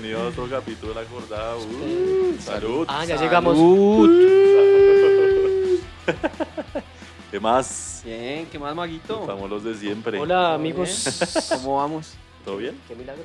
Bienvenido 0.00 0.22
a 0.22 0.28
otro 0.28 0.48
capítulo 0.48 0.94
de 0.94 1.04
la. 1.28 1.56
Uh, 1.56 2.36
salud. 2.38 2.86
Ah, 2.88 3.04
ya 3.04 3.16
llegamos. 3.16 3.58
¿Qué 7.32 7.40
más? 7.40 8.02
Bien, 8.04 8.46
¿qué 8.46 8.60
más, 8.60 8.76
Maguito? 8.76 9.22
Estamos 9.22 9.50
los 9.50 9.64
de 9.64 9.74
siempre. 9.74 10.20
Hola, 10.20 10.54
amigos. 10.54 11.48
¿Cómo 11.52 11.78
vamos? 11.78 12.14
¿Todo 12.44 12.58
bien? 12.58 12.80
Qué 12.86 12.94
milagro. 12.94 13.24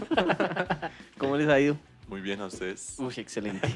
¿Cómo 1.18 1.36
les 1.36 1.46
ha 1.46 1.60
ido? 1.60 1.76
Muy 2.08 2.22
bien 2.22 2.40
a 2.40 2.46
ustedes. 2.46 2.94
Uy, 2.96 3.12
excelente. 3.18 3.68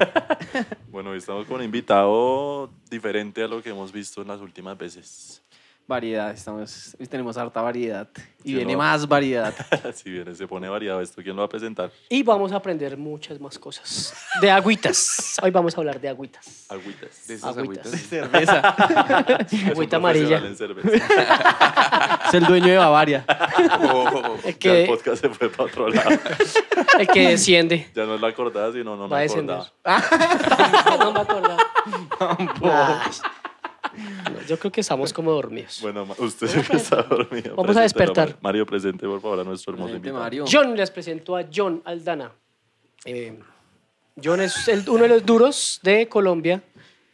Bueno, 0.91 1.11
hoy 1.11 1.19
estamos 1.19 1.47
con 1.47 1.57
un 1.57 1.65
invitado 1.65 2.71
diferente 2.91 3.43
a 3.43 3.47
lo 3.47 3.63
que 3.63 3.69
hemos 3.69 3.93
visto 3.93 4.23
en 4.23 4.29
las 4.29 4.41
últimas 4.41 4.79
veces. 4.79 5.43
Variedad, 5.91 6.31
estamos, 6.31 6.97
hoy 6.99 7.07
tenemos 7.07 7.37
harta 7.37 7.61
variedad. 7.61 8.09
Y 8.43 8.55
viene 8.55 8.73
¿no? 8.73 8.79
más 8.79 9.07
variedad. 9.07 9.53
si 9.95 10.09
bien 10.11 10.35
se 10.35 10.47
pone 10.47 10.67
variado 10.67 11.03
esto, 11.03 11.21
¿quién 11.23 11.37
lo 11.37 11.43
va 11.43 11.47
a 11.47 11.49
presentar? 11.51 11.91
Y 12.09 12.23
vamos 12.23 12.53
a 12.53 12.57
aprender 12.57 12.97
muchas 12.97 13.39
más 13.39 13.59
cosas. 13.59 14.15
De 14.41 14.51
agüitas. 14.51 15.37
Hoy 15.43 15.51
vamos 15.51 15.77
a 15.77 15.81
hablar 15.81 16.01
de 16.01 16.09
agüitas. 16.09 16.65
Agüitas. 16.71 17.27
De 17.27 17.35
esas 17.35 17.55
Agüitas. 17.59 17.87
agüitas. 17.87 18.09
Cerveza. 18.09 18.75
Es 19.51 19.63
un 19.65 19.69
Agüita 19.73 19.97
amarilla. 19.97 20.39
en 20.39 20.57
cerveza. 20.57 20.89
es 22.29 22.35
el 22.35 22.45
dueño 22.47 22.69
de 22.69 22.77
Bavaria. 22.79 23.25
Oh, 23.83 24.37
El 24.43 24.43
Ya 24.43 24.49
el 24.49 24.59
que, 24.59 24.85
podcast 24.89 25.21
se 25.21 25.29
fue 25.29 25.51
para 25.51 25.65
otro 25.65 25.89
lado. 25.89 26.09
el 26.99 27.07
que 27.09 27.29
desciende. 27.29 27.91
Ya 27.95 28.07
no 28.07 28.15
es 28.15 28.21
la 28.23 28.29
acordada, 28.29 28.73
sino 28.73 28.97
no 28.97 29.07
Va 29.09 29.17
a 29.17 29.21
me 29.21 29.23
descender. 29.25 29.59
acordaba. 29.85 30.97
no 30.99 31.13
me 31.13 31.21
acordaba. 31.21 31.57
Ay. 32.21 33.13
No, 34.33 34.41
Yo 34.47 34.59
creo 34.59 34.71
que 34.73 34.81
estamos 34.81 35.13
como 35.13 35.33
dormidos. 35.33 35.79
Bueno, 35.83 36.07
usted 36.19 36.47
está 36.75 37.03
dormido. 37.03 37.57
Vamos 37.57 37.77
a 37.77 37.83
despertar. 37.83 38.29
Mario. 38.29 38.39
Mario, 38.43 38.67
presente 38.67 39.07
por 39.07 39.21
favor 39.21 39.41
a 39.41 39.45
nuestro 39.45 39.73
hermoso 39.73 39.89
Presente, 39.89 40.09
invitado. 40.09 40.25
Mario. 40.25 40.45
John, 40.51 40.77
les 40.77 40.91
presento 40.91 41.37
a 41.37 41.45
John 41.53 41.83
Aldana. 41.85 42.33
Eh, 43.05 43.39
John 44.23 44.41
es 44.41 44.69
el- 44.69 44.89
uno 44.89 45.03
de 45.05 45.09
los 45.09 45.25
duros 45.27 45.81
de 45.83 46.09
Colombia 46.09 46.63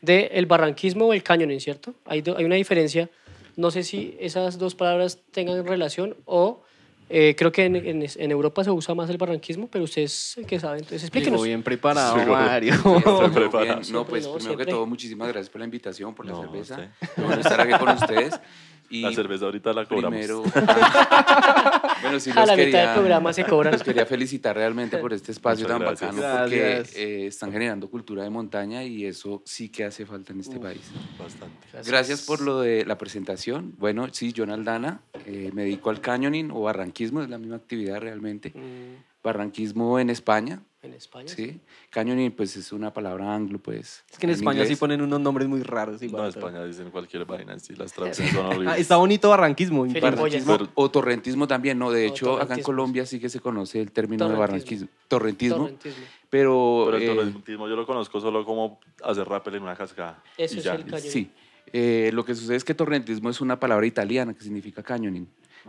del 0.01 0.47
barranquismo 0.47 1.07
o 1.07 1.13
el 1.13 1.23
cañoning, 1.23 1.61
¿cierto? 1.61 1.95
Hay, 2.05 2.23
do- 2.23 2.37
hay 2.37 2.45
una 2.45 2.57
diferencia. 2.57 3.09
No 3.57 3.71
sé 3.71 3.83
si 3.83 4.17
esas 4.21 4.59
dos 4.59 4.75
palabras 4.75 5.19
tengan 5.31 5.65
relación 5.67 6.17
o 6.27 6.63
eh, 7.09 7.35
creo 7.39 7.53
que 7.53 7.65
en, 7.65 7.77
en- 7.77 8.05
en 8.17 8.31
Europa 8.31 8.65
se 8.65 8.71
usa 8.71 8.95
más 8.95 9.09
el 9.11 9.17
barranquismo, 9.17 9.69
pero 9.69 9.85
ustedes 9.85 10.37
que 10.47 10.59
saben, 10.59 10.79
entonces 10.81 11.03
explíquenos. 11.05 11.43
bien 11.45 11.63
preparado. 11.63 12.17
Mario. 12.27 12.75
Estoy 12.75 12.93
Muy 12.93 13.31
preparado. 13.31 13.81
bien. 13.81 13.93
No, 13.93 14.05
pues 14.05 14.25
no, 14.25 14.33
primero 14.33 14.41
siempre. 14.41 14.67
que 14.67 14.71
todo, 14.73 14.87
muchísimas 14.87 15.29
gracias 15.29 15.51
por 15.51 15.61
la 15.61 15.65
invitación, 15.67 16.15
por 16.15 16.27
la 16.27 16.33
No, 16.33 16.43
cerveza. 16.43 16.75
usted. 17.01 17.23
Bueno 17.23 17.41
estar 17.41 17.61
aquí 17.61 17.73
con 17.79 17.89
ustedes. 17.95 18.41
Y 18.91 19.03
La 19.03 19.13
cerveza 19.13 19.47
ahorita 19.47 19.73
la 19.73 19.85
cobramos. 19.87 20.11
primero. 20.19 20.43
bueno, 22.03 22.21
sí, 22.21 22.31
a 22.31 22.35
la 22.35 22.43
mitad 22.43 22.57
quería, 22.57 22.81
del 22.87 22.95
programa 22.95 23.33
se 23.33 23.45
cobran. 23.45 23.73
los 23.73 23.83
quería 23.83 24.07
felicitar 24.07 24.55
realmente 24.57 24.99
por 24.99 25.13
este 25.13 25.33
espacio 25.33 25.65
Muchas 25.67 25.79
tan 25.79 25.87
gracias. 25.89 26.15
bacano, 26.17 26.39
porque 26.43 26.59
Gracias. 26.59 26.97
eh, 26.97 27.27
están 27.27 27.53
generando 27.53 27.89
cultura 27.91 28.23
de 28.23 28.31
montaña 28.31 28.85
y 28.85 29.05
eso 29.07 29.43
sí 29.45 29.69
que 29.69 29.85
hace 29.85 30.07
falta 30.07 30.33
en 30.33 30.41
este 30.41 30.59
país. 30.59 30.81
Bastante. 31.19 31.91
Gracias 31.91 32.23
por 32.23 32.41
lo 32.41 32.61
de 32.61 32.85
la 32.85 32.97
presentación. 32.99 33.75
Bueno, 33.79 34.09
sí, 34.13 34.33
John 34.37 34.51
Aldana, 34.51 35.01
eh, 35.27 35.51
me 35.53 35.63
dedico 35.63 35.91
al 35.91 36.01
canyoning 36.01 36.51
o 36.53 36.63
barranquismo, 36.63 37.23
es 37.23 37.29
la 37.29 37.39
misma 37.39 37.57
actividad 37.57 38.01
realmente. 38.01 38.51
Mm, 38.55 39.05
Barranquismo 39.25 39.99
en 39.99 40.09
España, 40.11 40.61
en 40.87 40.95
España. 40.95 41.29
sí. 41.29 41.61
Canyoning, 41.91 42.33
pues 42.33 42.57
es 42.57 42.73
una 42.73 42.93
palabra 42.93 43.35
anglo, 43.35 43.59
pues. 43.59 44.05
Es 44.11 44.19
que 44.19 44.27
en 44.27 44.31
España 44.33 44.65
sí 44.65 44.77
ponen 44.77 45.03
unos 45.03 45.21
nombres 45.21 45.47
muy 45.49 45.63
raros. 45.63 46.01
No, 46.01 46.07
igual, 46.07 46.27
en 46.29 46.33
pero- 46.35 46.47
España 46.49 46.65
dicen 46.67 46.91
cualquier 46.91 47.25
vaina, 47.27 47.59
sí, 47.59 47.75
las 47.77 47.93
traducciones 47.93 48.33
son 48.35 48.47
horribles. 48.47 48.69
Ah, 48.69 48.79
está 48.79 48.97
bonito 48.97 49.29
barranquismo. 49.29 49.87
Barranquismo. 49.87 50.59
O 50.75 50.91
torrentismo 50.91 51.47
también, 51.47 51.79
no. 51.79 51.91
De 51.91 52.07
hecho, 52.07 52.41
acá 52.41 52.55
en 52.55 52.63
Colombia 52.63 53.05
sí 53.07 53.21
que 53.21 53.29
se 53.29 53.41
conoce 53.41 53.81
el 53.81 53.93
término 53.93 54.29
de 54.29 54.35
barranquismo. 54.37 54.89
Torrentismo. 55.09 55.57
Torrentismo. 55.59 56.05
Pero, 56.31 56.83
Pero 56.87 56.97
el 56.97 57.03
eh, 57.03 57.07
torrentismo 57.15 57.69
yo 57.69 57.77
lo 57.77 57.87
conozco 57.87 58.21
solo 58.21 58.45
como 58.45 58.81
hacer 59.05 59.29
rappel 59.29 59.55
en 59.57 59.63
una 59.63 59.77
cascada. 59.77 60.23
Eso 60.37 60.57
y 60.57 60.59
es 60.59 60.65
ya. 60.65 60.75
el 60.75 60.85
cañoning. 60.85 61.11
sí. 61.11 61.31
Eh, 61.73 62.11
lo 62.13 62.25
que 62.25 62.35
sucede 62.35 62.57
es 62.57 62.63
que 62.65 62.75
torrentismo 62.75 63.29
es 63.29 63.41
una 63.41 63.59
palabra 63.59 63.87
italiana 63.87 64.33
que 64.35 64.41
significa 64.41 64.85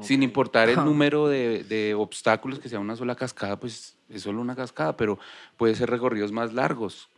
Sin 0.02 0.24
importar 0.24 0.69
el 0.69 0.75
número 0.84 1.28
de, 1.28 1.63
de 1.63 1.94
obstáculos 1.96 2.59
que 2.59 2.69
sea 2.69 2.80
una 2.80 2.96
sola 2.96 3.16
cascada, 3.16 3.59
pues 3.59 3.96
es 4.09 4.22
solo 4.22 4.41
una 4.41 4.56
cascada, 4.56 4.96
pero 4.96 5.18
puede 5.58 5.75
ser 5.75 5.90
recorridos 5.90 6.31
más 6.31 6.53
largos. 6.53 7.09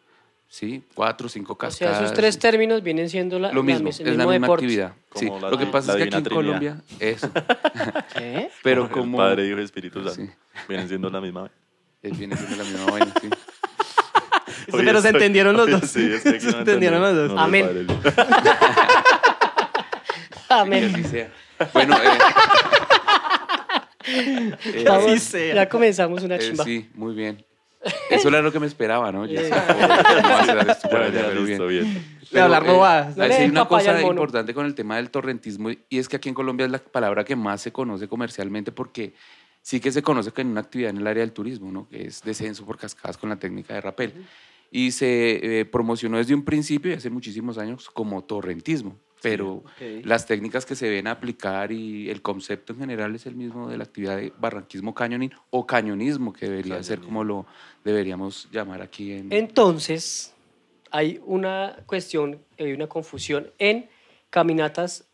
¿Sí? 0.51 0.81
Cuatro, 0.95 1.29
cinco 1.29 1.53
O 1.53 1.57
sea, 1.59 1.69
cascadas. 1.69 2.01
esos 2.01 2.13
tres 2.15 2.39
términos 2.39 2.81
vienen 2.81 3.07
siendo 3.07 3.37
la, 3.37 3.51
Lo 3.53 3.61
mismo, 3.61 3.83
mis- 3.83 3.99
el 3.99 4.07
es 4.07 4.17
la 4.17 4.25
misma 4.25 4.47
deporte. 4.47 4.65
actividad. 4.65 4.93
Sí. 5.13 5.29
La- 5.39 5.51
Lo 5.51 5.57
que 5.59 5.65
la 5.65 5.71
pasa 5.71 5.91
es 5.91 5.97
que 5.97 6.03
aquí 6.05 6.17
en 6.17 6.23
Trinidad. 6.23 6.43
Colombia, 6.45 6.81
eso, 6.99 7.29
¿Qué? 8.17 8.49
pero 8.63 8.85
El 8.85 8.89
como... 8.89 9.17
Padre, 9.19 9.47
Hijo 9.47 9.59
y 9.59 9.63
Espíritu 9.63 9.99
Santo. 10.03 10.15
Sí. 10.15 10.27
Vienen 10.67 10.87
siendo 10.87 11.07
la 11.11 11.21
misma. 11.21 11.51
eh, 12.01 12.11
Viene 12.15 12.35
siendo 12.35 12.55
la 12.55 12.63
misma 12.63 12.85
vaina, 12.91 13.13
sí. 13.21 13.29
Oye, 14.73 14.83
Pero 14.85 15.01
se 15.01 15.09
entendieron 15.09 15.55
los 15.55 15.69
dos. 15.69 15.81
Sí, 15.89 16.17
Se 16.17 16.39
no 16.51 16.59
entendieron 16.59 16.99
los 17.01 17.29
dos. 17.29 17.39
Amén. 17.39 17.87
Amén. 20.49 21.29
Bueno, 21.73 21.95
eh, 21.97 22.07
eh, 24.65 24.83
Vamos, 24.87 25.05
Así 25.11 25.19
sea. 25.19 25.55
ya 25.55 25.69
comenzamos 25.69 26.23
una 26.23 26.35
eh, 26.35 26.39
chimba. 26.39 26.63
sí, 26.63 26.89
muy 26.95 27.13
bien. 27.13 27.45
Eso 28.09 28.27
era 28.27 28.41
lo 28.41 28.51
que 28.51 28.59
me 28.59 28.67
esperaba, 28.67 29.11
¿no? 29.11 29.25
Ya 29.25 29.39
Eh. 29.41 29.45
sé, 29.45 29.51
¿cómo 29.67 29.87
va 29.87 30.39
a 30.41 30.45
ser 30.45 30.69
esto 30.69 30.89
por 30.89 30.99
Ya, 30.99 31.05
allá? 31.05 31.21
ya, 31.21 31.27
Pero 31.29 31.41
listo, 31.45 31.67
bien. 31.67 32.19
hablar. 32.41 32.65
No 33.15 33.23
le 33.23 33.29
sí 33.29 33.35
hay 33.35 33.41
den 33.43 33.51
una 33.51 33.63
papaya 33.63 33.85
cosa 33.85 33.97
al 33.97 34.01
mono. 34.03 34.13
importante 34.13 34.53
con 34.53 34.65
el 34.65 34.75
tema 34.75 34.97
del 34.97 35.09
torrentismo 35.09 35.69
y 35.71 35.97
es 35.97 36.09
que 36.09 36.17
aquí 36.17 36.27
en 36.29 36.35
Colombia 36.35 36.65
es 36.65 36.71
la 36.71 36.79
palabra 36.79 37.23
que 37.23 37.35
más 37.35 37.61
se 37.61 37.71
conoce 37.71 38.07
comercialmente 38.09 38.71
porque 38.73 39.13
sí 39.61 39.79
que 39.79 39.91
se 39.91 40.01
conoce 40.01 40.31
que 40.31 40.41
en 40.41 40.47
una 40.49 40.61
actividad 40.61 40.89
en 40.89 40.97
el 40.97 41.07
área 41.07 41.21
del 41.21 41.31
turismo, 41.31 41.71
¿no? 41.71 41.87
que 41.87 42.07
es 42.07 42.21
descenso 42.21 42.65
por 42.65 42.77
cascadas 42.77 43.17
con 43.17 43.29
la 43.29 43.37
técnica 43.37 43.73
de 43.75 43.81
rapel. 43.81 44.13
Y 44.71 44.91
se 44.91 45.59
eh, 45.61 45.65
promocionó 45.65 46.17
desde 46.17 46.35
un 46.35 46.43
principio 46.45 46.91
y 46.91 46.95
hace 46.95 47.09
muchísimos 47.09 47.57
años 47.57 47.89
como 47.89 48.23
torrentismo, 48.23 48.97
pero 49.21 49.53
ok. 49.55 50.03
las 50.03 50.25
técnicas 50.25 50.65
que 50.65 50.75
se 50.75 50.89
ven 50.89 51.07
aplicar 51.07 51.71
y 51.71 52.09
el 52.09 52.21
concepto 52.21 52.73
en 52.73 52.79
general 52.79 53.15
es 53.15 53.25
el 53.25 53.35
mismo 53.35 53.69
de 53.69 53.77
la 53.77 53.83
actividad 53.83 54.17
de 54.17 54.31
barranquismo 54.39 54.93
cañoning 54.93 55.31
o 55.49 55.65
cañonismo, 55.65 56.33
que 56.33 56.47
debería 56.49 56.81
ser 56.83 56.99
como 57.01 57.23
lo 57.23 57.45
deberíamos 57.83 58.49
llamar 58.51 58.81
aquí 58.81 59.11
en... 59.13 59.31
Entonces, 59.33 60.33
hay 60.91 61.19
una 61.25 61.77
cuestión, 61.85 62.39
hay 62.57 62.71
una 62.73 62.87
confusión 62.87 63.51
en 63.57 63.89
caminatas 64.29 65.07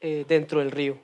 eh, 0.00 0.24
dentro 0.28 0.60
del 0.60 0.70
río. 0.70 0.98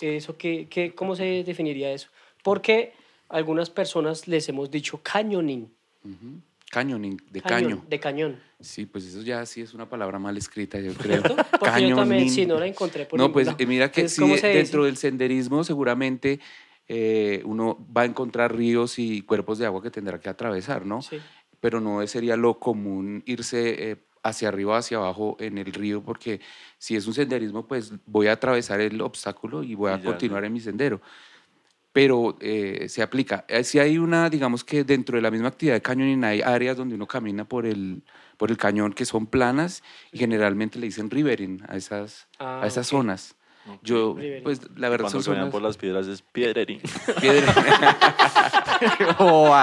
Eso 0.00 0.36
que, 0.36 0.66
que- 0.68 0.94
¿Cómo 0.94 1.14
se 1.16 1.44
definiría 1.44 1.92
eso? 1.92 2.08
Porque 2.42 2.92
algunas 3.28 3.68
personas 3.70 4.26
les 4.26 4.48
hemos 4.48 4.70
dicho 4.70 5.00
cañoning. 5.02 5.70
Ujú. 6.04 6.40
Cañoning, 6.70 7.16
de 7.30 7.40
cañón, 7.42 7.70
caño. 7.70 7.84
De 7.88 7.98
cañón. 8.00 8.40
Sí, 8.60 8.86
pues 8.86 9.04
eso 9.04 9.22
ya 9.22 9.44
sí 9.44 9.60
es 9.60 9.74
una 9.74 9.88
palabra 9.88 10.20
mal 10.20 10.36
escrita, 10.36 10.78
yo 10.78 10.94
creo. 10.94 11.20
Porque 11.58 11.88
yo 11.88 11.96
también, 11.96 12.30
sí, 12.30 12.46
no 12.46 12.60
la 12.60 12.66
encontré 12.68 13.06
por 13.06 13.18
No, 13.18 13.32
pues 13.32 13.46
lado. 13.48 13.58
mira 13.66 13.90
que 13.90 14.08
sí, 14.08 14.20
¿cómo 14.20 14.36
se 14.36 14.46
dentro 14.48 14.82
dice? 14.84 14.86
del 14.86 14.96
senderismo 14.96 15.64
seguramente 15.64 16.38
eh, 16.86 17.42
uno 17.44 17.76
va 17.96 18.02
a 18.02 18.04
encontrar 18.04 18.54
ríos 18.56 18.98
y 19.00 19.22
cuerpos 19.22 19.58
de 19.58 19.66
agua 19.66 19.82
que 19.82 19.90
tendrá 19.90 20.20
que 20.20 20.28
atravesar, 20.28 20.86
¿no? 20.86 21.02
Sí. 21.02 21.18
Pero 21.60 21.80
no 21.80 22.06
sería 22.06 22.36
lo 22.36 22.58
común 22.60 23.22
irse 23.26 23.90
eh, 23.90 23.96
hacia 24.22 24.48
arriba 24.48 24.74
o 24.74 24.76
hacia 24.76 24.98
abajo 24.98 25.36
en 25.40 25.58
el 25.58 25.72
río, 25.72 26.02
porque 26.04 26.40
si 26.78 26.94
es 26.94 27.06
un 27.06 27.14
senderismo, 27.14 27.66
pues 27.66 27.92
voy 28.06 28.28
a 28.28 28.32
atravesar 28.32 28.80
el 28.80 29.00
obstáculo 29.00 29.64
y 29.64 29.74
voy 29.74 29.90
Y 29.90 29.94
a 29.94 29.98
ya, 29.98 30.04
continuar 30.04 30.42
ya. 30.42 30.46
en 30.46 30.52
mi 30.52 30.60
sendero. 30.60 31.00
Pero 31.92 32.36
eh, 32.40 32.86
se 32.88 33.02
aplica. 33.02 33.44
Eh, 33.48 33.64
Si 33.64 33.78
hay 33.78 33.98
una, 33.98 34.30
digamos 34.30 34.62
que 34.64 34.84
dentro 34.84 35.16
de 35.16 35.22
la 35.22 35.30
misma 35.30 35.48
actividad 35.48 35.74
de 35.74 35.82
canyoning 35.82 36.24
hay 36.24 36.40
áreas 36.40 36.76
donde 36.76 36.94
uno 36.94 37.06
camina 37.06 37.44
por 37.44 37.66
el, 37.66 38.02
por 38.36 38.50
el 38.50 38.56
cañón 38.56 38.92
que 38.92 39.04
son 39.04 39.26
planas 39.26 39.82
y 40.12 40.18
generalmente 40.18 40.78
le 40.78 40.86
dicen 40.86 41.10
rivering 41.10 41.62
a 41.68 41.76
esas, 41.76 42.28
Ah, 42.38 42.60
a 42.62 42.66
esas 42.66 42.86
ok. 42.86 42.90
zonas. 42.98 43.34
Yo, 43.82 44.14
Riverine. 44.16 44.40
pues 44.42 44.60
la 44.76 44.88
verdad 44.88 45.04
Cuando 45.06 45.22
son 45.22 45.34
caminan 45.34 45.50
zonas... 45.50 45.52
por 45.52 45.62
las 45.62 45.76
piedras 45.76 46.06
es 46.06 46.22
piedrerín. 46.22 46.80
piedra- 47.20 47.96
Oh. 49.18 49.54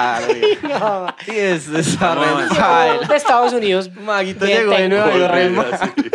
No, 0.63 1.07
Sí, 1.25 1.31
es 1.35 1.67
esa 1.69 2.13
red 2.15 3.07
de 3.07 3.15
Estados 3.15 3.53
Unidos, 3.53 3.89
Maguito 3.95 4.45
Bien 4.45 4.59
llegó 4.59 4.71
de 4.73 4.89
Nueva 4.89 5.17
York. 5.17 6.13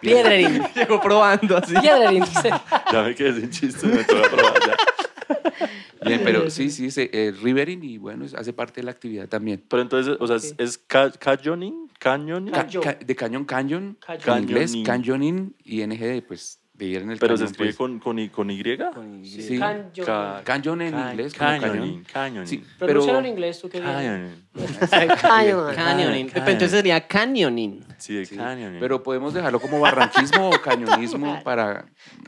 Piedrerín. 0.00 0.62
Llegó 0.74 1.00
probando 1.00 1.58
así. 1.58 1.74
Piedrerín. 1.74 2.24
dice. 2.24 2.50
Ya 2.90 3.02
me 3.02 3.14
quedé 3.14 3.38
sin 3.40 3.50
chiste, 3.50 3.86
me 3.86 4.02
probar 4.02 4.54
ya. 4.66 4.74
Bien, 6.04 6.20
pero 6.24 6.48
sí, 6.50 6.70
sí, 6.70 6.90
se- 6.90 7.10
eh, 7.12 7.32
rivering 7.32 7.82
y 7.84 7.98
bueno, 7.98 8.24
hace 8.36 8.52
parte 8.52 8.80
de 8.80 8.84
la 8.84 8.90
actividad 8.92 9.28
también. 9.28 9.62
Pero 9.68 9.82
entonces, 9.82 10.16
o 10.18 10.26
sea, 10.26 10.36
es, 10.36 10.52
Ok. 10.52 10.60
es 10.60 10.78
ca- 10.78 11.10
canyoning, 11.12 11.88
canyoning. 11.98 12.52
Ca- 12.52 12.64
Cañón. 12.66 12.82
ca- 12.82 12.94
de 13.04 13.16
cañón, 13.16 13.44
canyon, 13.44 13.98
Cañón. 14.00 14.36
en 14.38 14.42
inglés, 14.44 14.70
Canyoning. 14.72 14.84
canyoning 14.86 15.54
y 15.64 15.82
NG 15.82 15.98
de, 16.06 16.22
pues, 16.22 16.59
en 16.80 17.10
el 17.10 17.18
Pero 17.18 17.36
se 17.36 17.42
cañón, 17.44 17.50
escribe 17.52 17.68
pues. 17.68 17.76
con, 17.76 17.98
con, 17.98 18.18
y, 18.18 18.28
con 18.28 18.50
Y. 18.50 18.62
Con 18.94 19.24
Y. 19.24 19.28
Sí, 19.28 19.58
Canyon. 19.58 20.06
Ca- 20.06 20.42
Cañón 20.44 20.82
en 20.82 20.92
Ca- 20.92 21.10
inglés, 21.10 21.34
como 21.34 21.50
Canyoning, 21.50 21.80
cañón. 21.80 22.04
canyoning. 22.12 22.46
Sí, 22.48 22.64
Pronúncialo 22.78 23.18
pero 23.18 23.18
en 23.20 23.26
inglés, 23.32 23.60
tú 23.60 23.68
qué 23.68 23.80
bien. 23.80 23.92
Canyoning. 23.92 24.44
Canyon. 24.90 25.20
Canyoning. 25.20 25.74
Canyoning. 25.76 26.30
Pero 26.32 26.46
entonces 26.50 26.70
sería 26.70 27.06
canyoning. 27.06 27.84
Sí, 27.98 28.14
de 28.14 28.24
Sí, 28.26 28.36
canyoning. 28.36 28.80
Pero 28.80 29.02
podemos 29.02 29.34
dejarlo 29.34 29.60
como 29.60 29.78
barranquismo 29.80 30.48
o 30.50 30.60
cañonismo 30.60 31.40
para 31.44 31.86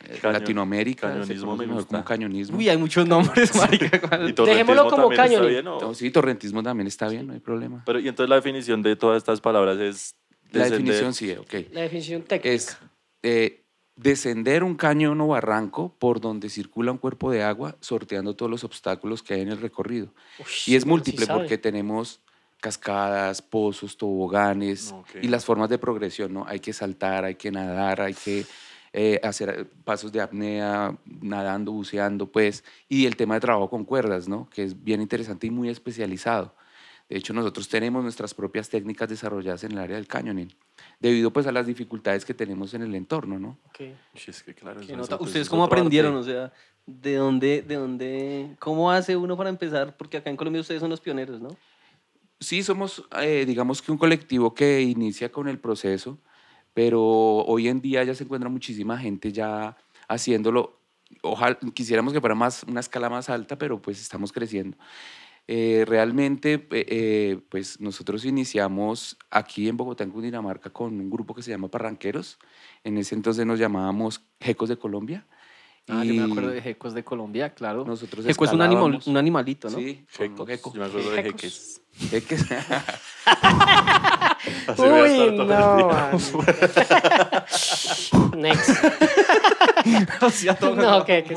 eh, 0.08 0.19
Cañon- 0.20 0.32
Latinoamérica. 0.32 1.08
se 1.08 1.12
cañonismo 1.20 1.46
conoce 1.46 1.60
me 1.62 1.66
mejor 1.69 1.82
gusta. 1.82 1.88
como 1.96 2.05
cañonismo. 2.05 2.58
Uy, 2.58 2.69
hay 2.69 2.76
muchos 2.76 3.06
nombres, 3.08 3.55
marica. 3.56 3.96
¿Y 3.96 3.98
torrentismo 4.32 4.44
Dejémoslo 4.46 4.82
como 4.88 4.96
también 5.08 5.12
está 5.12 5.22
canyoning. 5.25 5.48
bien, 5.48 5.66
o? 5.66 5.81
No, 5.81 5.94
sí, 5.94 6.10
torrentismo 6.10 6.62
también 6.62 6.87
está 6.87 7.08
bien, 7.08 7.26
no 7.26 7.32
hay 7.32 7.40
problema. 7.40 7.82
Pero, 7.87 7.98
y 8.00 8.08
entonces 8.08 8.28
la 8.28 8.37
definición 8.37 8.82
de 8.82 8.96
todas 8.96 9.16
estas 9.19 9.40
palabras 9.40 9.78
es... 9.78 10.14
La 10.52 10.66
descender- 10.66 10.70
definición 10.70 11.14
sí, 11.14 11.32
ok. 11.32 11.55
La 11.72 11.81
definición 11.81 12.22
técnica. 12.22 12.50
Es 12.50 12.76
eh, 13.22 13.61
descender 13.96 14.64
un 14.64 14.74
cañón 14.74 15.20
o 15.20 15.28
barranco 15.28 15.94
por 15.98 16.20
donde 16.20 16.48
circula 16.48 16.92
un 16.92 16.98
cuerpo 16.98 17.30
de 17.30 17.42
agua, 17.42 17.76
sorteando 17.80 18.34
todos 18.34 18.50
los 18.50 18.64
obstáculos 18.64 19.22
que 19.22 19.34
hay 19.34 19.42
en 19.42 19.48
el 19.48 19.60
recorrido. 19.60 20.12
Y 20.66 20.76
es 20.76 20.86
múltiple 20.86 21.26
porque 21.26 21.58
tenemos 21.58 22.20
cascadas, 22.60 23.42
pozos, 23.42 23.96
toboganes 23.96 24.94
y 25.20 25.28
las 25.28 25.44
formas 25.44 25.68
de 25.68 25.78
progresión, 25.78 26.32
¿no? 26.32 26.46
Hay 26.46 26.60
que 26.60 26.72
saltar, 26.72 27.24
hay 27.24 27.34
que 27.34 27.50
nadar, 27.50 28.00
hay 28.00 28.14
que 28.14 28.46
eh, 28.92 29.18
hacer 29.22 29.48
eh, 29.50 29.64
pasos 29.84 30.12
de 30.12 30.20
apnea, 30.20 30.96
nadando, 31.04 31.72
buceando, 31.72 32.30
pues, 32.30 32.62
y 32.88 33.06
el 33.06 33.16
tema 33.16 33.34
de 33.34 33.40
trabajo 33.40 33.68
con 33.68 33.84
cuerdas, 33.84 34.28
¿no? 34.28 34.48
Que 34.50 34.62
es 34.62 34.84
bien 34.84 35.00
interesante 35.00 35.46
y 35.46 35.50
muy 35.50 35.70
especializado. 35.70 36.54
De 37.08 37.16
hecho, 37.16 37.32
nosotros 37.32 37.68
tenemos 37.68 38.02
nuestras 38.02 38.32
propias 38.32 38.68
técnicas 38.68 39.08
desarrolladas 39.08 39.64
en 39.64 39.72
el 39.72 39.78
área 39.78 39.96
del 39.96 40.06
canyoning, 40.06 40.54
debido 41.02 41.32
pues 41.32 41.49
a 41.49 41.52
las 41.52 41.66
dificultades 41.66 42.25
que 42.25 42.32
tenemos 42.32 42.72
en 42.75 42.82
el 42.82 42.94
entorno, 42.94 43.37
¿no? 43.37 43.58
Ok. 43.66 43.81
Uy, 43.81 44.20
es 44.28 44.43
que 44.44 44.54
claro, 44.54 44.81
¿Ustedes 44.81 45.34
es 45.34 45.50
cómo 45.50 45.64
aprendieron? 45.64 46.16
arte. 46.16 46.31
O 46.31 46.32
sea, 46.32 46.52
¿de 46.87 47.16
dónde, 47.16 47.62
de 47.62 47.75
dónde, 47.75 48.56
cómo 48.60 48.90
hace 48.90 49.16
uno 49.16 49.37
para 49.37 49.50
empezar? 49.50 49.96
Porque 49.96 50.19
acá 50.19 50.31
en 50.31 50.37
Colombia 50.37 50.60
ustedes 50.60 50.81
son 50.81 50.90
los 50.90 51.00
pioneros, 51.00 51.40
¿no? 51.40 51.49
Sí, 52.38 52.62
somos, 52.62 53.04
eh, 53.20 53.44
digamos 53.44 53.82
que 53.82 53.90
un 53.90 53.99
colectivo 53.99 54.54
que 54.54 54.81
inicia 54.81 55.31
con 55.32 55.49
el 55.49 55.58
proceso, 55.58 56.19
pero 56.72 57.02
hoy 57.02 57.66
en 57.66 57.81
día 57.81 58.05
ya 58.05 58.14
se 58.14 58.22
encuentra 58.22 58.48
muchísima 58.48 58.96
gente 58.96 59.32
ya 59.32 59.76
haciéndolo. 60.06 60.78
Ojalá, 61.22 61.58
quisiéramos 61.75 62.12
que 62.12 62.20
fuera 62.20 62.37
más, 62.37 62.62
una 62.62 62.78
escala 62.78 63.10
más 63.10 63.28
alta, 63.28 63.58
pero 63.58 63.82
pues 63.82 64.00
estamos 64.00 64.31
creciendo. 64.31 64.76
Eh, 65.48 65.84
realmente, 65.86 66.66
eh, 66.70 67.40
pues 67.48 67.80
nosotros 67.80 68.24
iniciamos 68.24 69.16
aquí 69.30 69.68
en 69.68 69.76
Bogotá, 69.76 70.04
en 70.04 70.10
Cundinamarca, 70.10 70.70
con 70.70 70.98
un 70.98 71.10
grupo 71.10 71.34
que 71.34 71.42
se 71.42 71.50
llama 71.50 71.68
Parranqueros. 71.68 72.38
En 72.84 72.96
ese 72.96 73.14
entonces 73.14 73.44
nos 73.44 73.58
llamábamos 73.58 74.22
Jecos 74.40 74.68
de 74.68 74.76
Colombia. 74.78 75.26
Ah, 75.88 76.04
yo 76.04 76.14
me 76.14 76.22
acuerdo 76.22 76.50
de 76.50 76.62
Jecos 76.62 76.94
de 76.94 77.02
Colombia, 77.02 77.54
claro. 77.54 77.84
Nosotros 77.84 78.24
Jeco 78.24 78.44
es 78.44 78.52
un, 78.52 78.62
animal, 78.62 79.00
un 79.04 79.16
animalito, 79.16 79.68
¿no? 79.68 79.78
Sí, 79.78 80.04
Jecos, 80.08 80.48
Jeco. 80.48 80.72
Yo 80.72 80.80
me 80.80 80.86
acuerdo 80.86 81.10
de 81.10 81.22
Jecos. 81.24 81.42
jeques. 81.42 81.82
Jeques. 82.10 82.46
Así 84.68 84.82
voy 84.82 85.00
a 85.00 85.06
estar 85.06 85.28
Uy, 85.28 85.36
todo 85.36 85.46
no. 85.46 85.72
el 85.72 85.76
día. 85.76 85.86
man. 88.30 88.40
Next. 88.40 88.70
O 90.23 90.31
sea, 90.31 90.55
todo- 90.55 90.76
No, 90.76 91.05
¿qué? 91.05 91.25
qué? 91.25 91.34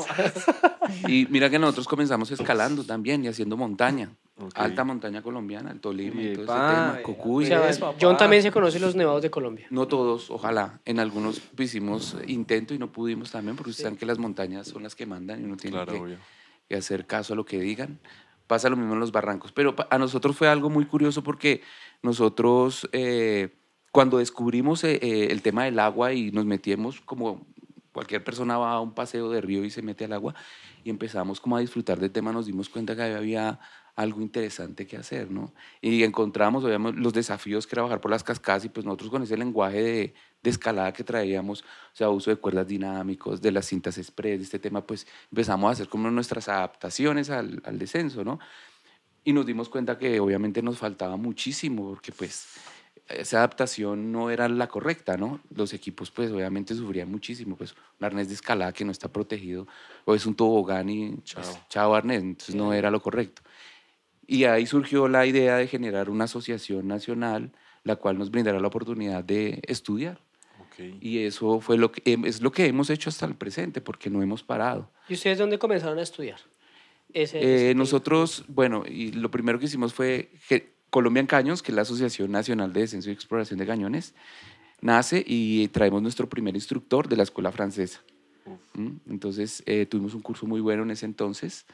Y 1.08 1.26
mira 1.30 1.50
que 1.50 1.58
nosotros 1.58 1.86
comenzamos 1.88 2.30
escalando 2.30 2.84
también 2.84 3.24
y 3.24 3.28
haciendo 3.28 3.56
montaña. 3.56 4.10
Alta 4.54 4.84
montaña 4.84 5.22
colombiana, 5.22 5.70
el 5.70 5.80
Tolima 5.80 6.20
y 6.20 6.34
todo 6.34 6.44
ese 6.44 6.52
tema. 6.52 7.00
O 7.26 7.42
sea, 7.42 7.60
Pues. 7.62 7.80
John 8.00 8.16
también 8.18 8.42
se 8.42 8.50
conoce 8.52 8.78
los 8.78 8.94
nevados 8.94 9.22
de 9.22 9.30
Colombia. 9.30 9.66
No 9.70 9.88
todos, 9.88 10.30
ojalá. 10.30 10.80
En 10.84 11.00
algunos 11.00 11.40
hicimos 11.58 12.16
intento 12.26 12.74
y 12.74 12.78
no 12.78 12.92
pudimos 12.92 13.30
también, 13.30 13.56
porque 13.56 13.70
ustedes 13.70 13.84
saben 13.84 13.98
que 13.98 14.04
las 14.04 14.18
montañas 14.18 14.68
son 14.68 14.82
las 14.82 14.94
que 14.94 15.06
mandan 15.06 15.40
y 15.40 15.44
uno 15.44 15.56
tiene 15.56 15.76
Claro, 15.76 16.04
que, 16.04 16.16
que 16.68 16.76
hacer 16.76 17.06
caso 17.06 17.32
a 17.32 17.36
lo 17.36 17.46
que 17.46 17.58
digan. 17.58 17.98
Pasa 18.46 18.68
lo 18.68 18.76
mismo 18.76 18.92
en 18.92 19.00
los 19.00 19.10
barrancos. 19.10 19.52
Pero 19.52 19.74
a 19.90 19.98
nosotros 19.98 20.36
fue 20.36 20.48
algo 20.48 20.68
muy 20.68 20.84
curioso 20.84 21.22
porque 21.22 21.62
nosotros, 22.02 22.88
eh, 22.92 23.48
cuando 23.90 24.18
descubrimos 24.18 24.84
eh, 24.84 24.98
eh, 25.02 25.28
el 25.30 25.42
tema 25.42 25.64
del 25.64 25.78
agua 25.78 26.12
y 26.12 26.30
nos 26.30 26.44
metimos 26.44 27.00
como 27.00 27.46
cualquier 27.96 28.22
persona 28.22 28.58
va 28.58 28.72
a 28.72 28.80
un 28.80 28.92
paseo 28.92 29.30
de 29.30 29.40
río 29.40 29.64
y 29.64 29.70
se 29.70 29.80
mete 29.80 30.04
al 30.04 30.12
agua 30.12 30.34
y 30.84 30.90
empezamos 30.90 31.40
como 31.40 31.56
a 31.56 31.60
disfrutar 31.60 31.98
del 31.98 32.10
tema, 32.10 32.30
nos 32.30 32.44
dimos 32.44 32.68
cuenta 32.68 32.94
que 32.94 33.00
había 33.00 33.58
algo 33.94 34.20
interesante 34.20 34.86
que 34.86 34.98
hacer, 34.98 35.30
¿no? 35.30 35.54
Y 35.80 36.02
encontramos, 36.02 36.62
obviamente, 36.62 37.00
los 37.00 37.14
desafíos 37.14 37.66
que 37.66 37.74
era 37.74 37.84
bajar 37.84 38.02
por 38.02 38.10
las 38.10 38.22
cascadas 38.22 38.66
y 38.66 38.68
pues 38.68 38.84
nosotros 38.84 39.08
con 39.08 39.22
ese 39.22 39.38
lenguaje 39.38 39.82
de, 39.82 40.14
escalada 40.44 40.92
que 40.92 41.04
traíamos, 41.04 41.62
o 41.62 41.96
sea, 41.96 42.10
uso 42.10 42.30
de 42.30 42.36
cuerdas 42.36 42.68
dinámicos, 42.68 43.40
de 43.40 43.50
las 43.50 43.64
cintas 43.64 43.96
express, 43.96 44.42
este 44.42 44.58
tema, 44.58 44.86
pues 44.86 45.06
empezamos 45.32 45.70
a 45.70 45.72
hacer 45.72 45.88
como 45.88 46.10
nuestras 46.10 46.50
adaptaciones 46.50 47.30
al, 47.30 47.62
al 47.64 47.78
descenso, 47.78 48.24
¿no? 48.24 48.38
Y 49.24 49.32
nos 49.32 49.46
dimos 49.46 49.70
cuenta 49.70 49.96
que 49.96 50.20
obviamente 50.20 50.60
nos 50.60 50.76
faltaba 50.76 51.16
muchísimo, 51.16 51.88
porque 51.88 52.12
pues 52.12 52.46
esa 53.08 53.38
adaptación 53.38 54.10
no 54.12 54.30
era 54.30 54.48
la 54.48 54.66
correcta, 54.68 55.16
¿no? 55.16 55.40
Los 55.54 55.72
equipos 55.72 56.10
pues 56.10 56.30
obviamente 56.32 56.74
sufrían 56.74 57.10
muchísimo, 57.10 57.56
pues 57.56 57.74
un 58.00 58.04
arnés 58.04 58.28
de 58.28 58.34
escalada 58.34 58.72
que 58.72 58.84
no 58.84 58.90
está 58.92 59.08
protegido, 59.12 59.66
o 60.04 60.14
es 60.14 60.26
un 60.26 60.34
tobogán 60.34 60.88
y 60.88 61.10
pues, 61.10 61.24
Chao. 61.24 61.66
chao 61.68 61.94
arnés, 61.94 62.20
entonces 62.22 62.54
no 62.54 62.72
era 62.72 62.90
lo 62.90 63.00
correcto. 63.00 63.42
Y 64.26 64.44
ahí 64.44 64.66
surgió 64.66 65.06
la 65.08 65.24
idea 65.24 65.56
de 65.56 65.68
generar 65.68 66.10
una 66.10 66.24
asociación 66.24 66.88
nacional, 66.88 67.52
la 67.84 67.94
cual 67.94 68.18
nos 68.18 68.30
brindará 68.32 68.58
la 68.58 68.66
oportunidad 68.66 69.22
de 69.22 69.60
estudiar. 69.68 70.18
Ok. 70.60 70.96
Y 71.00 71.18
eso 71.20 71.60
fue 71.60 71.78
lo 71.78 71.92
que, 71.92 72.02
em, 72.12 72.24
es 72.24 72.40
lo 72.42 72.50
que 72.50 72.66
hemos 72.66 72.90
hecho 72.90 73.08
hasta 73.08 73.24
el 73.26 73.36
presente, 73.36 73.80
porque 73.80 74.10
no 74.10 74.20
hemos 74.22 74.42
parado. 74.42 74.90
¿Y 75.08 75.14
ustedes 75.14 75.38
dónde 75.38 75.60
comenzaron 75.60 75.98
a 75.98 76.02
estudiar? 76.02 76.40
Ese- 77.12 77.38
Eh, 77.38 77.54
ese- 77.68 77.74
nosotros, 77.76 78.44
bueno, 78.48 78.82
y 78.84 79.12
lo 79.12 79.30
primero 79.30 79.60
que 79.60 79.66
hicimos 79.66 79.94
fue 79.94 80.28
Colombian 80.90 81.26
Cañons, 81.26 81.62
que 81.62 81.72
es 81.72 81.76
la 81.76 81.82
Asociación 81.82 82.30
Nacional 82.30 82.72
de 82.72 82.80
Descenso 82.80 83.10
y 83.10 83.12
Exploración 83.12 83.58
de 83.58 83.66
Cañones, 83.66 84.14
nace 84.80 85.22
y 85.26 85.68
traemos 85.68 86.02
nuestro 86.02 86.28
primer 86.28 86.54
instructor 86.54 87.08
de 87.08 87.16
la 87.16 87.22
escuela 87.22 87.52
francesa. 87.52 88.00
¿Mm? 88.74 88.90
Entonces, 89.10 89.62
eh, 89.66 89.86
tuvimos 89.86 90.14
un 90.14 90.22
curso 90.22 90.46
muy 90.46 90.60
bueno 90.60 90.82
en 90.84 90.90
ese 90.92 91.06
entonces. 91.06 91.66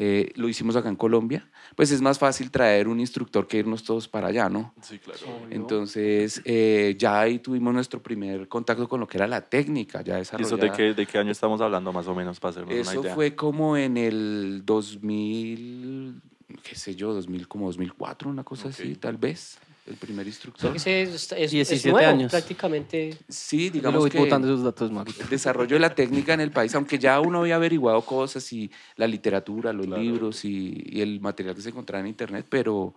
Eh, 0.00 0.30
lo 0.36 0.48
hicimos 0.48 0.76
acá 0.76 0.88
en 0.88 0.94
Colombia. 0.94 1.48
Pues 1.74 1.90
es 1.90 2.00
más 2.00 2.20
fácil 2.20 2.52
traer 2.52 2.86
un 2.86 3.00
instructor 3.00 3.48
que 3.48 3.58
irnos 3.58 3.82
todos 3.82 4.06
para 4.06 4.28
allá, 4.28 4.48
¿no? 4.48 4.72
Sí, 4.80 4.98
claro. 4.98 5.20
Entonces, 5.50 6.40
eh, 6.44 6.94
ya 6.96 7.20
ahí 7.20 7.40
tuvimos 7.40 7.74
nuestro 7.74 8.00
primer 8.00 8.46
contacto 8.46 8.88
con 8.88 9.00
lo 9.00 9.08
que 9.08 9.16
era 9.18 9.26
la 9.26 9.40
técnica 9.48 10.02
ya 10.02 10.18
¿Y 10.18 10.22
eso 10.22 10.36
desarrollada. 10.36 10.70
de 10.70 10.76
qué, 10.76 10.94
de 10.94 11.06
qué 11.06 11.18
año 11.18 11.32
estamos 11.32 11.60
hablando 11.60 11.92
más 11.92 12.06
o 12.06 12.14
menos 12.14 12.38
para 12.38 12.50
hacernos 12.50 12.72
una 12.72 12.80
Eso 12.80 13.00
idea? 13.02 13.14
fue 13.14 13.34
como 13.34 13.76
en 13.76 13.96
el 13.96 14.62
2000, 14.64 16.22
qué 16.62 16.74
sé 16.74 16.94
yo, 16.94 17.12
2000, 17.12 17.46
como 17.48 17.66
2004, 17.66 18.30
una 18.30 18.44
cosa 18.44 18.68
así, 18.68 18.92
Ok. 18.92 19.00
tal 19.00 19.16
vez, 19.16 19.58
el 19.86 19.96
primer 19.96 20.26
O 20.26 20.30
sea, 20.30 20.34
instructor. 20.34 20.72
que 20.72 20.78
ese 20.78 21.02
es, 21.02 21.14
es- 21.32 21.32
es 21.32 21.50
17 21.50 21.90
nuevo, 21.90 22.10
años. 22.10 22.30
prácticamente. 22.30 23.16
Sí, 23.28 23.68
digamos 23.70 24.00
voy 24.00 24.10
que 24.10 24.18
botando 24.18 24.46
esos 24.46 24.62
datos, 24.62 24.90
el 24.90 25.28
desarrollo 25.30 25.76
de 25.76 25.80
la 25.80 25.94
técnica 25.94 26.32
en 26.34 26.40
el 26.40 26.50
país, 26.50 26.74
aunque 26.74 26.98
ya 26.98 27.20
uno 27.20 27.40
había 27.40 27.56
averiguado 27.56 28.00
cosas 28.02 28.50
y 28.52 28.70
la 28.96 29.06
literatura, 29.06 29.72
los 29.72 29.86
Claro. 29.86 30.02
libros 30.02 30.44
y, 30.44 30.82
y 30.86 31.00
el 31.02 31.20
material 31.20 31.54
que 31.54 31.60
se 31.62 31.68
encontraba 31.68 32.00
en 32.00 32.08
internet, 32.08 32.46
pero 32.48 32.94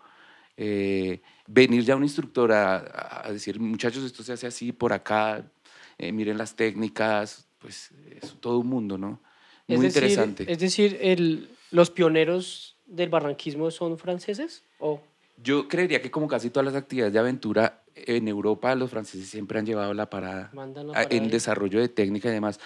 eh, 0.58 1.22
venir 1.48 1.84
ya 1.84 1.96
un 1.96 2.04
instructor 2.04 2.52
a, 2.52 3.26
a 3.28 3.32
decir, 3.32 3.60
muchachos, 3.60 4.04
esto 4.04 4.24
se 4.24 4.34
hace 4.34 4.48
así 4.48 4.72
por 4.72 4.94
acá, 4.94 5.50
eh, 5.98 6.12
miren 6.12 6.38
las 6.38 6.56
técnicas, 6.56 7.48
pues 7.58 7.92
es 8.10 8.36
todo 8.40 8.60
un 8.60 8.68
mundo, 8.68 8.98
¿no? 8.98 9.22
Muy 9.68 9.76
es 9.78 9.82
decir, 9.94 10.04
interesante. 10.04 10.52
Es 10.52 10.60
decir, 10.60 10.98
el, 11.02 11.50
los 11.72 11.90
pioneros 11.90 12.78
del 12.92 13.10
barranquismo 13.10 13.72
son 13.72 13.98
franceses 13.98 14.64
o 14.80 15.02
Yo 15.42 15.68
creería 15.68 16.02
que 16.02 16.12
como 16.12 16.28
casi 16.28 16.50
todas 16.50 16.66
las 16.66 16.76
actividades 16.76 17.14
de 17.14 17.20
aventura 17.20 17.82
en 17.96 18.28
Europa, 18.28 18.76
los 18.76 18.90
franceses 18.92 19.30
siempre 19.30 19.58
han 19.60 19.66
llevado 19.66 19.94
la 19.94 20.10
parada 20.10 20.52
en 21.10 21.24
ahí? 21.24 21.30
desarrollo 21.30 21.80
de 21.80 21.90
técnica 21.90 22.30
y 22.30 22.34
demás. 22.34 22.60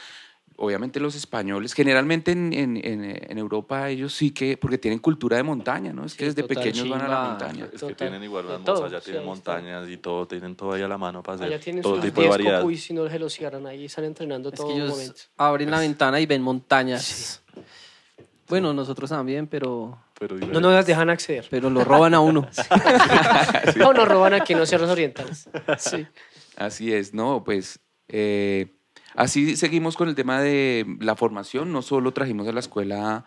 Obviamente 0.58 1.00
los 1.02 1.16
españoles, 1.16 1.74
generalmente 1.74 2.32
en, 2.32 2.54
en- 2.54 2.78
en- 2.78 3.04
en 3.32 3.38
Europa 3.38 3.90
ellos 3.90 4.14
sí 4.14 4.32
que, 4.32 4.56
porque 4.58 4.78
tienen 4.78 5.00
cultura 5.00 5.36
de 5.38 5.44
montaña, 5.44 5.92
¿no? 5.92 6.06
Es 6.06 6.14
que 6.16 6.24
Sí, 6.24 6.30
desde 6.30 6.44
total, 6.44 6.64
pequeños 6.64 6.90
van 6.90 7.02
a 7.02 7.08
la 7.10 7.16
chimba. 7.18 7.30
montaña. 7.30 7.66
Es 7.66 7.72
que 7.72 7.78
Total. 7.80 7.96
tienen 7.98 8.24
igual 8.24 8.46
todo, 8.64 8.86
allá 8.86 9.00
sí, 9.00 9.06
tienen 9.12 9.24
está. 9.24 9.52
montañas 9.56 9.90
y 9.90 9.98
todo, 9.98 10.28
tienen 10.28 10.56
todo 10.56 10.72
ahí 10.74 10.82
a 10.82 10.88
la 10.88 10.98
mano 10.98 11.22
para 11.22 11.36
hacer 11.36 11.48
Allá 11.48 11.60
tienen 11.60 11.82
todo 11.84 11.96
sus 11.96 12.06
tipo 12.06 12.22
de 12.22 12.28
10 12.28 12.32
variedad. 12.38 12.60
cocuy 12.62 12.78
si 12.78 12.94
no 12.94 13.08
se 13.10 13.20
los 13.20 13.34
cierran 13.34 13.68
ahí, 13.68 13.86
están 13.86 14.06
entrenando 14.06 14.50
Es 14.50 14.56
todo 14.56 14.68
que 14.68 14.74
el 14.74 14.82
ellos 14.82 14.92
momento. 14.92 15.22
abren 15.38 15.70
la 15.72 15.80
ventana 15.80 16.20
y 16.22 16.26
ven 16.26 16.42
montañas. 16.42 17.42
Bueno, 18.48 18.74
nosotros 18.74 19.10
también, 19.10 19.48
pero, 19.48 19.98
Pero 20.20 20.38
No 20.38 20.60
nos 20.62 20.74
las 20.74 20.86
dejan 20.86 21.10
acceder. 21.10 21.46
pero 21.50 21.70
lo 21.70 21.84
roban 21.84 22.14
a 22.14 22.20
uno. 22.20 22.48
No 23.76 23.94
nos 23.94 24.08
roban 24.08 24.34
aquí 24.34 24.54
en 24.54 24.60
los 24.60 24.70
cerros 24.70 24.90
orientales. 24.90 25.50
Sí. 25.78 26.06
Así 26.56 26.94
es, 26.94 27.14
¿no? 27.14 27.44
Pues 27.44 27.80
eh, 28.08 28.68
así 29.16 29.58
seguimos 29.58 29.98
con 29.98 30.08
el 30.08 30.16
tema 30.16 30.40
de 30.42 30.86
la 31.00 31.16
formación. 31.16 31.72
No 31.72 31.82
solo 31.82 32.14
trajimos 32.14 32.48
a 32.48 32.54
la 32.54 32.62
escuela, 32.62 33.26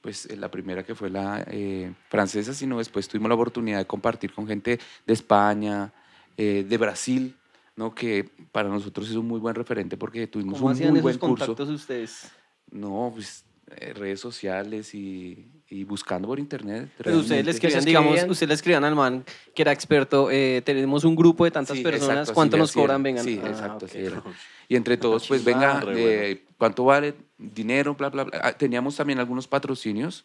pues 0.00 0.26
eh, 0.26 0.36
la 0.36 0.50
primera 0.50 0.84
que 0.84 0.94
fue 0.94 1.10
la 1.10 1.44
eh, 1.48 1.92
francesa, 2.08 2.54
sino 2.54 2.78
después 2.78 3.08
tuvimos 3.08 3.28
la 3.28 3.34
oportunidad 3.34 3.78
de 3.78 3.86
compartir 3.86 4.32
con 4.32 4.46
gente 4.46 4.78
de 5.06 5.12
España, 5.12 5.92
eh, 6.36 6.64
de 6.68 6.78
Brasil. 6.78 7.36
¿no? 7.74 7.94
que 7.94 8.28
para 8.52 8.68
nosotros 8.68 9.08
es 9.08 9.16
un 9.16 9.26
muy 9.26 9.40
buen 9.40 9.54
referente 9.54 9.96
porque 9.96 10.26
tuvimos 10.26 10.58
¿Cómo 10.58 10.66
un 10.66 10.72
hacían 10.74 10.90
muy 10.90 10.98
esos 10.98 11.04
buen 11.04 11.18
curso. 11.18 11.46
contactos 11.46 11.70
ustedes? 11.70 12.30
No, 12.70 13.10
pues 13.14 13.46
redes 13.94 14.20
sociales 14.20 14.94
y, 14.94 15.50
y 15.68 15.84
buscando 15.84 16.28
por 16.28 16.38
internet. 16.38 16.90
Pero 16.96 17.18
ustedes 17.18 17.44
le 17.44 17.50
escribían, 17.50 17.84
digamos, 17.84 18.22
ustedes 18.28 18.48
le 18.48 18.54
escribían 18.54 18.84
al 18.84 18.94
man 18.94 19.24
que 19.54 19.62
era 19.62 19.72
experto, 19.72 20.30
eh, 20.30 20.62
tenemos 20.64 21.04
un 21.04 21.14
grupo 21.16 21.44
de 21.44 21.50
tantas 21.50 21.76
Sí, 21.76 21.82
personas, 21.82 22.18
exacto, 22.20 22.34
¿cuánto 22.34 22.56
le 22.56 22.62
nos 22.62 22.72
cobran? 22.72 23.02
Vengan. 23.02 23.24
Sí, 23.24 23.40
Ah, 23.42 23.48
exacto, 23.48 23.86
ok. 23.86 23.90
así 23.90 23.98
era. 23.98 24.22
Y 24.68 24.76
entre 24.76 24.96
todos, 24.96 25.26
pues 25.28 25.44
venga, 25.44 25.82
eh, 25.88 26.44
¿cuánto 26.56 26.84
vale? 26.84 27.14
Dinero, 27.38 27.94
bla, 27.94 28.08
bla, 28.10 28.24
bla. 28.24 28.40
Ah, 28.42 28.52
Teníamos 28.52 28.96
también 28.96 29.18
algunos 29.18 29.46
patrocinios, 29.48 30.24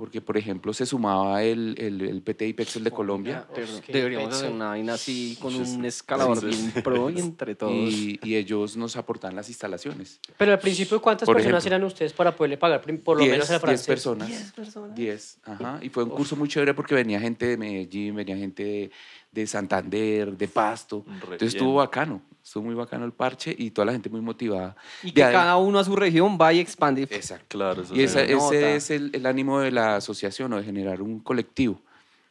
porque 0.00 0.22
por 0.22 0.38
ejemplo 0.38 0.72
se 0.72 0.86
sumaba 0.86 1.42
el, 1.42 1.74
el, 1.76 2.00
el 2.00 2.22
PTI 2.22 2.54
Pexel 2.54 2.82
de 2.84 2.90
Colombia. 2.90 3.46
Qué 3.54 3.92
Deberíamos 3.92 4.34
hacer 4.34 4.50
una 4.50 4.68
vaina 4.68 4.94
así 4.94 5.36
con 5.38 5.54
un 5.54 5.84
escalador 5.84 6.42
bien 6.42 6.72
pro 6.82 7.10
y 7.10 7.18
entre 7.18 7.54
todos. 7.54 7.70
Y, 7.74 8.18
y 8.22 8.36
ellos 8.36 8.78
nos 8.78 8.96
aportaban 8.96 9.36
las 9.36 9.50
instalaciones. 9.50 10.18
Pero 10.38 10.52
al 10.52 10.58
principio, 10.58 11.02
¿cuántas 11.02 11.26
Por 11.26 11.36
personas 11.36 11.62
ejemplo. 11.66 11.76
eran 11.76 11.86
ustedes 11.86 12.14
para 12.14 12.34
poderle 12.34 12.56
pagar 12.56 12.80
por 13.04 13.18
lo 13.18 13.24
Diez- 13.24 13.30
menos 13.32 13.50
a 13.50 13.58
la 13.58 13.68
diez 13.68 13.86
personas. 13.86 14.26
Diez 14.28 14.52
personas. 14.52 14.94
10, 14.96 15.38
ajá. 15.44 15.78
Y 15.82 15.90
fue 15.90 16.04
un 16.04 16.10
curso 16.10 16.34
muy 16.34 16.48
chévere 16.48 16.72
porque 16.72 16.94
venía 16.94 17.20
gente 17.20 17.44
de 17.48 17.58
Medellín, 17.58 18.14
venía 18.14 18.38
gente 18.38 18.64
de, 18.64 18.90
de 19.32 19.46
Santander, 19.46 20.36
de 20.36 20.48
Pasto. 20.48 21.04
Re 21.06 21.12
Entonces 21.14 21.38
bien. 21.38 21.48
estuvo 21.48 21.74
bacano, 21.76 22.20
estuvo 22.42 22.64
muy 22.64 22.74
bacano 22.74 23.04
el 23.04 23.12
parche 23.12 23.54
y 23.56 23.70
toda 23.70 23.86
la 23.86 23.92
gente 23.92 24.08
muy 24.10 24.20
motivada. 24.20 24.74
Y 25.02 25.08
De 25.12 25.22
que 25.22 25.32
cada 25.32 25.56
uno 25.56 25.78
a 25.78 25.84
su 25.84 25.94
región 25.96 26.36
va 26.40 26.52
y 26.52 26.58
expande. 26.58 27.02
Exacto. 27.02 27.46
Claro, 27.48 27.82
eso 27.82 27.94
Y 27.94 28.00
esa- 28.02 28.22
ese 28.22 28.76
es 28.76 28.90
el, 28.90 29.10
el 29.14 29.26
ánimo 29.26 29.60
de 29.60 29.70
la 29.70 29.96
asociación, 29.96 30.52
o 30.52 30.56
de 30.56 30.64
generar 30.64 31.00
un 31.02 31.20
colectivo, 31.20 31.80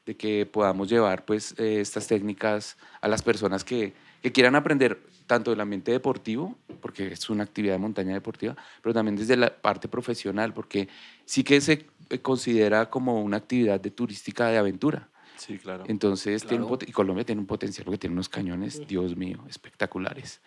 de 0.06 0.16
que 0.18 0.46
podamos 0.46 0.90
llevar 0.90 1.24
pues, 1.26 1.56
eh, 1.58 1.80
estas 1.80 2.08
técnicas 2.08 2.78
a 3.02 3.08
las 3.08 3.22
personas 3.22 3.64
que, 3.64 3.94
que 4.22 4.32
quieran 4.32 4.56
aprender 4.56 5.00
tanto 5.28 5.52
del 5.52 5.62
ambiente 5.62 5.92
deportivo, 5.92 6.58
porque 6.82 7.14
es 7.14 7.30
una 7.30 7.44
actividad 7.44 7.74
de 7.76 7.80
montaña 7.80 8.14
deportiva, 8.14 8.58
pero 8.82 8.94
también 8.94 9.16
desde 9.16 9.38
la 9.38 9.54
parte 9.56 9.88
profesional, 9.88 10.54
porque 10.54 10.90
sí 11.26 11.44
que 11.44 11.62
se 11.62 11.86
eh, 12.10 12.20
considera 12.20 12.90
como 12.90 13.22
una 13.22 13.38
actividad 13.38 13.80
de 13.80 13.92
turística 13.92 14.48
de 14.48 14.58
aventura. 14.58 15.08
Sí, 15.40 15.58
claro. 15.58 15.86
Entonces, 15.88 16.46
tiene 16.46 16.64
un 16.66 16.70
Claro. 16.70 16.86
y 16.88 16.92
Colombia 16.92 17.24
tiene 17.26 17.40
un 17.42 17.48
potencial 17.48 17.86
porque 17.86 17.98
tiene 17.98 18.14
unos 18.14 18.28
cañones, 18.30 18.86
Dios 18.88 19.16
mío, 19.16 19.40
espectaculares. 19.50 20.42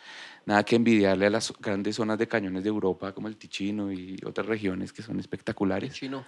Nada 0.47 0.63
que 0.65 0.77
envidiarle 0.77 1.27
a 1.27 1.31
las 1.31 1.53
grandes 1.59 1.97
zonas 1.97 2.19
de 2.19 2.29
cañones 2.29 2.63
de 2.63 2.69
Europa, 2.69 3.13
como 3.13 3.27
el 3.29 3.37
Ticino 3.37 3.91
y 3.91 4.19
otras 4.25 4.47
regiones 4.47 4.93
que 4.93 5.03
son 5.03 5.19
espectaculares. 5.19 5.95
Chino. 5.95 6.25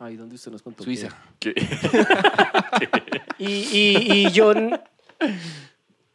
Ahí 0.00 0.16
donde 0.16 0.34
usted 0.34 0.50
nos 0.52 0.62
contó. 0.62 0.82
Suiza. 0.84 1.08
¿Qué? 1.38 1.54
Y, 3.38 3.44
y, 3.46 4.26
y 4.26 4.32
John, 4.34 4.80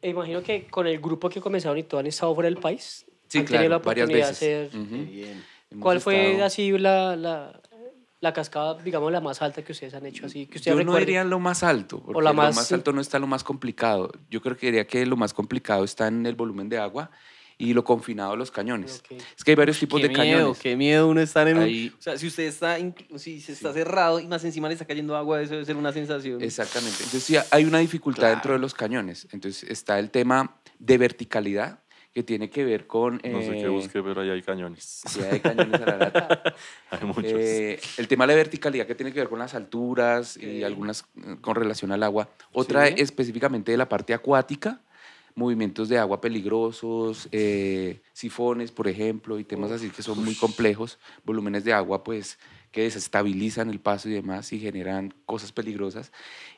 imagino 0.02 0.42
que 0.42 0.66
con 0.68 0.88
el 0.88 1.00
grupo 1.00 1.30
que 1.30 1.40
comenzaron 1.40 1.78
y 1.78 1.84
todo 1.84 2.00
han 2.00 2.08
estado 2.08 2.34
fuera 2.34 2.50
del 2.50 2.58
país. 2.58 3.06
Sí, 3.28 3.40
han 3.40 3.46
tenido 3.46 3.64
la 3.70 3.80
claro, 3.80 3.84
varias 3.86 4.10
veces. 4.10 4.40
de 4.40 4.66
hacer. 4.66 4.80
Ujú. 4.80 4.90
que- 4.90 5.06
Bien. 5.06 5.44
¿Cuál 5.80 6.02
fue 6.02 6.32
estado- 6.32 6.46
así 6.46 6.72
la, 6.78 7.16
la, 7.16 7.62
la 8.22 8.32
cascada, 8.34 8.76
digamos, 8.82 9.12
la 9.12 9.20
más 9.20 9.42
alta 9.42 9.64
que 9.64 9.72
ustedes 9.72 9.94
han 9.96 10.06
hecho? 10.06 10.26
Así 10.28 10.46
que 10.46 10.60
ustedes 10.60 10.78
Yo 10.78 10.84
no 10.84 10.96
diría 10.96 11.24
lo 11.24 11.40
más 11.40 11.64
alto, 11.64 12.00
porque 12.02 12.22
la 12.24 12.30
lo 12.30 12.36
más- 12.36 12.56
más 12.56 12.72
alto 12.72 12.94
no 12.94 13.02
está 13.02 13.20
lo 13.20 13.28
más 13.28 13.44
complicado. 13.44 14.12
Yo 14.30 14.42
creo 14.42 14.56
que 14.56 14.68
diría 14.68 14.86
que 14.88 15.06
lo 15.06 15.18
más 15.18 15.34
complicado 15.34 15.84
está 15.84 16.08
en 16.08 16.26
el 16.26 16.36
volumen 16.36 16.70
de 16.70 16.78
agua 16.78 17.10
y 17.58 17.74
lo 17.74 17.84
confinado 17.84 18.32
de 18.32 18.38
los 18.38 18.50
cañones. 18.52 19.00
Ok. 19.06 19.20
Es 19.38 19.44
que 19.44 19.52
hay 19.52 19.56
varios 19.56 19.78
tipos 19.80 20.00
Qué 20.02 20.08
de 20.08 20.14
miedo, 20.14 20.38
cañones. 20.40 20.60
qué 20.60 20.76
miedo 20.76 21.08
uno 21.08 21.22
estar 21.22 21.48
en 21.48 21.58
un... 21.58 21.64
Ahí- 21.64 21.94
O 21.98 22.02
sea, 22.02 22.18
si 22.18 22.28
usted 22.28 22.44
está, 22.44 22.78
si 23.18 23.40
se 23.42 23.52
está 23.54 23.74
cerrado 23.74 24.20
y 24.20 24.28
más 24.28 24.44
encima 24.44 24.68
le 24.68 24.74
está 24.76 24.86
cayendo 24.86 25.16
agua, 25.16 25.42
eso 25.42 25.54
debe 25.54 25.66
ser 25.66 25.76
una 25.76 25.92
sensación. 25.92 26.42
Exactamente. 26.42 26.98
Entonces 27.04 27.24
sí, 27.24 27.36
hay 27.52 27.66
una 27.66 27.80
dificultad 27.80 28.30
dentro 28.30 28.54
de 28.54 28.60
los 28.60 28.74
cañones. 28.76 29.28
Entonces 29.32 29.64
está 29.70 29.98
el 30.00 30.10
tema 30.12 30.58
de 30.80 30.98
verticalidad 30.98 31.80
que 32.14 32.24
tiene 32.24 32.50
que 32.50 32.66
ver 32.66 32.88
con... 32.88 33.22
No 33.24 33.42
sé 33.42 33.52
qué 33.52 33.62
eh, 33.62 33.68
busque, 33.70 34.04
pero 34.04 34.22
ahí 34.22 34.30
hay 34.30 34.42
cañones. 34.42 35.02
sí, 35.08 35.22
hay 35.22 35.40
cañones 35.40 35.80
a 35.82 35.86
la 35.86 35.98
lata. 35.98 36.44
Hay 36.92 37.06
muchos. 37.08 37.24
Eh, 37.26 37.80
el 37.98 38.08
tema 38.08 38.26
de 38.28 38.34
la 38.34 38.38
verticalidad 38.38 38.86
que 38.86 38.96
tiene 38.96 39.14
que 39.14 39.20
ver 39.20 39.30
con 39.30 39.40
las 39.40 39.54
alturas 39.56 40.36
y 40.36 40.64
algunas 40.64 41.06
eh, 41.26 41.38
con 41.40 41.56
relación 41.56 41.92
al 41.94 42.04
agua. 42.04 42.30
Otra 42.52 42.88
Sí. 42.88 42.96
específicamente 42.98 43.72
de 43.72 43.78
la 43.78 43.88
parte 43.88 44.14
acuática, 44.14 44.82
movimientos 45.36 45.88
de 45.88 45.98
agua 45.98 46.20
peligrosos, 46.20 47.30
eh, 47.32 48.02
sifones, 48.12 48.72
por 48.72 48.90
ejemplo, 48.90 49.40
y 49.40 49.46
temas 49.46 49.72
así 49.72 49.90
que 49.90 50.04
son 50.04 50.24
muy 50.24 50.36
complejos, 50.36 51.00
volúmenes 51.24 51.64
de 51.64 51.72
agua 51.72 52.04
pues 52.04 52.38
que 52.72 52.82
desestabilizan 52.84 53.70
el 53.70 53.80
paso 53.80 54.10
y 54.10 54.14
demás 54.14 54.52
y 54.52 54.60
generan 54.60 55.14
cosas 55.26 55.52
peligrosas. 55.54 56.12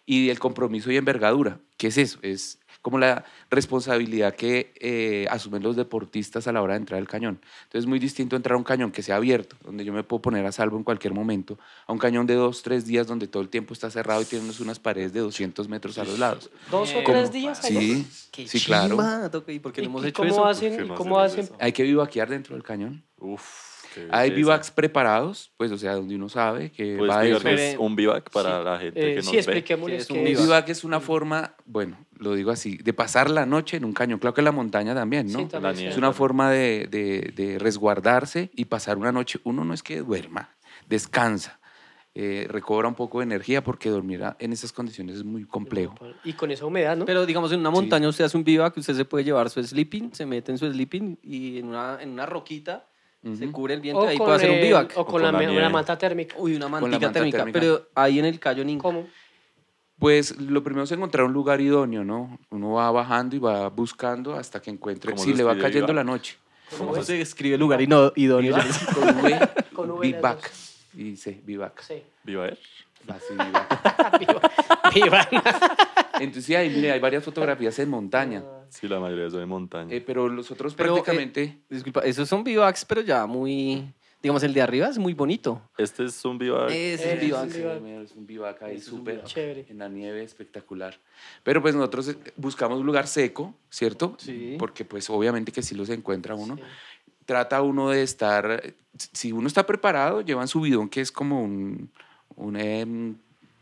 Y 0.06 0.30
el 0.30 0.40
compromiso 0.40 0.92
y 0.92 0.98
envergadura, 0.98 1.60
¿qué 1.78 1.88
es 1.88 1.98
eso? 1.98 2.20
Es 2.24 2.60
como 2.84 3.00
la 3.00 3.24
responsabilidad 3.50 4.36
que 4.36 4.74
eh, 4.80 5.26
asumen 5.32 5.64
los 5.64 5.76
deportistas 5.76 6.48
a 6.48 6.52
la 6.52 6.62
hora 6.62 6.74
de 6.74 6.80
entrar 6.82 7.00
al 7.00 7.08
cañón. 7.08 7.40
Entonces 7.64 7.80
es 7.80 7.86
muy 7.88 7.98
distinto 7.98 8.36
entrar 8.36 8.54
a 8.54 8.58
un 8.58 8.64
cañón 8.64 8.92
que 8.92 9.02
sea 9.02 9.16
abierto, 9.16 9.56
donde 9.64 9.84
yo 9.86 9.94
me 9.94 10.04
puedo 10.04 10.22
poner 10.22 10.46
a 10.46 10.52
salvo 10.52 10.78
en 10.78 10.84
cualquier 10.84 11.14
momento, 11.14 11.58
a 11.88 11.94
un 11.94 11.98
cañón 11.98 12.28
de 12.28 12.36
dos, 12.36 12.62
tres 12.62 12.86
días 12.86 13.08
donde 13.08 13.28
todo 13.28 13.42
el 13.42 13.50
tiempo 13.50 13.74
está 13.74 13.90
cerrado 13.90 14.22
y 14.22 14.26
tiene 14.26 14.48
unas 14.60 14.78
paredes 14.80 15.14
de 15.14 15.22
200 15.22 15.68
metros 15.70 15.98
a 15.98 16.04
los 16.04 16.20
lados. 16.20 16.52
¿Dos 16.70 16.94
o 16.94 17.02
tres 17.04 17.32
días? 17.32 17.58
Sí, 17.60 18.06
Qué 18.32 18.48
sí, 18.48 18.60
claro. 18.60 18.98
¿Y 19.48 19.60
por 19.60 19.72
qué 19.72 19.82
¿Y- 19.82 19.86
no 19.86 19.90
hemos 19.92 20.04
y 20.04 20.08
hecho 20.10 20.22
cómo 20.22 20.32
eso? 20.34 20.46
hacen? 20.46 20.70
¿Por 20.76 20.84
qué 20.84 20.90
no 20.90 20.96
¿Cómo 20.96 21.20
hacen? 21.20 21.40
eso? 21.46 21.56
Hay 21.60 21.72
que 21.72 21.84
vivaquear 21.84 22.30
dentro 22.30 22.54
del 22.56 22.64
cañón. 22.64 23.02
Uf. 23.18 23.73
Hay 24.10 24.32
bivacs 24.32 24.72
preparados, 24.72 25.52
pues, 25.58 25.72
o 25.72 25.78
sea, 25.78 25.94
donde 25.96 26.16
uno 26.16 26.30
sabe 26.30 26.72
que 26.72 26.98
¿Puedes 26.98 27.14
va 27.16 27.20
a 27.22 27.26
explicar 27.26 27.56
qué 27.56 27.72
es 27.74 27.78
un 27.80 27.96
bivac 27.96 28.30
para 28.32 28.62
la 28.64 28.80
gente 28.80 29.12
Eh, 29.12 29.16
que 29.16 29.22
sí, 29.22 29.26
nos 29.26 29.34
ve? 29.34 29.40
expliquémosles 29.40 29.98
¿Qué 29.98 30.02
es 30.04 30.10
un 30.12 30.18
Un 30.18 30.24
es. 30.24 30.30
bivac? 30.30 30.44
bivac 30.46 30.70
es 30.70 30.84
una 30.84 31.00
forma, 31.00 31.56
bueno, 31.66 31.98
lo 32.18 32.34
digo 32.36 32.52
así, 32.52 32.78
de 32.78 32.94
pasar 32.94 33.30
la 33.30 33.46
noche 33.46 33.78
en 33.78 33.86
un 33.86 33.94
cañón. 33.94 34.20
Claro 34.20 34.34
que 34.34 34.42
en 34.42 34.46
la 34.46 34.52
montaña 34.52 34.94
también, 34.96 35.28
¿no? 35.32 35.40
Sí, 35.40 35.46
también, 35.46 35.76
sí. 35.76 35.86
Es 35.88 35.98
una 35.98 36.14
forma 36.14 36.52
de, 36.52 36.88
de- 36.90 37.32
de 37.36 37.60
resguardarse 37.60 38.50
y 38.56 38.66
pasar 38.66 38.98
una 38.98 39.12
noche. 39.12 39.40
Uno 39.44 39.64
no 39.66 39.74
es 39.74 39.84
que 39.84 40.00
duerma, 40.00 40.50
descansa, 40.88 41.60
eh, 42.16 42.46
recobra 42.50 42.88
un 42.88 42.96
poco 42.96 43.20
de 43.20 43.24
energía 43.24 43.64
porque 43.64 43.90
dormir 43.90 44.24
a- 44.24 44.36
en 44.40 44.54
esas 44.54 44.72
condiciones 44.72 45.16
es 45.18 45.24
muy 45.24 45.46
complejo. 45.46 45.96
Y 46.24 46.34
con 46.34 46.52
esa 46.52 46.66
humedad, 46.66 46.96
¿no? 46.96 47.06
Pero 47.06 47.26
digamos, 47.26 47.52
en 47.52 47.60
una 47.60 47.72
montaña 47.72 48.08
usted 48.08 48.24
hace 48.26 48.38
un 48.38 48.44
bivac, 48.44 48.78
usted 48.78 48.94
se 48.96 49.06
puede 49.06 49.24
llevar 49.24 49.50
su 49.50 49.64
sleeping, 49.64 50.14
se 50.14 50.26
mete 50.26 50.52
en 50.52 50.58
su 50.58 50.72
sleeping 50.72 51.18
y 51.24 51.58
en 51.60 51.66
una, 51.70 51.98
en 52.02 52.10
una 52.12 52.26
roquita 52.26 52.88
se 53.38 53.52
cubre 53.52 53.74
el 53.74 53.82
viento 53.82 54.02
o 54.02 54.06
y 54.06 54.10
ahí 54.10 54.18
puede 54.18 54.36
hacer 54.36 54.52
un 54.52 54.62
bivac. 54.62 54.92
o 54.98 55.06
con, 55.06 55.22
con 55.22 55.22
la, 55.22 55.30
una 55.30 55.70
manta 55.70 55.98
térmica. 55.98 56.36
Uy, 56.38 56.56
una 56.56 56.68
manta 56.68 56.90
térmica, 57.12 57.38
térmica. 57.38 57.46
Pero 57.54 57.88
ahí 57.96 58.20
en 58.20 58.26
el 58.26 58.40
cañón 58.40 58.78
¿Cómo? 58.78 59.08
Pues 59.98 60.38
lo 60.38 60.64
primero 60.64 60.84
es 60.84 60.92
encontrar 60.92 61.26
un 61.26 61.34
lugar 61.34 61.62
idóneo, 61.62 62.04
¿no? 62.04 62.38
Uno 62.50 62.74
va 62.74 62.92
bajando 62.92 63.36
y 63.36 63.40
va 63.40 63.70
buscando 63.70 64.36
hasta 64.36 64.62
que 64.62 64.70
encuentre. 64.70 65.14
¿Cómo 65.14 65.24
Si 65.24 65.34
le 65.34 65.44
va 65.44 65.56
cayendo 65.56 65.88
bivac? 65.88 65.96
la 65.96 66.04
noche. 66.04 66.36
¿Cómo 66.78 67.02
se 67.02 67.22
escribe 67.22 67.56
el 67.56 67.62
lugar 67.62 67.80
idóneo? 67.82 68.58
Con 68.94 69.24
V, 69.24 69.50
Con 69.74 69.92
V 69.92 70.08
bivac. 70.08 70.52
Y 70.96 71.04
dice 71.04 71.40
bivac. 71.46 71.82
Sí. 71.82 72.04
¿Vivaer? 72.24 72.58
Así, 73.08 73.34
bivac. 73.34 74.94
Viva. 74.94 75.30
Entonces, 76.20 76.46
sí, 76.46 76.56
ahí, 76.56 76.70
mire, 76.70 76.92
hay 76.92 77.00
varias 77.00 77.24
fotografías 77.24 77.78
en 77.80 77.90
montaña. 77.90 78.44
Sí, 78.70 78.88
la 78.88 79.00
mayoría 79.00 79.30
son 79.30 79.40
de 79.40 79.46
montaña. 79.46 79.94
Eh, 79.94 80.02
pero 80.02 80.28
los 80.30 80.50
otros 80.52 80.74
Pero, 80.76 80.92
eh, 80.98 81.02
prácticamente... 81.02 81.60
Disculpa, 81.70 82.02
esos 82.02 82.28
son 82.30 82.44
bivacs, 82.44 82.86
pero 82.86 83.02
ya 83.02 83.26
muy... 83.26 83.92
Digamos, 84.22 84.42
el 84.44 84.54
de 84.54 84.62
arriba 84.62 84.88
es 84.88 84.98
muy 84.98 85.14
bonito. 85.14 85.62
este 85.78 86.06
es 86.06 86.24
un 86.24 86.38
bivac. 86.38 86.70
Ese 86.72 86.94
es 86.94 87.14
un 87.14 87.20
Sí, 87.52 87.58
bivac. 87.60 87.82
mira, 87.82 88.02
es 88.02 88.12
un 88.14 88.26
bivac 88.26 88.62
ahí 88.64 88.76
Ese 88.78 88.86
es 88.86 88.92
un 88.94 89.00
súper. 89.00 89.24
Chévere. 89.26 89.66
en 89.68 89.78
la 89.80 89.90
nieve, 89.90 90.24
espectacular. 90.24 90.98
Pero 91.44 91.62
pues 91.62 91.76
nosotros 91.76 92.08
eh, 92.08 92.18
buscamos 92.38 92.80
un 92.80 92.86
lugar 92.86 93.06
seco, 93.08 93.54
¿cierto? 93.70 94.16
Sí. 94.20 94.56
Porque 94.58 94.86
pues 94.86 95.10
obviamente 95.10 95.52
que 95.52 95.62
si 95.62 95.76
los 95.76 95.90
encuentra 95.90 96.36
uno. 96.36 96.56
Sí. 96.56 96.62
Trata 97.26 97.62
uno 97.62 97.90
de 97.90 98.02
estar, 98.04 98.64
si 99.12 99.32
uno 99.34 99.48
está 99.48 99.66
preparado, 99.66 100.22
llevan 100.22 100.48
su 100.48 100.62
bidón 100.62 100.88
que 100.90 101.02
es 101.02 101.12
como 101.12 101.42
un, 101.44 101.90
un 102.38 102.56
em, 102.58 103.16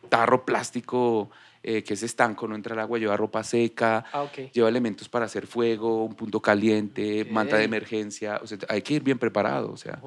tarro 0.10 0.46
plástico 0.46 1.32
eh, 1.64 1.84
que 1.84 1.94
es 1.94 2.04
estanco, 2.04 2.48
no 2.48 2.56
entra 2.56 2.74
el 2.74 2.80
agua, 2.80 2.98
lleva 2.98 3.16
ropa 3.18 3.44
seca, 3.44 4.04
Ah, 4.12 4.24
ok. 4.24 4.52
lleva 4.52 4.68
elementos 4.70 5.08
para 5.10 5.26
hacer 5.26 5.46
fuego, 5.48 6.06
un 6.06 6.16
punto 6.16 6.42
caliente, 6.42 7.26
manta 7.30 7.58
de 7.58 7.64
emergencia, 7.66 8.40
o 8.44 8.48
sea, 8.48 8.58
hay 8.70 8.82
que 8.82 8.96
ir 8.96 9.04
bien 9.04 9.20
preparado, 9.20 9.72
o 9.72 9.78
sea. 9.78 10.02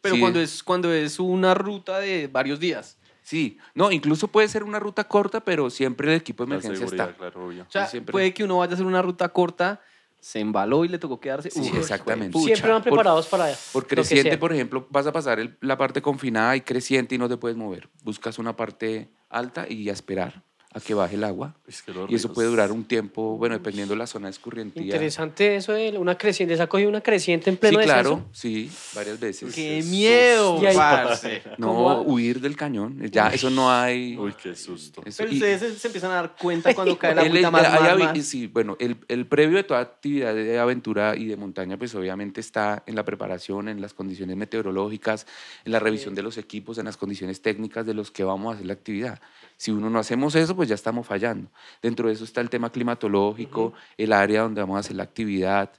Pero 0.00 0.14
Sí. 0.14 0.20
cuando, 0.20 0.40
es, 0.40 0.62
cuando 0.62 0.92
es 0.92 1.18
una 1.18 1.54
ruta 1.54 1.98
de 2.00 2.26
varios 2.26 2.60
días. 2.60 2.98
Sí, 3.22 3.58
no, 3.74 3.92
incluso 3.92 4.28
puede 4.28 4.48
ser 4.48 4.64
una 4.64 4.78
ruta 4.80 5.04
corta, 5.04 5.40
pero 5.40 5.70
siempre 5.70 6.10
el 6.12 6.16
equipo 6.20 6.44
de 6.44 6.52
emergencia 6.54 6.84
está. 6.86 7.14
claro, 7.14 7.46
obvio. 7.46 7.62
O 7.62 7.70
sea, 7.70 7.86
siempre- 7.86 8.12
puede 8.12 8.34
que 8.34 8.42
uno 8.44 8.58
vaya 8.58 8.72
a 8.72 8.74
hacer 8.74 8.86
una 8.86 9.02
ruta 9.02 9.28
corta, 9.28 9.80
se 10.18 10.40
embaló 10.40 10.84
y 10.84 10.88
le 10.88 10.98
tocó 10.98 11.18
quedarse. 11.20 11.50
Sí, 11.50 11.60
Uf, 11.60 11.78
exactamente. 11.78 12.32
pucha. 12.32 12.46
Siempre 12.46 12.72
van 12.72 12.82
por- 12.82 12.90
preparados 12.92 13.26
para 13.28 13.46
Por 13.72 13.84
lo 13.84 13.88
que 13.88 13.94
creciente, 13.94 14.36
por 14.36 14.52
ejemplo, 14.52 14.86
vas 14.90 15.06
a 15.06 15.12
pasar 15.12 15.38
el- 15.40 15.56
la 15.62 15.78
parte 15.78 16.02
confinada 16.02 16.56
y 16.56 16.60
creciente 16.60 17.14
y 17.14 17.18
no 17.18 17.26
te 17.28 17.36
puedes 17.38 17.56
mover. 17.56 17.88
Buscas 18.02 18.38
una 18.38 18.54
parte 18.54 19.10
alta 19.30 19.66
y 19.68 19.88
a 19.88 19.92
esperar 19.92 20.42
a 20.72 20.78
que 20.78 20.94
baje 20.94 21.16
el 21.16 21.24
agua. 21.24 21.54
Es 21.66 21.82
que 21.82 21.92
Y 22.08 22.14
eso 22.14 22.32
puede 22.32 22.48
durar 22.48 22.70
un 22.70 22.84
tiempo, 22.84 23.36
bueno, 23.36 23.56
dependiendo 23.56 23.94
de 23.94 23.98
la 23.98 24.06
zona 24.06 24.28
de 24.28 24.30
escurrientía. 24.30 24.82
Interesante 24.84 25.56
eso 25.56 25.72
de 25.72 25.98
una 25.98 26.16
creciente. 26.16 26.54
¿Les 26.54 26.60
ha 26.60 26.68
cogido 26.68 26.88
una 26.88 27.00
creciente 27.00 27.50
en 27.50 27.56
Sí, 27.56 27.60
pleno 27.60 27.80
claro, 27.80 28.10
descenso? 28.10 28.30
sí, 28.32 28.70
varias 28.94 29.18
veces. 29.18 29.52
¡Qué 29.52 29.82
miedo, 29.84 30.62
Y 30.62 30.66
ahí- 30.66 30.76
parce! 30.76 31.42
No, 31.58 32.02
huir 32.02 32.40
del 32.40 32.56
cañón. 32.56 33.00
Ya, 33.10 33.28
eso 33.28 33.50
no 33.50 33.68
hay. 33.72 34.16
Uy, 34.16 34.32
qué 34.40 34.54
susto. 34.54 35.02
eso- 35.04 35.18
Pero 35.24 35.32
y- 35.32 35.36
ustedes 35.38 35.80
se, 35.80 35.88
empiezan 35.88 36.12
a 36.12 36.14
dar 36.14 36.36
cuenta 36.40 36.72
cuando 36.74 36.96
cae 36.96 37.16
la 37.16 37.22
agüita 37.22 37.50
más, 37.50 37.64
hay 37.66 37.98
más. 37.98 38.24
Sí, 38.24 38.46
bueno, 38.46 38.76
el, 38.78 38.96
el 39.08 39.26
previo 39.26 39.56
de 39.56 39.64
toda 39.64 39.80
actividad 39.80 40.34
de 40.34 40.56
aventura 40.58 41.16
y 41.16 41.24
de 41.26 41.36
montaña, 41.36 41.76
pues 41.78 41.94
obviamente 41.96 42.40
está 42.40 42.84
en 42.86 42.94
la 42.94 43.04
preparación, 43.04 43.68
en 43.68 43.80
las 43.80 43.92
condiciones 43.92 44.36
meteorológicas, 44.36 45.26
en 45.64 45.72
la 45.72 45.80
revisión 45.80 46.14
de 46.14 46.22
los 46.22 46.38
equipos, 46.38 46.78
en 46.78 46.84
las 46.84 46.96
condiciones 46.96 47.42
técnicas 47.42 47.86
de 47.86 47.94
los 47.94 48.12
que 48.12 48.22
vamos 48.22 48.52
a 48.52 48.54
hacer 48.54 48.66
la 48.66 48.74
actividad. 48.74 49.20
Si 49.60 49.70
uno 49.70 49.90
no 49.90 49.98
hacemos 49.98 50.34
eso, 50.36 50.56
pues 50.56 50.70
ya 50.70 50.74
estamos 50.74 51.06
fallando. 51.06 51.50
Dentro 51.82 52.08
de 52.08 52.14
eso 52.14 52.24
está 52.24 52.40
el 52.40 52.48
tema 52.48 52.72
climatológico, 52.72 53.74
el 53.98 54.14
área 54.14 54.40
donde 54.40 54.62
vamos 54.62 54.78
a 54.78 54.80
hacer 54.80 54.96
la 54.96 55.02
actividad. 55.02 55.70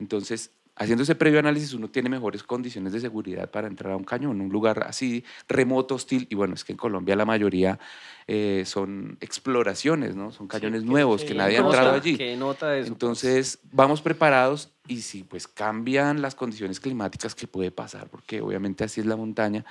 Entonces, 0.00 0.50
haciendo 0.74 1.04
ese 1.04 1.14
previo 1.14 1.38
análisis, 1.38 1.72
uno 1.72 1.88
tiene 1.88 2.08
mejores 2.08 2.42
condiciones 2.42 2.92
de 2.92 2.98
seguridad 2.98 3.48
para 3.48 3.68
entrar 3.68 3.92
a 3.92 3.96
un 3.96 4.02
cañón, 4.02 4.40
un 4.40 4.48
lugar 4.48 4.82
así 4.88 5.24
remoto, 5.46 5.94
hostil. 5.94 6.26
Y 6.30 6.34
bueno, 6.34 6.54
es 6.54 6.64
que 6.64 6.72
en 6.72 6.78
Colombia 6.78 7.14
la 7.14 7.24
mayoría 7.24 7.78
eh, 8.26 8.64
son 8.66 9.16
exploraciones, 9.20 10.16
¿no? 10.16 10.32
Son 10.32 10.48
cañones 10.48 10.80
que- 10.82 10.88
nuevos 10.88 11.20
que 11.20 11.28
que 11.28 11.34
nadie 11.34 11.58
ha 11.58 11.60
entrado 11.60 11.92
allí. 11.92 12.16
¿Qué 12.16 12.36
nota 12.36 12.76
eso? 12.76 12.88
Entonces, 12.88 13.60
vamos 13.70 14.02
preparados 14.02 14.72
y 14.88 15.02
si 15.02 15.22
pues 15.22 15.46
cambian 15.46 16.22
las 16.22 16.34
condiciones 16.34 16.80
climáticas 16.80 17.36
que 17.36 17.46
puede 17.46 17.70
pasar, 17.70 18.08
porque 18.08 18.40
obviamente 18.40 18.82
así 18.82 19.00
es 19.00 19.06
la 19.06 19.14
montaña, 19.14 19.64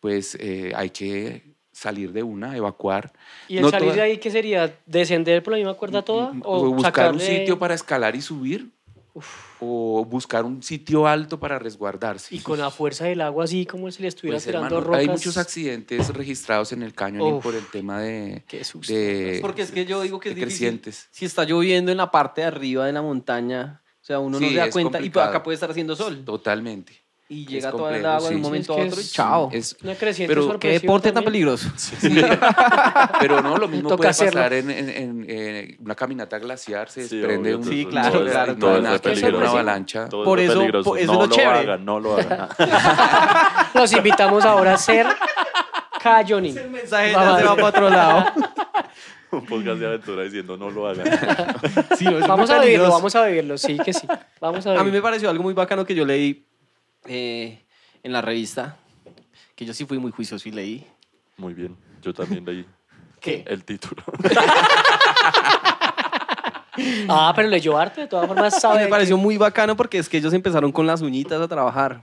pues 0.00 0.36
eh, 0.40 0.72
hay 0.74 0.90
que 0.90 1.53
salir 1.74 2.12
de 2.12 2.22
una, 2.22 2.56
evacuar. 2.56 3.12
¿Y 3.48 3.56
el 3.56 3.62
No 3.62 3.70
salir 3.70 3.88
toda- 3.90 3.96
de 3.96 4.02
ahí 4.02 4.18
qué 4.18 4.30
sería? 4.30 4.78
¿Descender 4.86 5.42
por 5.42 5.52
la 5.52 5.58
misma 5.58 5.74
cuerda 5.74 6.02
toda? 6.02 6.32
o 6.44 6.70
buscar 6.70 7.12
un 7.12 7.18
sacarle- 7.20 7.38
sitio 7.40 7.58
para 7.58 7.74
escalar 7.74 8.16
y 8.16 8.22
subir, 8.22 8.70
o 9.60 10.04
buscar 10.04 10.44
un 10.44 10.62
sitio 10.62 11.06
alto 11.06 11.38
para 11.38 11.58
resguardarse. 11.58 12.34
Y 12.34 12.40
con 12.40 12.58
la 12.58 12.70
fuerza 12.70 13.04
del 13.04 13.20
agua 13.20 13.44
así 13.44 13.64
como 13.64 13.90
si 13.90 14.02
le 14.02 14.08
estuviera 14.08 14.36
Pues, 14.36 14.44
tirando 14.46 14.66
hermano, 14.78 14.86
rocas. 14.86 15.00
hay 15.00 15.08
muchos 15.08 15.36
accidentes 15.36 16.08
registrados 16.12 16.72
en 16.72 16.82
el 16.82 16.94
cañón 16.94 17.34
Uf. 17.34 17.42
por 17.42 17.54
el 17.54 17.64
tema 17.66 18.00
de, 18.00 18.44
Qué 18.48 18.64
susto. 18.64 18.92
de, 18.92 19.38
Porque 19.40 19.62
es 19.62 19.70
que 19.70 19.84
yo 19.86 20.02
digo 20.02 20.18
que 20.20 20.30
es 20.30 20.34
difícil. 20.34 20.56
crecientes. 20.58 21.08
Si 21.12 21.24
está 21.24 21.44
lloviendo 21.44 21.92
en 21.92 21.98
la 21.98 22.10
parte 22.10 22.40
de 22.40 22.48
arriba 22.48 22.86
de 22.86 22.92
la 22.92 23.02
montaña, 23.02 23.82
o 24.00 24.04
sea, 24.04 24.18
uno 24.18 24.38
no 24.40 24.46
Sí, 24.46 24.52
se 24.52 24.58
da 24.58 24.70
cuenta 24.70 24.98
y 24.98 25.02
complicado. 25.02 25.28
acá 25.30 25.42
puede 25.42 25.54
estar 25.54 25.70
haciendo 25.70 25.94
sol. 25.96 26.24
Totalmente. 26.24 27.03
Y 27.26 27.46
llega 27.46 27.70
toda 27.70 27.96
el 27.96 28.04
agua 28.04 28.28
de 28.28 28.34
un 28.36 28.42
sí. 28.42 28.46
momento 28.46 28.74
Sí, 28.74 28.80
a 28.80 28.84
es 28.84 28.92
otro 28.92 29.00
y 29.02 29.04
chao. 29.06 29.48
Es, 29.50 29.76
Una 29.82 29.94
creciente 29.94 30.34
Pero, 30.34 30.42
¿qué 30.42 30.46
¿Qué 30.46 30.52
sorpresiva 30.52 30.80
deporte 30.82 31.12
tan 31.12 31.24
peligroso? 31.24 31.68
Sí, 31.76 32.14
pero 33.18 33.40
no, 33.40 33.56
lo 33.56 33.66
mismo 33.66 33.88
Toca 33.88 33.96
puede 33.98 34.10
hacerlo. 34.10 34.32
pasar 34.40 34.52
en, 34.52 34.70
en- 34.70 34.88
en, 34.90 35.26
eh, 35.28 35.76
una 35.80 35.94
caminata 35.94 36.38
glaciar, 36.38 36.90
se 36.90 37.08
Sí, 37.08 37.16
desprende 37.16 37.56
un... 37.56 37.64
Sí, 37.64 37.82
todo- 37.84 37.90
claro, 37.90 38.10
todo 38.12 38.24
claro, 38.30 38.54
todo 38.56 38.76
es 38.94 39.00
peligroso. 39.00 39.36
una 39.38 39.50
avalancha. 39.50 40.08
Todo 40.08 40.24
Por 40.24 40.38
es 40.40 40.50
eso- 40.50 40.58
peligroso. 40.58 40.90
por- 40.90 40.98
eso 40.98 41.06
no 41.06 41.12
es 41.14 41.18
lo 41.20 41.26
lo 41.28 41.34
chévere. 41.34 41.58
hagan, 41.60 41.84
no 41.84 42.00
lo 42.00 42.16
hagan. 42.16 42.48
Los 43.74 43.92
invitamos 43.92 44.44
ahora 44.44 44.72
a 44.72 44.74
hacer 44.74 45.06
cañoning. 46.02 46.56
El 46.58 46.70
mensaje 46.70 47.10
ya 47.12 47.38
se 47.38 47.44
va 47.44 47.54
para 47.56 47.66
otro 47.68 47.90
lado. 47.90 48.24
Un 49.32 49.44
podcast 49.46 49.78
de 49.80 49.86
aventura 49.86 50.22
diciendo 50.22 50.56
no 50.56 50.70
lo 50.70 50.86
hagan. 50.86 51.06
Sí, 51.98 52.04
Vamos 52.28 52.50
a 52.50 52.60
vivirlo, 52.60 52.88
vamos 52.90 53.14
a 53.16 53.24
vivirlo, 53.26 53.58
sí 53.58 53.76
que 53.84 53.92
sí. 53.92 54.06
Vamos 54.40 54.64
a 54.66 54.78
A 54.78 54.84
mí 54.84 54.92
me 54.92 55.00
pareció 55.02 55.28
algo 55.28 55.42
muy 55.42 55.54
bacano 55.54 55.84
que 55.84 55.94
yo 55.94 56.04
leí 56.04 56.46
eh, 57.06 57.62
en 58.02 58.12
la 58.12 58.20
revista, 58.22 58.76
que 59.56 59.64
yo 59.64 59.72
sí 59.74 59.84
fui 59.86 59.98
muy 59.98 60.10
juicioso 60.12 60.48
y 60.48 60.52
leí. 60.52 60.86
Muy 61.36 61.54
bien. 61.54 61.76
Yo 62.02 62.12
también 62.14 62.44
leí 62.44 62.66
¿Qué? 63.20 63.44
el 63.46 63.64
título. 63.64 64.02
Ah, 67.08 67.32
pero 67.36 67.48
leyó 67.48 67.78
arte, 67.78 68.02
de 68.02 68.06
todas 68.08 68.26
formas 68.26 68.54
Y 68.56 68.60
sabe. 68.60 68.78
me 68.80 68.84
que- 68.84 68.90
pareció 68.90 69.16
muy 69.16 69.36
bacano 69.36 69.76
porque 69.76 69.98
es 69.98 70.08
que 70.08 70.18
ellos 70.18 70.32
empezaron 70.32 70.72
con 70.72 70.86
las 70.86 71.00
uñitas 71.02 71.40
a 71.40 71.48
trabajar. 71.48 72.02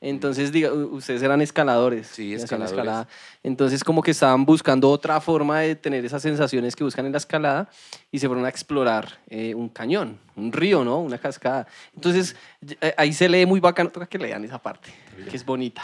Entonces, 0.00 0.52
diga, 0.52 0.72
ustedes 0.72 1.22
eran 1.22 1.40
escaladores. 1.40 2.06
Sí, 2.06 2.32
escaladores. 2.32 2.70
escalada. 2.72 3.08
Entonces, 3.42 3.82
como 3.82 4.00
que 4.00 4.12
estaban 4.12 4.44
buscando 4.44 4.88
otra 4.90 5.20
forma 5.20 5.60
de 5.60 5.74
tener 5.74 6.04
esas 6.04 6.22
sensaciones 6.22 6.76
que 6.76 6.84
buscan 6.84 7.06
en 7.06 7.12
la 7.12 7.18
escalada 7.18 7.68
y 8.12 8.20
se 8.20 8.28
fueron 8.28 8.44
a 8.44 8.48
explorar 8.48 9.18
eh, 9.28 9.54
un 9.54 9.68
cañón, 9.68 10.18
un 10.36 10.52
río, 10.52 10.84
¿no? 10.84 11.00
Una 11.00 11.18
cascada. 11.18 11.66
Entonces, 11.94 12.36
eh, 12.80 12.94
ahí 12.96 13.12
se 13.12 13.28
lee 13.28 13.44
muy 13.44 13.58
bacano. 13.58 13.90
Toca 13.90 14.06
que 14.06 14.18
lean 14.18 14.44
esa 14.44 14.62
parte, 14.62 14.90
que 15.28 15.36
es 15.36 15.44
bonita. 15.44 15.82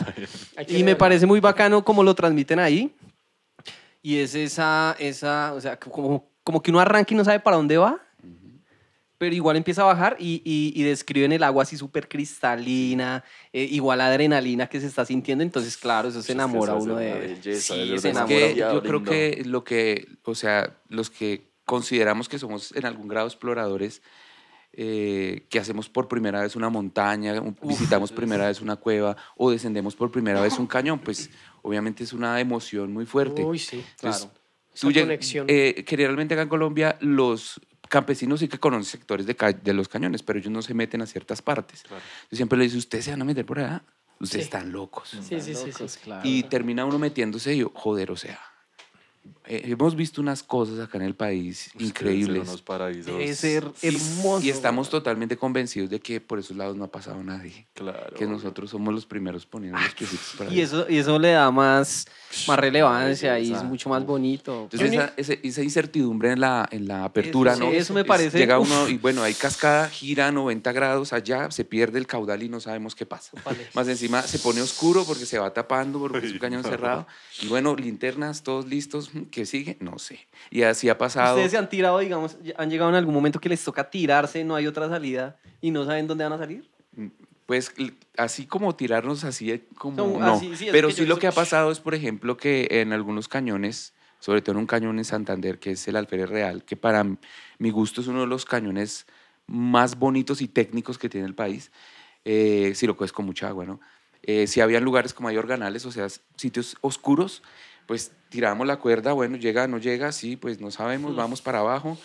Y 0.68 0.84
me 0.84 0.94
parece 0.94 1.26
muy 1.26 1.40
bacano 1.40 1.84
cómo 1.84 2.04
lo 2.04 2.14
transmiten 2.14 2.60
ahí. 2.60 2.94
Y 4.00 4.18
es 4.18 4.34
esa, 4.34 4.94
esa 5.00 5.54
o 5.54 5.60
sea, 5.60 5.76
como, 5.78 6.28
como 6.44 6.62
que 6.62 6.70
uno 6.70 6.78
arranca 6.78 7.12
y 7.12 7.16
no 7.16 7.24
sabe 7.24 7.40
para 7.40 7.56
dónde 7.56 7.78
va, 7.78 8.03
pero 9.24 9.34
igual 9.34 9.56
empieza 9.56 9.80
a 9.80 9.86
bajar 9.86 10.16
y, 10.18 10.42
y, 10.44 10.78
y 10.78 10.82
describen 10.82 11.32
el 11.32 11.42
agua 11.44 11.62
así 11.62 11.78
súper 11.78 12.08
cristalina, 12.10 13.24
eh, 13.54 13.64
igual 13.70 13.96
la 13.96 14.08
adrenalina 14.08 14.66
que 14.66 14.78
se 14.82 14.86
está 14.86 15.06
sintiendo. 15.06 15.42
Entonces, 15.42 15.78
claro, 15.78 16.08
eso 16.10 16.20
se 16.20 16.20
Es 16.20 16.26
que 16.26 16.32
enamora 16.32 16.74
uno 16.74 16.96
de... 16.96 17.20
belleza, 17.20 17.74
sí, 17.74 17.94
es 17.94 18.02
se 18.02 18.10
enamora. 18.10 18.28
que 18.52 18.54
yo 18.54 18.82
creo 18.82 19.02
que 19.02 19.42
lo 19.46 19.64
que, 19.64 20.06
o 20.24 20.34
sea, 20.34 20.76
los 20.90 21.08
que 21.08 21.48
consideramos 21.64 22.28
que 22.28 22.38
somos 22.38 22.72
en 22.76 22.84
algún 22.84 23.08
grado 23.08 23.26
exploradores, 23.26 24.02
eh, 24.74 25.46
que 25.48 25.58
hacemos 25.58 25.88
por 25.88 26.06
primera 26.06 26.42
vez 26.42 26.54
una 26.54 26.68
montaña, 26.68 27.40
un- 27.40 27.56
visitamos 27.62 28.12
primera 28.12 28.48
vez 28.48 28.60
una 28.60 28.76
cueva 28.76 29.16
o 29.36 29.50
descendemos 29.50 29.96
por 29.96 30.10
primera 30.10 30.42
vez 30.42 30.58
un 30.58 30.66
cañón, 30.66 30.98
pues 30.98 31.30
obviamente 31.62 32.04
es 32.04 32.12
una 32.12 32.38
emoción 32.40 32.92
muy 32.92 33.06
fuerte. 33.06 33.42
Uy, 33.42 33.58
sí, 33.58 33.76
Entonces, 33.94 34.26
claro. 34.26 34.34
Esa 34.74 35.00
conexión. 35.00 35.46
eh, 35.48 35.82
que 35.86 35.96
realmente 35.96 36.34
acá 36.34 36.42
en 36.42 36.48
Colombia 36.50 36.96
los 37.00 37.58
campesinos 37.88 38.40
sí 38.40 38.48
que 38.48 38.58
conocen 38.58 38.84
sectores 38.84 39.26
de, 39.26 39.36
ca- 39.36 39.52
de 39.52 39.72
los 39.72 39.88
cañones, 39.88 40.22
pero 40.22 40.38
ellos 40.38 40.50
no 40.52 40.62
se 40.62 40.74
meten 40.74 41.02
a 41.02 41.06
ciertas 41.06 41.42
partes. 41.42 41.84
Yo 42.30 42.36
siempre 42.36 42.58
le 42.58 42.64
digo, 42.66 42.78
ustedes 42.78 43.04
se 43.04 43.10
van 43.10 43.22
a 43.22 43.24
meter 43.24 43.44
por 43.44 43.58
allá, 43.58 43.82
ustedes 44.20 44.44
Sí. 44.44 44.48
están 44.48 44.72
locos. 44.72 45.10
Sí, 45.10 45.40
sí, 45.40 45.54
sí, 45.54 45.72
sí. 45.72 46.10
Y 46.24 46.42
termina 46.44 46.84
uno 46.84 46.98
metiéndose 46.98 47.54
y 47.54 47.58
yo, 47.58 47.70
joder, 47.74 48.10
o 48.10 48.16
sea, 48.16 48.40
eh, 49.46 49.62
hemos 49.66 49.94
visto 49.94 50.20
unas 50.20 50.42
cosas 50.42 50.78
acá 50.80 50.98
en 50.98 51.04
el 51.04 51.14
país 51.14 51.66
Ustedes 51.68 51.88
increíbles. 51.88 52.36
eran 52.36 52.48
unos 52.48 52.62
paraísos. 52.62 53.06
Debe 53.06 53.34
ser 53.34 53.70
hermoso. 53.82 54.44
Y 54.44 54.50
estamos 54.50 54.88
totalmente 54.88 55.36
convencidos 55.36 55.90
de 55.90 56.00
que 56.00 56.20
por 56.20 56.38
esos 56.38 56.56
lados 56.56 56.76
no 56.76 56.84
ha 56.84 56.90
pasado 56.90 57.22
nadie. 57.22 57.66
Claro. 57.74 58.14
Que 58.16 58.26
nosotros 58.26 58.70
somos 58.70 58.94
los 58.94 59.04
primeros 59.06 59.44
poniendo 59.46 59.78
los 59.78 59.94
piecitos 59.94 60.34
para 60.38 60.50
Y 60.52 60.60
eso, 60.60 60.86
y 60.88 60.96
eso 60.98 61.18
le 61.18 61.32
da 61.32 61.50
más, 61.50 62.06
más 62.48 62.58
relevancia 62.58 63.38
y 63.38 63.52
es 63.52 63.62
mucho 63.62 63.88
más 63.88 64.04
bonito. 64.06 64.62
Entonces, 64.72 64.92
esa, 64.92 65.12
ese- 65.16 65.40
esa 65.42 65.62
incertidumbre 65.62 66.32
en 66.32 66.40
la, 66.40 66.66
en 66.70 66.88
la 66.88 67.04
apertura, 67.04 67.52
Eso 67.52 67.64
¿no? 67.64 67.70
sí, 67.70 67.76
eso 67.76 67.92
me 67.94 68.04
parece- 68.04 68.38
Llega 68.38 68.58
uno 68.58 68.88
y 68.88 68.96
bueno, 68.98 69.22
hay 69.22 69.34
cascada, 69.34 69.88
gira 69.88 70.32
90 70.32 70.72
grados 70.72 71.12
allá, 71.12 71.50
se 71.50 71.64
pierde 71.64 71.98
el 71.98 72.06
caudal 72.06 72.42
y 72.42 72.48
no 72.48 72.60
sabemos 72.60 72.94
qué 72.94 73.04
pasa. 73.06 73.32
Vale. 73.44 73.66
Más 73.74 73.88
encima 73.88 74.22
se 74.22 74.38
pone 74.38 74.60
oscuro 74.62 75.04
porque 75.04 75.26
se 75.26 75.38
va 75.38 75.52
tapando, 75.52 75.98
porque 75.98 76.18
es 76.26 76.32
un 76.32 76.38
cañón 76.38 76.62
no. 76.62 76.68
cerrado. 76.68 77.06
Y 77.42 77.48
bueno, 77.48 77.74
linternas, 77.76 78.42
todos 78.42 78.66
listos. 78.66 79.10
¿Qué 79.34 79.46
sigue? 79.46 79.76
No 79.80 79.98
sé. 79.98 80.20
Y 80.50 80.62
así 80.62 80.88
ha 80.88 80.96
pasado. 80.96 81.34
Ustedes 81.34 81.50
se 81.50 81.58
han 81.58 81.68
tirado, 81.68 81.98
digamos, 81.98 82.36
han 82.56 82.70
llegado 82.70 82.90
en 82.90 82.94
algún 82.96 83.12
momento 83.14 83.40
que 83.40 83.48
les 83.48 83.64
toca 83.64 83.90
tirarse, 83.90 84.44
no 84.44 84.54
hay 84.54 84.68
otra 84.68 84.88
salida 84.88 85.36
y 85.60 85.72
no 85.72 85.84
saben 85.84 86.06
dónde 86.06 86.22
van 86.22 86.34
a 86.34 86.38
salir. 86.38 86.70
Pues 87.46 87.72
l- 87.76 87.94
así 88.16 88.46
como 88.46 88.76
tirarnos 88.76 89.24
así 89.24 89.64
como 89.76 89.96
Son- 89.96 90.20
no. 90.20 90.34
así, 90.34 90.54
sí, 90.56 90.68
Pero 90.70 90.90
sí 90.92 91.04
lo 91.04 91.18
que 91.18 91.26
ha 91.26 91.32
pasado 91.32 91.72
es, 91.72 91.80
por 91.80 91.94
ejemplo, 91.96 92.36
que 92.36 92.68
en 92.70 92.92
algunos 92.92 93.26
cañones, 93.26 93.92
sobre 94.20 94.40
todo 94.40 94.52
en 94.52 94.58
un 94.58 94.66
cañón 94.66 94.98
en 94.98 95.04
Santander, 95.04 95.58
que 95.58 95.72
es 95.72 95.88
el 95.88 95.96
Alférez 95.96 96.28
Real, 96.30 96.64
que 96.64 96.76
para 96.76 97.04
mi 97.58 97.70
gusto 97.70 98.00
es 98.02 98.06
uno 98.06 98.20
de 98.20 98.26
los 98.28 98.44
cañones 98.44 99.06
más 99.48 99.98
bonitos 99.98 100.40
y 100.42 100.48
técnicos 100.48 100.96
que 100.96 101.08
tiene 101.08 101.26
el 101.26 101.34
país, 101.34 101.72
eh, 102.24 102.72
si 102.76 102.86
lo 102.86 102.96
coges 102.96 103.12
con 103.12 103.26
mucha 103.26 103.48
agua, 103.48 103.66
¿no? 103.66 103.80
Eh, 104.22 104.46
si 104.46 104.62
habían 104.62 104.84
lugares 104.84 105.12
como 105.12 105.28
hay 105.28 105.36
organales, 105.36 105.84
o 105.84 105.90
sea, 105.92 106.06
sitios 106.36 106.76
oscuros, 106.80 107.42
pues 107.86 108.12
tiramos 108.28 108.66
la 108.66 108.76
cuerda, 108.78 109.12
bueno, 109.12 109.36
llega, 109.36 109.66
no 109.68 109.78
llega, 109.78 110.10
sí, 110.12 110.36
pues 110.36 110.60
no 110.60 110.70
sabemos, 110.70 111.14
vamos 111.14 111.40
para 111.42 111.60
abajo. 111.60 111.96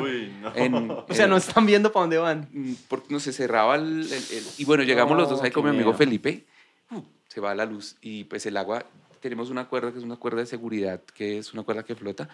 Uy, 0.00 0.32
no. 0.40 0.54
En- 0.56 0.90
O 0.90 1.06
sea, 1.10 1.26
no 1.26 1.36
están 1.36 1.66
viendo 1.66 1.92
para 1.92 2.02
dónde 2.04 2.18
van. 2.18 2.48
Mm, 2.52 2.72
porque 2.88 3.06
no 3.10 3.20
se 3.20 3.32
cerraba 3.32 3.76
el, 3.76 4.02
el- 4.02 4.12
el- 4.12 4.44
y 4.58 4.64
bueno 4.64 4.82
llegamos 4.84 5.16
los 5.16 5.28
dos 5.30 5.42
ahí 5.42 5.50
con 5.50 5.64
mi 5.64 5.70
amigo 5.70 5.90
miedo. 5.90 5.98
Felipe 5.98 6.46
uh, 6.90 7.00
se 7.28 7.40
va 7.40 7.54
la 7.54 7.66
luz 7.66 7.96
y 8.00 8.24
pues 8.24 8.44
el 8.46 8.56
agua 8.56 8.84
tenemos 9.20 9.50
una 9.50 9.68
cuerda 9.68 9.92
que 9.92 9.98
es 9.98 10.04
una 10.04 10.16
cuerda 10.16 10.40
de 10.40 10.46
seguridad 10.46 11.00
que 11.14 11.38
es 11.38 11.52
una 11.52 11.62
cuerda 11.62 11.82
que 11.82 11.94
flota 11.94 12.28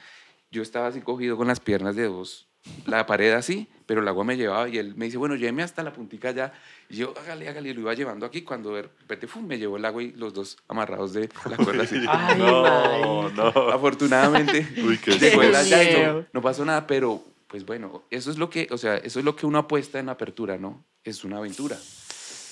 yo 0.50 0.62
estaba 0.62 0.86
así 0.86 1.00
cogido 1.00 1.36
con 1.36 1.46
las 1.48 1.58
piernas 1.60 1.96
de 1.96 2.04
dos 2.04 2.46
la 2.86 3.06
pared 3.06 3.32
así 3.32 3.68
pero 3.86 4.00
el 4.00 4.08
agua 4.08 4.24
me 4.24 4.36
llevaba 4.36 4.68
y 4.68 4.78
él 4.78 4.94
me 4.96 5.04
dice 5.06 5.18
bueno 5.18 5.34
lléveme 5.34 5.62
hasta 5.62 5.82
la 5.82 5.92
puntica 5.92 6.28
allá 6.30 6.52
y 6.88 6.96
yo 6.96 7.14
hágale 7.18 7.48
hágale 7.48 7.70
y 7.70 7.74
lo 7.74 7.80
iba 7.80 7.94
llevando 7.94 8.24
aquí 8.24 8.42
cuando 8.42 8.74
de 8.74 8.82
repente 8.82 9.26
¡fum! 9.26 9.46
me 9.46 9.58
llevó 9.58 9.76
el 9.76 9.84
agua 9.84 10.02
y 10.02 10.12
los 10.12 10.32
dos 10.32 10.56
amarrados 10.68 11.12
de 11.12 11.28
la 11.50 11.56
cuerda 11.56 11.82
así 11.82 11.96
Ay, 12.08 12.38
no, 12.38 13.28
no. 13.30 13.46
afortunadamente 13.70 14.66
Uy, 14.84 14.98
qué 14.98 15.18
llegó 15.18 15.42
el 15.42 15.54
susto. 15.54 15.74
allá 15.76 15.82
y 15.82 16.02
no, 16.02 16.26
no 16.32 16.40
pasó 16.42 16.64
nada, 16.64 16.86
pero 16.86 17.22
pues 17.54 17.64
bueno, 17.64 18.02
eso 18.10 18.32
es 18.32 18.36
lo 18.38 18.50
que, 18.50 18.66
o 18.72 18.78
sea, 18.78 18.96
eso 18.96 19.20
es 19.20 19.24
lo 19.24 19.36
que 19.36 19.46
uno 19.46 19.58
apuesta 19.58 20.00
en 20.00 20.08
apertura, 20.08 20.58
¿no? 20.58 20.84
Es 21.04 21.22
una 21.22 21.38
aventura. 21.38 21.78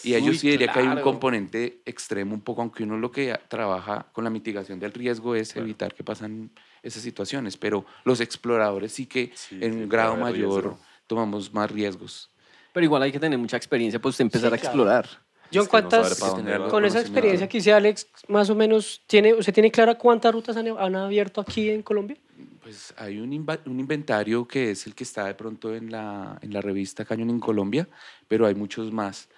Y 0.05 0.15
ellos 0.15 0.31
Uy, 0.31 0.39
sí 0.39 0.51
diría 0.51 0.73
que 0.73 0.79
hay 0.81 0.87
un 0.87 0.93
claro. 0.93 1.05
componente 1.05 1.81
extremo 1.85 2.35
un 2.35 2.41
poco, 2.41 2.63
aunque 2.63 2.83
uno 2.83 2.97
lo 2.99 3.11
que 3.11 3.39
trabaja 3.49 4.07
con 4.13 4.25
la 4.25 4.31
mitigación 4.31 4.79
del 4.81 4.93
riesgo 4.93 5.35
es 5.35 5.55
evitar 5.57 5.95
que 5.95 6.03
pasan 6.03 6.51
esas 6.83 7.03
situaciones, 7.03 7.57
pero 7.57 7.85
los 8.05 8.21
exploradores 8.21 8.93
sí 8.93 9.07
que 9.07 9.33
Sí, 9.35 9.59
en 9.61 9.73
sí, 9.73 9.79
un 9.81 9.89
grado 9.89 10.17
mayor 10.17 10.63
riesgo. 10.65 10.79
tomamos 11.07 11.53
más 11.55 11.71
riesgos. 11.71 12.31
Pero 12.73 12.85
igual 12.85 13.03
hay 13.03 13.13
que 13.13 13.21
tener 13.21 13.39
mucha 13.39 13.57
experiencia 13.57 14.01
para 14.01 14.11
usted 14.11 14.23
empezar 14.23 14.51
Sí, 14.51 14.55
a 14.55 14.59
claro. 14.59 14.69
explorar. 14.69 15.09
John, 15.55 15.65
no 15.65 15.71
¿cuántas, 15.71 16.23
va. 16.23 16.69
con 16.71 16.85
esa 16.87 17.01
experiencia 17.01 17.47
que 17.47 17.59
dice 17.59 17.75
Alex, 17.75 18.07
más 18.29 18.49
o 18.49 18.55
menos, 18.55 19.03
tiene, 19.07 19.35
¿usted 19.35 19.53
tiene 19.53 19.71
clara 19.71 19.97
cuántas 19.97 20.33
rutas 20.33 20.57
han, 20.57 20.67
han 20.69 20.97
abierto 20.97 21.43
aquí 21.43 21.69
en 21.69 21.83
Colombia? 21.83 22.17
Pues 22.63 22.95
hay 22.97 23.19
un, 23.19 23.29
un 23.67 23.81
inventario 23.81 24.49
que 24.49 24.71
es 24.71 24.87
el 24.87 24.95
que 24.95 25.05
está 25.05 25.27
de 25.27 25.35
pronto 25.35 25.75
en 25.75 25.91
la, 25.93 26.39
en 26.41 26.55
la 26.55 26.63
revista 26.63 27.05
Cañón 27.05 27.29
en 27.29 27.39
Colombia, 27.39 27.87
pero 28.29 28.47
hay 28.47 28.55
muchos 28.55 28.91
más. 28.93 29.29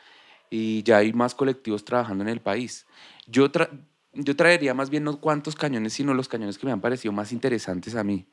Y 0.54 0.84
ya 0.84 0.98
hay 0.98 1.12
más 1.12 1.34
colectivos 1.34 1.84
trabajando 1.84 2.22
en 2.22 2.28
el 2.28 2.40
país. 2.40 2.86
Yo, 3.26 3.50
tra- 3.50 3.70
yo 4.12 4.36
traería 4.36 4.72
más 4.72 4.88
bien 4.88 5.02
no 5.02 5.18
cuántos 5.20 5.56
cañones, 5.56 5.94
sino 5.94 6.14
los 6.14 6.28
cañones 6.28 6.58
que 6.58 6.66
me 6.66 6.70
han 6.70 6.80
parecido 6.80 7.10
más 7.10 7.32
interesantes 7.32 7.96
a 7.96 8.04
mí. 8.04 8.28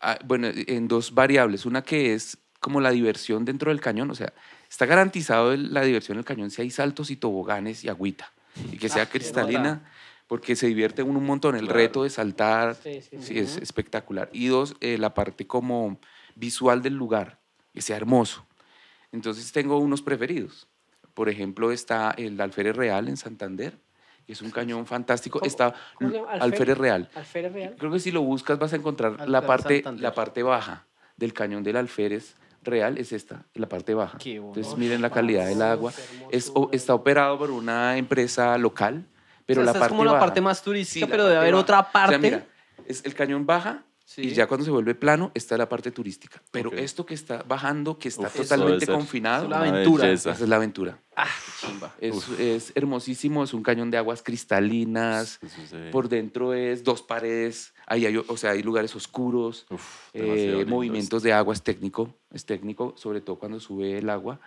Ah, 0.00 0.18
bueno, 0.24 0.46
en 0.54 0.86
dos 0.86 1.12
variables. 1.14 1.66
Una 1.66 1.82
que 1.82 2.14
es 2.14 2.38
como 2.60 2.80
la 2.80 2.90
diversión 2.92 3.44
dentro 3.44 3.72
del 3.72 3.80
cañón, 3.80 4.08
o 4.12 4.14
sea, 4.14 4.32
está 4.70 4.86
garantizado 4.86 5.56
la 5.56 5.82
diversión 5.82 6.16
del 6.16 6.24
cañón 6.24 6.52
si 6.52 6.62
hay 6.62 6.70
saltos 6.70 7.10
y 7.10 7.16
toboganes 7.16 7.82
y 7.82 7.88
agüita, 7.88 8.32
y 8.70 8.78
que 8.78 8.88
sea 8.88 9.02
Ah, 9.02 9.06
cristalina, 9.10 9.90
porque 10.28 10.54
se 10.54 10.68
divierte 10.68 11.02
uno 11.02 11.18
un 11.18 11.26
montón. 11.26 11.56
El 11.56 11.62
Claro. 11.62 11.74
reto 11.80 12.02
de 12.04 12.10
saltar, 12.10 12.76
Sí, 12.76 13.00
sí, 13.02 13.16
sí, 13.20 13.38
es 13.40 13.56
espectacular. 13.56 14.30
Y 14.32 14.46
dos, 14.46 14.76
eh, 14.80 14.96
la 14.96 15.12
parte 15.12 15.44
como 15.48 15.98
visual 16.36 16.82
del 16.82 16.94
lugar, 16.94 17.40
que 17.74 17.82
sea 17.82 17.96
hermoso. 17.96 18.46
Entonces 19.10 19.50
tengo 19.50 19.78
unos 19.78 20.02
preferidos. 20.02 20.68
Por 21.16 21.30
ejemplo, 21.30 21.72
está 21.72 22.14
el 22.18 22.38
Alférez 22.42 22.76
Real 22.76 23.08
en 23.08 23.16
Santander, 23.16 23.78
que 24.26 24.34
es 24.34 24.42
un 24.42 24.50
cañón 24.50 24.84
fantástico. 24.84 25.38
¿Cómo- 25.38 25.48
Está 25.48 25.72
cómo? 25.94 26.10
Alférez 26.28 26.42
Alférez? 26.42 26.78
Real. 26.78 27.08
¿Alférez 27.14 27.52
Real? 27.54 27.74
Creo 27.78 27.90
que 27.90 28.00
si 28.00 28.10
lo 28.10 28.20
buscas 28.20 28.58
vas 28.58 28.74
a 28.74 28.76
encontrar 28.76 29.12
la 29.26 29.38
Alférez 29.38 29.46
parte, 29.46 29.74
Santander. 29.76 30.02
la 30.02 30.12
parte 30.14 30.42
baja 30.42 30.84
del 31.16 31.32
cañón 31.32 31.62
del 31.62 31.76
Alférez 31.78 32.34
Real, 32.62 32.98
es 32.98 33.12
esta, 33.12 33.44
la 33.54 33.66
parte 33.66 33.94
baja. 33.94 34.18
Qué 34.18 34.38
bueno. 34.40 34.54
Entonces 34.56 34.78
miren 34.78 35.00
la 35.00 35.08
calidad 35.08 35.46
del 35.46 35.62
agua. 35.62 35.90
Es, 36.30 36.52
está 36.72 36.92
operado 36.94 37.38
por 37.38 37.50
una 37.50 37.96
empresa 37.96 38.58
local, 38.58 39.06
pero 39.46 39.62
O 39.62 39.64
sea, 39.64 39.64
la 39.64 39.70
esta 39.70 39.78
parte 39.80 39.92
es 39.94 39.96
como 39.96 40.04
la 40.04 40.12
baja- 40.12 40.24
parte 40.26 40.40
más 40.42 40.62
turística, 40.62 41.06
la 41.06 41.10
pero 41.10 41.22
debe 41.24 41.36
parte 41.36 41.42
haber 41.48 41.54
baja. 41.54 41.62
otra 41.62 41.78
O 41.78 41.82
sea, 41.84 41.92
parte. 41.92 42.18
mira, 42.18 42.46
es 42.86 43.02
el 43.06 43.14
cañón 43.14 43.46
baja 43.46 43.84
Sí. 44.08 44.22
y 44.22 44.34
ya 44.34 44.46
cuando 44.46 44.64
se 44.64 44.70
vuelve 44.70 44.94
plano 44.94 45.32
está 45.34 45.58
la 45.58 45.68
parte 45.68 45.90
turística. 45.90 46.40
Pero 46.52 46.68
Ok. 46.68 46.76
esto 46.78 47.04
que 47.04 47.14
está 47.14 47.42
bajando, 47.42 47.98
que 47.98 48.08
está 48.08 48.28
Uf, 48.28 48.36
totalmente 48.36 48.86
confinado, 48.86 49.44
Es 49.44 49.50
la 49.50 49.58
aventura. 49.58 50.08
esa 50.08 50.30
es 50.30 50.40
la 50.42 50.54
aventura. 50.56 50.96
Ah, 51.16 51.26
chimba. 51.60 51.92
Es, 52.00 52.28
es 52.38 52.72
hermosísimo, 52.76 53.42
es 53.42 53.52
un 53.52 53.64
cañón 53.64 53.90
de 53.90 53.98
aguas 53.98 54.22
cristalinas. 54.22 55.40
Sí. 55.42 55.76
Por 55.90 56.08
dentro 56.08 56.54
es 56.54 56.84
dos 56.84 57.02
paredes, 57.02 57.74
ahí 57.86 58.06
hay, 58.06 58.16
o 58.16 58.36
sea, 58.36 58.52
hay 58.52 58.62
lugares 58.62 58.94
oscuros, 58.94 59.66
Uf, 59.70 60.10
eh, 60.14 60.64
movimientos 60.68 61.24
de 61.24 61.32
agua, 61.32 61.52
es 61.52 61.62
técnico, 61.62 62.14
es 62.32 62.46
técnico, 62.46 62.94
sobre 62.96 63.20
todo 63.20 63.36
cuando 63.40 63.58
sube 63.58 63.98
el 63.98 64.08
agua. 64.08 64.38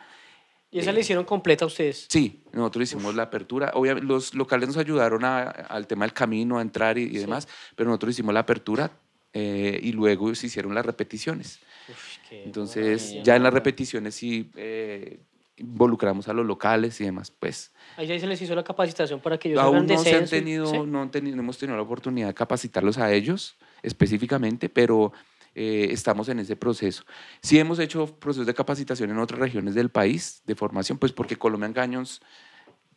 ¿Y 0.72 0.80
esa 0.80 0.92
la 0.94 1.00
hicieron 1.02 1.26
completa 1.26 1.66
ustedes? 1.66 2.06
Sí, 2.10 2.44
nosotros 2.54 2.84
hicimos 2.84 3.14
la 3.16 3.24
apertura. 3.24 3.72
Obviamente, 3.74 4.08
los 4.08 4.36
locales 4.36 4.68
nos 4.70 4.78
ayudaron 4.78 5.26
a- 5.26 5.42
al 5.42 5.86
tema 5.86 6.06
del 6.06 6.14
camino, 6.14 6.60
a 6.60 6.62
entrar 6.62 6.98
y, 6.98 7.04
y 7.04 7.18
demás, 7.18 7.48
pero 7.76 7.90
nosotros 7.90 8.12
hicimos 8.12 8.34
la 8.34 8.42
apertura 8.42 8.92
eh, 9.34 9.80
y 9.82 9.92
luego 9.92 10.34
se 10.36 10.48
hicieron 10.48 10.74
las 10.74 10.86
repeticiones. 10.86 11.60
Uf, 11.90 12.18
Entonces, 12.46 13.16
ya 13.24 13.36
en 13.36 13.44
las 13.44 13.54
repeticiones 13.54 14.16
sí 14.16 14.50
eh, 14.56 15.20
involucramos 15.58 16.28
a 16.28 16.34
los 16.34 16.46
locales 16.46 17.00
y 17.02 17.06
demás. 17.06 17.32
Pues 17.32 17.72
Ahí 17.98 18.08
ya 18.08 18.20
se 18.20 18.28
les 18.28 18.42
hizo 18.42 18.56
la 18.56 18.64
capacitación 18.64 19.20
para 19.20 19.38
que 19.38 19.50
ellos 19.50 19.62
aún 19.62 19.86
no 19.86 20.04
se 20.04 20.16
han 20.16 20.28
tenido, 20.28 20.66
¿sí? 20.72 20.80
no, 20.86 21.02
han 21.02 21.12
tenido- 21.12 21.36
no 21.36 21.42
hemos 21.44 21.58
tenido 21.58 21.76
la 21.76 21.84
oportunidad 21.84 22.28
de 22.28 22.34
capacitarlos 22.34 22.98
a 22.98 23.12
ellos 23.12 23.58
específicamente, 23.84 24.70
pero 24.70 25.12
eh, 25.56 25.88
estamos 25.92 26.30
en 26.30 26.40
ese 26.40 26.56
proceso. 26.56 27.04
Sí 27.42 27.60
hemos 27.60 27.80
hecho 27.80 28.06
procesos 28.20 28.46
de 28.46 28.54
capacitación 28.54 29.10
en 29.10 29.18
otras 29.20 29.40
regiones 29.40 29.76
del 29.76 29.90
país, 29.90 30.42
de 30.46 30.56
formación, 30.56 30.98
pues 30.98 31.12
porque 31.12 31.36
Colombian 31.36 31.74
Canyons 31.74 32.22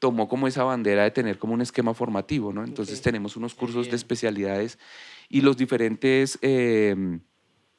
tomó 0.02 0.26
como 0.28 0.48
esa 0.48 0.64
bandera 0.64 1.04
de 1.04 1.12
tener 1.12 1.38
como 1.38 1.54
un 1.54 1.60
esquema 1.60 1.94
formativo, 1.94 2.52
¿no? 2.52 2.64
Entonces 2.64 2.98
Ok. 2.98 3.04
tenemos 3.04 3.36
unos 3.36 3.54
cursos 3.54 3.88
de 3.88 3.94
especialidades 3.94 4.76
y 5.28 5.42
los 5.42 5.56
diferentes 5.56 6.40
eh, 6.42 7.20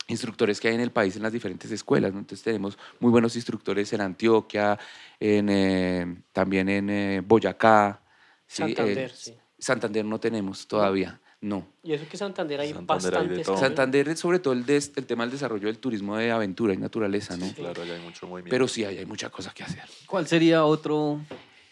instructores 0.07 0.61
que 0.61 0.69
hay 0.69 0.75
en 0.75 0.79
el 0.79 0.91
país 0.91 1.17
en 1.17 1.21
las 1.23 1.33
diferentes 1.33 1.69
escuelas, 1.69 2.13
¿no? 2.13 2.19
Entonces 2.19 2.41
tenemos 2.41 2.77
muy 3.01 3.11
buenos 3.11 3.35
instructores 3.35 3.91
en 3.91 3.99
Antioquia, 3.99 4.79
en, 5.19 5.49
eh, 5.49 6.15
también 6.31 6.69
en 6.69 6.89
eh, 6.89 7.21
Boyacá. 7.25 8.01
¿sí? 8.47 8.63
Santander, 8.73 9.11
Eh, 9.11 9.13
sí. 9.13 9.35
Santander 9.59 10.05
no 10.05 10.17
tenemos 10.17 10.65
todavía, 10.65 11.19
no. 11.41 11.67
Y 11.83 11.91
eso 11.91 12.05
que 12.09 12.15
Santander 12.15 12.61
hay 12.61 12.71
Santander 12.71 13.15
hay 13.17 13.27
todo. 13.43 13.43
cañones. 13.43 13.59
Santander, 13.59 14.15
sobre 14.17 14.39
todo 14.39 14.53
el, 14.53 14.65
des- 14.65 14.93
el 14.95 15.05
tema 15.05 15.23
del 15.23 15.31
desarrollo 15.31 15.67
del 15.67 15.77
turismo 15.77 16.15
de 16.15 16.31
aventura 16.31 16.73
y 16.73 16.77
naturaleza, 16.77 17.35
¿no? 17.35 17.47
Sí, 17.47 17.53
claro, 17.53 17.83
ya 17.83 17.95
hay 17.95 17.99
mucho 17.99 18.27
movimiento. 18.27 18.49
Pero 18.49 18.69
sí, 18.69 18.85
hay, 18.85 18.97
hay 18.99 19.05
muchas 19.05 19.29
cosas 19.29 19.53
que 19.53 19.63
hacer. 19.63 19.83
¿Cuál 20.07 20.25
sería 20.25 20.63
otro? 20.63 21.19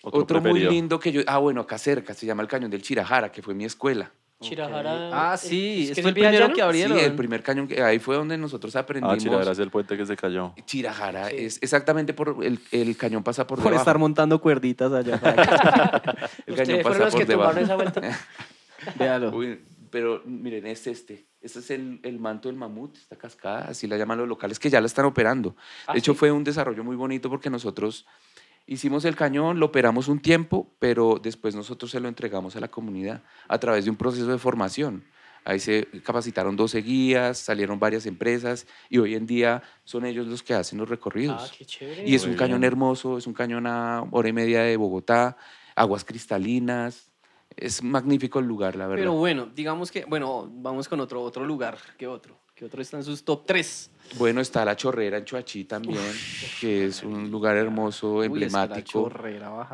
Otro, 0.03 0.41
muy 0.41 0.51
preferido. 0.51 0.71
lindo 0.71 0.99
que 0.99 1.11
yo... 1.11 1.21
Ah, 1.27 1.37
bueno, 1.37 1.61
acá 1.61 1.77
cerca, 1.77 2.13
se 2.13 2.25
llama 2.25 2.41
el 2.41 2.47
Cañón 2.47 2.71
del 2.71 2.81
Chirajara, 2.81 3.31
que 3.31 3.41
fue 3.41 3.53
mi 3.53 3.65
escuela. 3.65 4.11
Chirajara. 4.39 5.31
Ah, 5.33 5.37
sí, 5.37 5.83
¿es 5.83 5.89
es 5.91 5.95
que 5.97 6.01
fue 6.01 6.09
el 6.09 6.13
primero 6.15 6.31
Villallano? 6.31 6.55
que 6.55 6.61
abrieron. 6.63 6.97
Sí, 6.97 7.03
el 7.05 7.13
primer 7.15 7.43
cañón, 7.43 7.67
que 7.67 7.83
ahí 7.83 7.99
fue 7.99 8.15
donde 8.15 8.35
nosotros 8.39 8.75
Ah, 8.75 8.79
aprendimos. 8.79 9.19
Chirajara 9.19 9.51
es 9.51 9.59
el 9.59 9.69
puente 9.69 9.95
que 9.95 10.05
se 10.07 10.15
cayó. 10.17 10.55
Chirajara, 10.65 11.29
Sí. 11.29 11.35
es 11.37 11.59
exactamente 11.61 12.13
por... 12.15 12.43
El, 12.43 12.59
el 12.71 12.97
cañón 12.97 13.23
pasa 13.23 13.45
por, 13.45 13.57
Por 13.59 13.65
debajo. 13.65 13.81
estar 13.83 13.99
montando 13.99 14.41
cuerditas 14.41 14.91
allá. 14.91 15.13
El 16.47 16.55
cañón 16.55 16.79
Ustedes 16.79 16.81
fueron 16.81 16.83
pasa 16.83 16.99
los 17.05 17.11
por 17.13 17.19
que 17.19 17.25
debajo. 17.25 17.49
tomaron 17.51 17.63
esa 17.63 17.75
vuelta. 17.75 18.01
Véalo. 18.97 19.29
Uy, 19.35 19.59
pero 19.91 20.23
miren, 20.25 20.65
es 20.65 20.87
este. 20.87 21.27
Este 21.39 21.59
es 21.59 21.71
el, 21.71 21.99
el 22.03 22.19
manto 22.19 22.49
del 22.49 22.55
mamut, 22.55 22.95
esta 22.97 23.15
cascada, 23.17 23.65
así 23.69 23.87
la 23.87 23.97
llaman 23.97 24.17
los 24.19 24.27
locales, 24.27 24.59
que 24.59 24.69
ya 24.69 24.79
la 24.79 24.85
están 24.87 25.05
operando. 25.05 25.55
Ah, 25.87 25.93
De 25.93 25.99
hecho, 25.99 26.13
sí. 26.13 26.17
fue 26.19 26.31
un 26.31 26.43
desarrollo 26.43 26.83
muy 26.83 26.95
bonito 26.95 27.29
porque 27.31 27.49
nosotros 27.49 28.05
hicimos 28.67 29.05
el 29.05 29.15
cañón, 29.15 29.59
lo 29.59 29.67
operamos 29.67 30.07
un 30.07 30.19
tiempo, 30.19 30.71
pero 30.79 31.19
después 31.21 31.55
nosotros 31.55 31.91
se 31.91 31.99
lo 31.99 32.07
entregamos 32.07 32.55
a 32.55 32.59
la 32.59 32.67
comunidad 32.69 33.23
a 33.47 33.57
través 33.59 33.85
de 33.85 33.91
un 33.91 33.97
proceso 33.97 34.27
de 34.27 34.37
formación. 34.37 35.03
Ahí 35.43 35.59
se 35.59 35.87
capacitaron 36.03 36.55
12 36.55 36.81
guías, 36.81 37.39
salieron 37.39 37.79
varias 37.79 38.05
empresas 38.05 38.67
y 38.89 38.99
hoy 38.99 39.15
en 39.15 39.25
día 39.25 39.63
son 39.83 40.05
ellos 40.05 40.27
los 40.27 40.43
que 40.43 40.53
hacen 40.53 40.77
los 40.77 40.87
recorridos. 40.87 41.49
Ah, 41.49 41.55
qué 41.57 41.65
chévere. 41.65 42.07
Y 42.07 42.13
es 42.13 42.23
Muy 42.23 42.33
un 42.33 42.37
cañón 42.37 42.59
bien. 42.61 42.71
hermoso, 42.71 43.17
es 43.17 43.25
un 43.25 43.33
cañón 43.33 43.65
a 43.65 44.03
hora 44.11 44.29
y 44.29 44.33
media 44.33 44.61
de 44.61 44.77
Bogotá, 44.77 45.37
aguas 45.75 46.05
cristalinas. 46.05 47.11
Es 47.57 47.83
magnífico 47.83 48.39
el 48.39 48.45
lugar, 48.45 48.75
la 48.75 48.85
verdad. 48.87 49.01
Pero 49.01 49.13
bueno, 49.13 49.47
digamos 49.53 49.91
que, 49.91 50.05
bueno, 50.05 50.49
vamos 50.53 50.87
con 50.87 50.99
otro, 50.99 51.21
otro 51.21 51.43
lugar. 51.43 51.77
¿Qué 51.97 52.07
otro? 52.07 52.37
¿Qué 52.55 52.65
otro 52.65 52.81
está 52.81 52.97
en 52.97 53.03
sus 53.03 53.25
top 53.25 53.43
3? 53.47 53.91
Bueno, 54.17 54.41
está 54.41 54.65
la 54.65 54.75
Chorrera 54.75 55.17
en 55.17 55.25
Choachí 55.25 55.65
también, 55.65 56.01
que 56.59 56.85
es 56.85 57.03
un 57.03 57.31
lugar 57.31 57.57
hermoso, 57.57 58.23
emblemático. 58.23 59.11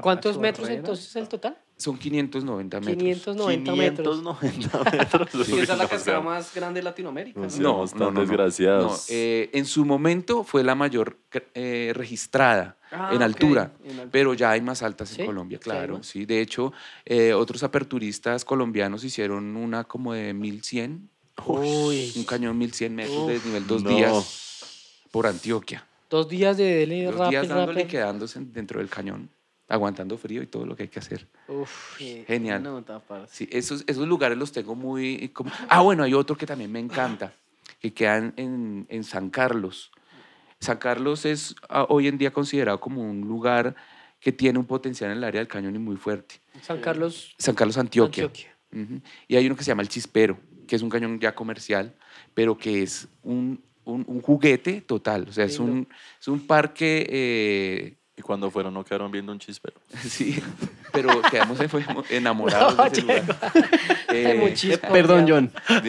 ¿Cuántos 0.01 0.37
metros 0.37 0.69
entonces 0.69 1.15
el 1.15 1.27
total? 1.27 1.57
Son 1.75 1.97
590 1.97 2.79
metros. 2.79 2.97
590 2.97 3.75
metros. 3.75 4.17
590 4.19 4.91
metros. 4.91 5.45
Sí, 5.45 5.59
esa 5.59 5.73
es 5.73 5.79
la 5.79 5.87
cascada 5.87 6.21
más 6.21 6.53
grande 6.53 6.79
de 6.79 6.83
Latinoamérica. 6.83 7.39
No 7.59 7.85
¿no? 7.85 8.11
desgraciados. 8.19 8.91
No, 9.09 9.15
eh, 9.15 9.49
en 9.53 9.65
su 9.65 9.85
momento 9.85 10.43
fue 10.43 10.63
la 10.63 10.73
mayor 10.73 11.17
eh, 11.53 11.91
registrada 11.95 12.77
Ah, 12.91 13.11
en 13.13 13.21
altura, 13.21 13.73
en 13.83 13.89
altura. 13.91 14.09
pero 14.11 14.33
ya 14.33 14.51
hay 14.51 14.61
más 14.61 14.81
altas 14.81 15.09
¿Sí? 15.09 15.19
en 15.21 15.27
Colombia, 15.27 15.59
claro. 15.59 16.01
Sí, 16.03 16.25
de 16.25 16.39
hecho, 16.39 16.71
eh, 17.05 17.33
otros 17.33 17.61
aperturistas 17.63 18.45
colombianos 18.45 19.03
hicieron 19.03 19.57
una 19.57 19.83
como 19.83 20.13
de 20.13 20.33
1100, 20.33 21.09
Uy. 21.45 22.11
un 22.15 22.23
cañón 22.23 22.57
1100 22.57 22.95
metros 22.95 23.27
de 23.27 23.35
Uf. 23.37 23.45
nivel 23.45 23.67
dos 23.67 23.83
No. 23.83 23.89
días 23.89 24.99
por 25.11 25.27
Antioquia. 25.27 25.85
Dos 26.09 26.27
días 26.29 26.57
de 26.57 26.63
dele 26.63 27.05
Dos 27.05 27.15
rápido, 27.15 27.29
días 27.41 27.47
dándole 27.47 27.81
y 27.81 27.85
quedándose 27.85 28.39
dentro 28.41 28.79
del 28.79 28.89
cañón, 28.89 29.29
aguantando 29.67 30.17
frío 30.17 30.41
y 30.41 30.47
todo 30.47 30.65
lo 30.65 30.75
que 30.75 30.83
hay 30.83 30.89
que 30.89 30.99
hacer. 30.99 31.27
Uf. 31.47 31.97
Genial. 32.27 32.83
parce. 33.07 33.35
Sí, 33.35 33.49
esos, 33.51 33.83
esos 33.87 34.07
lugares 34.07 34.37
los 34.37 34.51
tengo 34.51 34.75
muy... 34.75 35.29
Como... 35.29 35.51
Ah, 35.69 35.81
bueno, 35.81 36.03
hay 36.03 36.13
otro 36.13 36.37
que 36.37 36.45
también 36.45 36.71
me 36.71 36.79
encanta, 36.79 37.33
que 37.79 37.93
quedan 37.93 38.33
en, 38.37 38.85
en 38.89 39.03
San 39.03 39.29
Carlos. 39.29 39.91
San 40.59 40.77
Carlos 40.77 41.25
es 41.25 41.55
ah, 41.69 41.85
hoy 41.89 42.07
en 42.07 42.17
día 42.17 42.31
considerado 42.31 42.79
como 42.79 43.01
un 43.01 43.21
lugar 43.21 43.75
que 44.19 44.31
tiene 44.31 44.57
un 44.57 44.65
potencial 44.65 45.11
en 45.11 45.17
el 45.17 45.23
área 45.23 45.39
del 45.39 45.47
cañón 45.47 45.75
y 45.75 45.79
muy 45.79 45.97
fuerte. 45.97 46.39
San 46.61 46.79
Carlos, 46.81 47.35
San 47.37 47.53
Carlos, 47.53 47.77
Antioquia. 47.77 48.31
Y 49.27 49.35
hay 49.35 49.45
uno 49.45 49.55
que 49.55 49.63
se 49.63 49.69
llama 49.71 49.81
el 49.81 49.87
Chispero, 49.89 50.37
que 50.67 50.75
es 50.75 50.81
un 50.81 50.89
cañón 50.89 51.19
ya 51.19 51.33
comercial, 51.33 51.93
pero 52.33 52.57
que 52.57 52.83
es 52.83 53.07
un, 53.23 53.61
un- 53.85 54.03
un 54.07 54.21
juguete 54.21 54.81
total. 54.81 55.27
O 55.29 55.31
sea, 55.31 55.45
es 55.45 55.59
un, 55.59 55.87
es 56.19 56.27
un 56.27 56.45
parque... 56.45 57.07
eh, 57.09 57.97
Y 58.17 58.21
cuando 58.21 58.49
fueron 58.51 58.73
no 58.73 58.83
quedaron 58.83 59.11
viendo 59.11 59.31
un 59.31 59.39
chispero. 59.39 59.79
sí, 60.03 60.41
pero 60.91 61.21
quedamos 61.29 61.59
enamorados 62.09 62.75
de 62.77 62.87
ese 62.91 63.01
lugar. 63.01 63.23
Eh, 64.09 64.77
Perdón. 64.91 65.25
John. 65.27 65.51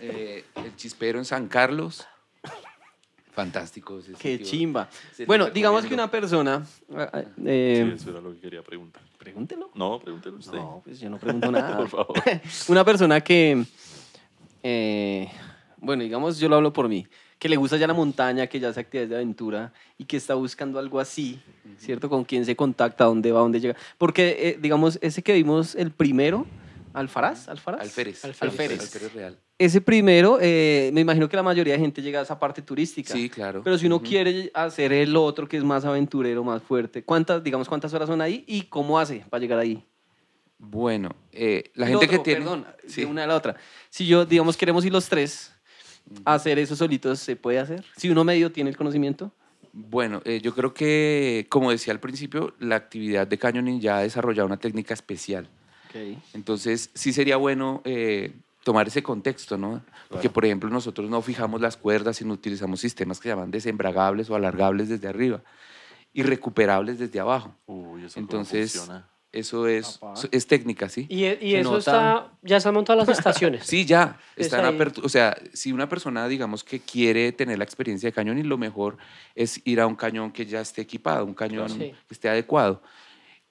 Eh, 0.00 0.44
el 0.56 0.76
chispero 0.76 1.18
en 1.18 1.24
San 1.24 1.48
Carlos. 1.48 2.06
Fantástico. 3.40 3.98
ese 3.98 4.12
Qué 4.12 4.42
chimba. 4.42 4.88
Se 5.12 5.24
Bueno, 5.24 5.50
digamos 5.50 5.86
que 5.86 5.94
una 5.94 6.10
persona... 6.10 6.64
ah, 6.94 7.10
ah, 7.12 7.22
eh, 7.44 7.84
Sí, 7.86 7.94
eso 7.94 8.10
era 8.10 8.20
lo 8.20 8.34
que 8.34 8.40
quería 8.40 8.62
preguntar. 8.62 9.02
Pregúntelo. 9.18 9.70
No, 9.74 9.98
pregúntelo 9.98 10.36
usted. 10.36 10.58
No, 10.58 10.82
pues 10.84 11.00
yo 11.00 11.08
no 11.08 11.18
pregunto 11.20 11.50
nada. 11.50 11.76
Por 11.76 11.88
favor. 11.88 12.22
Una 12.68 12.84
persona 12.84 13.20
que, 13.20 13.64
eh, 14.62 15.30
bueno, 15.78 16.02
digamos, 16.02 16.38
yo 16.38 16.48
lo 16.48 16.56
hablo 16.56 16.72
por 16.72 16.88
mí, 16.88 17.06
que 17.38 17.48
le 17.48 17.56
gusta 17.56 17.76
ya 17.76 17.86
la 17.86 17.94
montaña, 17.94 18.46
que 18.46 18.60
ya 18.60 18.68
hace 18.68 18.80
actividades 18.80 19.10
de 19.10 19.16
aventura 19.16 19.72
y 19.96 20.04
que 20.04 20.16
está 20.16 20.34
buscando 20.34 20.78
algo 20.78 21.00
así, 21.00 21.40
¿cierto? 21.78 22.08
Con 22.10 22.24
quién 22.24 22.44
se 22.44 22.54
contacta, 22.56 23.04
dónde 23.04 23.32
va, 23.32 23.40
dónde 23.40 23.60
llega. 23.60 23.76
Porque, 23.96 24.36
eh, 24.38 24.58
digamos, 24.60 24.98
ese 25.00 25.22
que 25.22 25.32
vimos, 25.32 25.74
el 25.74 25.90
primero, 25.90 26.46
Alfaraz, 26.92 27.48
Alfaraz. 27.48 27.80
Alférez. 27.82 28.24
Alférez. 28.24 28.50
Alférez. 28.52 28.80
Alférez 28.80 29.12
Real. 29.14 29.38
Ese 29.58 29.80
primero, 29.80 30.38
eh, 30.40 30.90
me 30.92 31.02
imagino 31.02 31.28
que 31.28 31.36
la 31.36 31.42
mayoría 31.42 31.74
de 31.74 31.80
gente 31.80 32.00
llega 32.02 32.20
a 32.20 32.22
esa 32.22 32.38
parte 32.38 32.62
turística. 32.62 33.12
Sí, 33.12 33.28
claro. 33.28 33.62
Pero 33.62 33.76
si 33.78 33.86
uno 33.86 33.96
Ujú. 33.96 34.06
quiere 34.06 34.50
hacer 34.54 34.92
el 34.92 35.14
otro 35.16 35.46
que 35.48 35.56
es 35.58 35.64
más 35.64 35.84
aventurero, 35.84 36.42
más 36.42 36.62
fuerte, 36.62 37.04
¿cuántas, 37.04 37.42
digamos, 37.44 37.68
cuántas 37.68 37.92
horas 37.92 38.08
son 38.08 38.20
ahí 38.20 38.44
y 38.46 38.62
cómo 38.62 38.98
hace 38.98 39.24
para 39.28 39.40
llegar 39.40 39.58
ahí? 39.58 39.84
Bueno, 40.58 41.14
eh, 41.32 41.70
la 41.74 41.86
El 41.86 41.92
gente 41.92 42.06
otro, 42.06 42.18
que 42.18 42.24
tiene... 42.24 42.40
Perdón, 42.40 42.66
Sí. 42.86 43.02
de 43.02 43.06
una 43.06 43.24
a 43.24 43.26
la 43.26 43.36
otra. 43.36 43.56
Si 43.88 44.06
yo, 44.06 44.24
digamos, 44.26 44.56
queremos 44.56 44.84
ir 44.84 44.92
los 44.92 45.08
tres 45.08 45.52
a 46.24 46.34
hacer 46.34 46.58
eso 46.58 46.74
solitos, 46.76 47.18
¿se 47.20 47.36
puede 47.36 47.58
hacer? 47.58 47.84
Si 47.96 48.10
uno 48.10 48.24
medio 48.24 48.50
tiene 48.52 48.70
el 48.70 48.76
conocimiento. 48.76 49.32
Bueno, 49.72 50.20
eh, 50.24 50.40
yo 50.42 50.54
creo 50.54 50.74
que, 50.74 51.46
como 51.48 51.70
decía 51.70 51.92
al 51.92 52.00
principio, 52.00 52.54
la 52.58 52.76
actividad 52.76 53.26
de 53.26 53.38
canyoning 53.38 53.80
ya 53.80 53.98
ha 53.98 54.02
desarrollado 54.02 54.46
una 54.46 54.56
técnica 54.56 54.92
especial. 54.94 55.48
Entonces, 56.34 56.90
sí 56.94 57.12
sería 57.12 57.36
bueno 57.36 57.82
eh, 57.84 58.32
tomar 58.64 58.88
ese 58.88 59.02
contexto, 59.02 59.56
¿no? 59.58 59.82
Porque, 60.08 60.22
Claro. 60.22 60.32
por 60.34 60.44
ejemplo, 60.44 60.70
nosotros 60.70 61.08
no 61.10 61.22
fijamos 61.22 61.60
las 61.60 61.76
cuerdas, 61.76 62.16
sino 62.16 62.34
utilizamos 62.34 62.80
sistemas 62.80 63.18
que 63.18 63.24
se 63.24 63.28
llaman 63.34 63.50
desembragables 63.50 64.28
o 64.30 64.34
alargables 64.36 64.88
desde 64.88 65.08
arriba 65.08 65.40
y 66.12 66.22
recuperables 66.22 66.98
desde 66.98 67.20
abajo. 67.20 67.54
Uy, 67.66 68.04
eso 68.04 68.18
Entonces, 68.18 68.72
funciona. 68.76 69.08
eso 69.32 69.68
es, 69.68 70.00
es 70.32 70.46
técnica, 70.48 70.88
¿sí? 70.88 71.06
Y, 71.08 71.24
y 71.46 71.54
eso 71.54 71.78
está, 71.78 72.32
ya 72.42 72.56
están 72.56 72.74
montadas 72.74 73.06
las 73.06 73.18
estaciones. 73.18 73.62
Sí, 73.66 73.84
ya. 73.86 74.18
Es 74.36 74.46
Está 74.46 74.58
en 74.58 74.66
ahí. 74.66 74.76
apertu- 74.78 75.04
O 75.04 75.08
sea, 75.08 75.36
si 75.52 75.70
una 75.72 75.88
persona, 75.88 76.26
digamos, 76.26 76.64
que 76.64 76.80
quiere 76.80 77.30
tener 77.32 77.56
la 77.58 77.64
experiencia 77.64 78.08
de 78.08 78.12
cañón, 78.12 78.38
y 78.38 78.42
lo 78.42 78.58
mejor 78.58 78.96
es 79.36 79.60
ir 79.64 79.80
a 79.80 79.86
un 79.86 79.94
cañón 79.94 80.32
que 80.32 80.44
ya 80.46 80.60
esté 80.60 80.82
equipado, 80.82 81.24
un 81.24 81.34
cañón. 81.34 81.70
Sí. 81.70 81.78
que 82.08 82.14
esté 82.14 82.28
adecuado. 82.28 82.82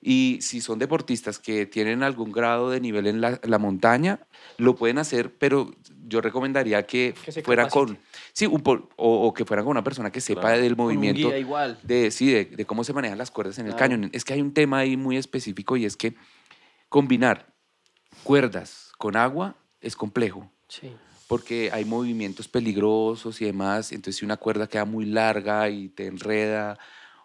Y 0.02 0.40
si 0.42 0.62
son 0.62 0.80
deportistas 0.80 1.40
que 1.40 1.66
tienen 1.66 2.04
algún 2.04 2.32
grado 2.32 2.70
de 2.70 2.80
nivel 2.80 3.06
en 3.08 3.20
la, 3.20 3.38
la 3.44 3.58
montaña, 3.60 4.20
lo 4.58 4.76
pueden 4.76 4.98
hacer, 4.98 5.34
pero 5.38 5.72
yo 6.08 6.22
recomendaría 6.22 6.86
que, 6.88 7.14
Que 7.26 7.32
se 7.34 7.44
fueran 7.44 7.70
con, 7.70 7.98
sí, 8.32 8.46
un 8.46 8.64
o, 8.66 8.88
o 8.96 9.34
que 9.34 9.44
fueran 9.44 9.66
con 9.66 9.72
una 9.72 9.84
persona 9.84 10.10
que 10.10 10.22
sepa 10.22 10.42
Claro. 10.42 10.62
del 10.62 10.76
Con 10.78 10.86
un 10.86 10.94
movimiento 10.96 11.28
guía 11.28 11.38
igual. 11.40 11.78
de, 11.84 12.12
sí, 12.12 12.32
de, 12.32 12.46
de 12.46 12.66
cómo 12.66 12.86
se 12.86 12.94
manejan 12.94 13.18
las 13.18 13.30
cuerdas 13.30 13.60
en 13.60 13.66
el 13.68 13.74
Claro. 13.76 13.92
cañón. 13.96 14.10
Es 14.14 14.24
que 14.24 14.34
hay 14.34 14.42
un 14.42 14.54
tema 14.54 14.78
ahí 14.80 14.96
muy 14.96 15.18
específico 15.18 15.76
y 15.76 15.84
es 15.86 15.98
que 15.98 16.16
combinar 16.88 17.48
cuerdas 18.24 18.92
con 18.98 19.16
agua 19.16 19.56
es 19.82 19.96
complejo 19.96 20.50
Sí. 20.68 20.92
porque 21.28 21.70
hay 21.74 21.84
movimientos 21.86 22.48
peligrosos 22.48 23.42
y 23.42 23.46
demás. 23.46 23.92
Entonces, 23.92 24.18
si 24.18 24.26
una 24.26 24.38
cuerda 24.38 24.68
queda 24.68 24.86
muy 24.86 25.06
larga 25.06 25.70
y 25.70 25.90
te 25.90 26.06
enreda 26.08 26.78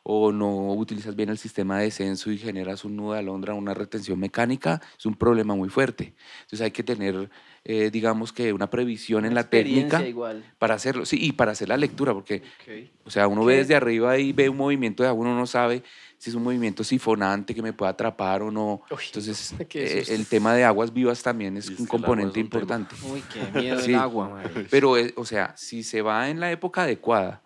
o 0.06 0.30
no 0.32 0.74
utilizas 0.74 1.16
bien 1.16 1.30
el 1.30 1.38
sistema 1.38 1.78
de 1.78 1.84
descenso 1.84 2.30
y 2.30 2.36
generas 2.36 2.84
un 2.84 2.94
nudo 2.94 3.14
de 3.14 3.20
alondra, 3.20 3.54
una 3.54 3.72
retención 3.72 4.20
mecánica, 4.20 4.82
es 4.98 5.06
un 5.06 5.14
problema 5.14 5.54
muy 5.54 5.70
fuerte. 5.70 6.14
Entonces, 6.42 6.60
hay 6.60 6.70
que 6.72 6.82
tener, 6.82 7.30
eh, 7.64 7.88
digamos 7.90 8.30
que 8.30 8.52
una 8.52 8.68
previsión 8.68 9.24
en 9.24 9.34
la 9.34 9.48
técnica 9.48 10.06
igual. 10.06 10.44
para 10.58 10.74
hacerlo. 10.74 11.06
Sí, 11.06 11.16
y 11.20 11.32
para 11.32 11.52
hacer 11.52 11.70
la 11.70 11.78
lectura, 11.78 12.12
porque 12.12 12.42
Ok. 12.60 12.90
o 13.06 13.10
sea, 13.10 13.26
uno 13.28 13.46
ve 13.46 13.54
¿Qué? 13.54 13.58
desde 13.60 13.74
arriba 13.76 14.18
y 14.18 14.32
ve 14.34 14.50
un 14.50 14.58
movimiento 14.58 15.02
de 15.02 15.08
agua, 15.08 15.22
uno 15.24 15.34
no 15.34 15.46
sabe 15.46 15.82
si 16.18 16.28
es 16.28 16.36
un 16.36 16.42
movimiento 16.42 16.84
sifonante 16.84 17.54
que 17.54 17.62
me 17.62 17.72
pueda 17.72 17.92
atrapar 17.92 18.42
o 18.42 18.50
no. 18.50 18.82
Uy, 18.90 18.98
Entonces, 19.06 19.54
eh, 19.74 20.04
el 20.08 20.26
tema 20.26 20.52
de 20.54 20.64
aguas 20.64 20.92
vivas 20.92 21.22
también 21.22 21.56
es 21.56 21.70
un 21.70 21.86
componente 21.86 22.32
es 22.32 22.36
un 22.36 22.40
importante. 22.44 22.94
Uy, 23.10 23.22
qué 23.32 23.58
miedo 23.58 23.80
Sí. 23.80 23.92
el 23.92 23.98
agua. 24.00 24.42
Pero, 24.70 24.98
eh, 24.98 25.14
o 25.16 25.24
sea, 25.24 25.54
si 25.56 25.82
se 25.82 26.02
va 26.02 26.28
en 26.28 26.40
la 26.40 26.52
época 26.52 26.82
adecuada, 26.82 27.42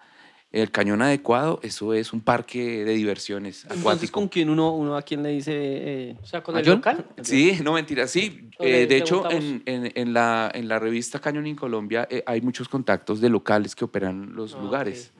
el 0.51 0.71
cañón 0.71 1.03
adecuado, 1.03 1.61
eso 1.63 1.93
es 1.93 2.13
un 2.13 2.21
parque 2.23 2.85
de 2.85 2.93
diversiones 2.95 3.65
Entonces, 3.65 3.81
acuático. 3.81 4.13
¿con 4.21 4.29
quién 4.29 4.49
uno, 4.51 4.75
uno 4.75 4.97
a 4.97 5.03
quién 5.03 5.23
le 5.23 5.31
dice? 5.31 5.53
eh, 5.55 6.17
O 6.23 6.27
sea, 6.27 6.43
con 6.43 6.57
¿a 6.57 6.61
el 6.61 6.65
John? 6.67 6.77
local. 6.77 7.07
Sí, 7.23 7.59
no 7.63 7.75
mentira, 7.75 8.07
sí. 8.07 8.49
Eh, 8.61 8.87
de 8.89 8.97
hecho, 8.97 9.31
en, 9.31 9.63
en- 9.67 9.93
en 9.95 10.13
la, 10.13 10.51
en 10.55 10.67
la 10.69 10.79
revista 10.79 11.21
Cañón 11.21 11.47
en 11.47 11.55
Colombia 11.57 12.07
eh, 12.11 12.23
hay 12.27 12.41
muchos 12.41 12.69
contactos 12.69 13.21
de 13.21 13.29
locales 13.29 13.75
que 13.75 13.85
operan 13.85 14.35
los 14.35 14.55
Ah, 14.55 14.61
lugares. 14.63 15.13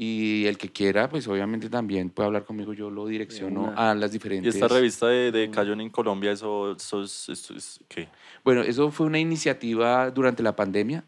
Y 0.00 0.46
el 0.46 0.56
que 0.58 0.68
quiera, 0.70 1.08
pues 1.08 1.26
obviamente 1.26 1.68
también 1.68 2.10
puede 2.10 2.28
hablar 2.28 2.44
conmigo, 2.44 2.72
yo 2.72 2.88
lo 2.88 3.06
direcciono 3.08 3.70
una. 3.72 3.90
a 3.90 3.94
las 3.96 4.10
Y 4.10 4.12
diferentes... 4.12 4.54
esta 4.54 4.68
revista 4.68 5.08
de, 5.08 5.32
de 5.32 5.50
Cañón 5.50 5.80
en 5.80 5.90
Colombia, 5.90 6.30
eso, 6.30 6.70
eso 6.76 7.02
es, 7.02 7.28
eso 7.28 7.52
es- 7.56 7.80
¿qué? 7.88 8.08
Bueno, 8.44 8.62
eso 8.62 8.92
fue 8.92 9.06
una 9.06 9.18
iniciativa 9.18 10.08
durante 10.12 10.44
la 10.44 10.54
pandemia. 10.54 11.04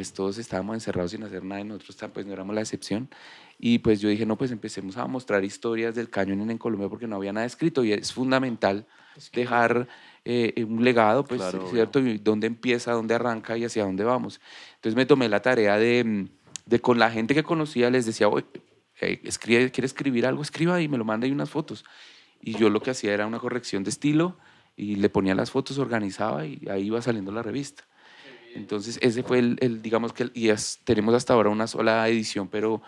Pues 0.00 0.14
todos 0.14 0.38
estábamos 0.38 0.76
encerrados 0.76 1.10
sin 1.10 1.22
hacer 1.24 1.44
nada 1.44 1.60
y 1.60 1.64
nosotros 1.64 2.10
pues 2.10 2.24
no 2.24 2.32
éramos 2.32 2.54
la 2.54 2.62
excepción. 2.62 3.10
Y 3.58 3.80
pues 3.80 4.00
yo 4.00 4.08
dije, 4.08 4.24
no, 4.24 4.38
pues 4.38 4.50
empecemos 4.50 4.96
a 4.96 5.06
mostrar 5.06 5.44
historias 5.44 5.94
del 5.94 6.08
cañón 6.08 6.50
en 6.50 6.56
Colombia 6.56 6.88
porque 6.88 7.06
no 7.06 7.16
había 7.16 7.34
nada 7.34 7.44
escrito 7.44 7.84
y 7.84 7.92
es 7.92 8.10
fundamental 8.10 8.86
dejar 9.34 9.88
eh, 10.24 10.64
un 10.66 10.82
legado, 10.84 11.22
pues, 11.22 11.42
Claro, 11.42 11.68
¿cierto? 11.70 12.00
Dónde 12.22 12.46
empieza, 12.46 12.92
dónde 12.92 13.12
arranca 13.12 13.58
y 13.58 13.66
hacia 13.66 13.84
dónde 13.84 14.02
vamos. 14.02 14.40
Entonces 14.76 14.96
me 14.96 15.04
tomé 15.04 15.28
la 15.28 15.42
tarea 15.42 15.76
de, 15.76 16.02
mm, 16.02 16.28
de 16.64 16.80
con 16.80 16.98
la 16.98 17.10
gente 17.10 17.34
que 17.34 17.42
conocía, 17.42 17.90
les 17.90 18.06
decía, 18.06 18.26
oye, 18.26 18.46
eh, 19.02 19.20
escribe, 19.24 19.70
¿quiere 19.70 19.84
escribir 19.84 20.24
algo? 20.24 20.40
Escriba 20.40 20.80
y 20.80 20.88
me 20.88 20.96
lo 20.96 21.04
manda 21.04 21.26
y 21.26 21.30
unas 21.30 21.50
fotos. 21.50 21.84
Y 22.40 22.54
yo 22.56 22.70
lo 22.70 22.80
que 22.80 22.92
hacía 22.92 23.12
era 23.12 23.26
una 23.26 23.38
corrección 23.38 23.84
de 23.84 23.90
estilo 23.90 24.38
y 24.78 24.94
le 24.96 25.10
ponía 25.10 25.34
las 25.34 25.50
fotos, 25.50 25.76
organizaba 25.76 26.46
y 26.46 26.66
ahí 26.70 26.86
iba 26.86 27.02
saliendo 27.02 27.32
la 27.32 27.42
revista. 27.42 27.84
Entonces 28.54 28.98
ese 29.02 29.22
fue 29.22 29.38
el, 29.38 29.56
el, 29.60 29.82
digamos 29.82 30.12
que, 30.12 30.24
el- 30.24 30.32
y 30.34 30.48
es- 30.48 30.80
tenemos 30.84 31.14
hasta 31.14 31.34
ahora 31.34 31.50
una 31.50 31.66
sola 31.66 32.08
edición, 32.08 32.48
pero 32.48 32.82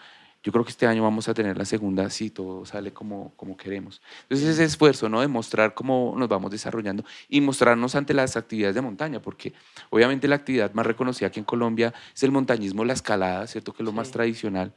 yo 0.44 0.50
creo 0.50 0.64
que 0.64 0.70
este 0.70 0.88
año 0.88 1.04
vamos 1.04 1.28
a 1.28 1.34
tener 1.34 1.56
la 1.56 1.64
segunda 1.64 2.10
si 2.10 2.30
todo 2.30 2.64
sale 2.66 2.92
como, 2.92 3.32
como 3.36 3.56
queremos. 3.56 4.02
Entonces 4.22 4.48
ese 4.48 4.64
esfuerzo, 4.64 5.08
¿no? 5.08 5.20
De 5.20 5.28
mostrar 5.28 5.72
cómo 5.74 6.14
nos 6.18 6.28
vamos 6.28 6.50
desarrollando 6.50 7.04
y 7.28 7.40
mostrarnos 7.40 7.94
ante 7.94 8.12
las 8.12 8.36
actividades 8.36 8.74
de 8.74 8.80
montaña, 8.80 9.22
porque 9.22 9.52
obviamente 9.90 10.26
la 10.26 10.34
actividad 10.34 10.72
más 10.74 10.84
reconocida 10.84 11.28
aquí 11.28 11.38
en 11.38 11.44
Colombia 11.44 11.94
es 12.12 12.22
el 12.24 12.32
montañismo, 12.32 12.84
la 12.84 12.92
escalada, 12.94 13.46
¿cierto? 13.46 13.72
Que 13.72 13.82
es 13.82 13.86
lo 13.86 13.92
más 13.92 14.08
Sí. 14.08 14.14
tradicional 14.14 14.74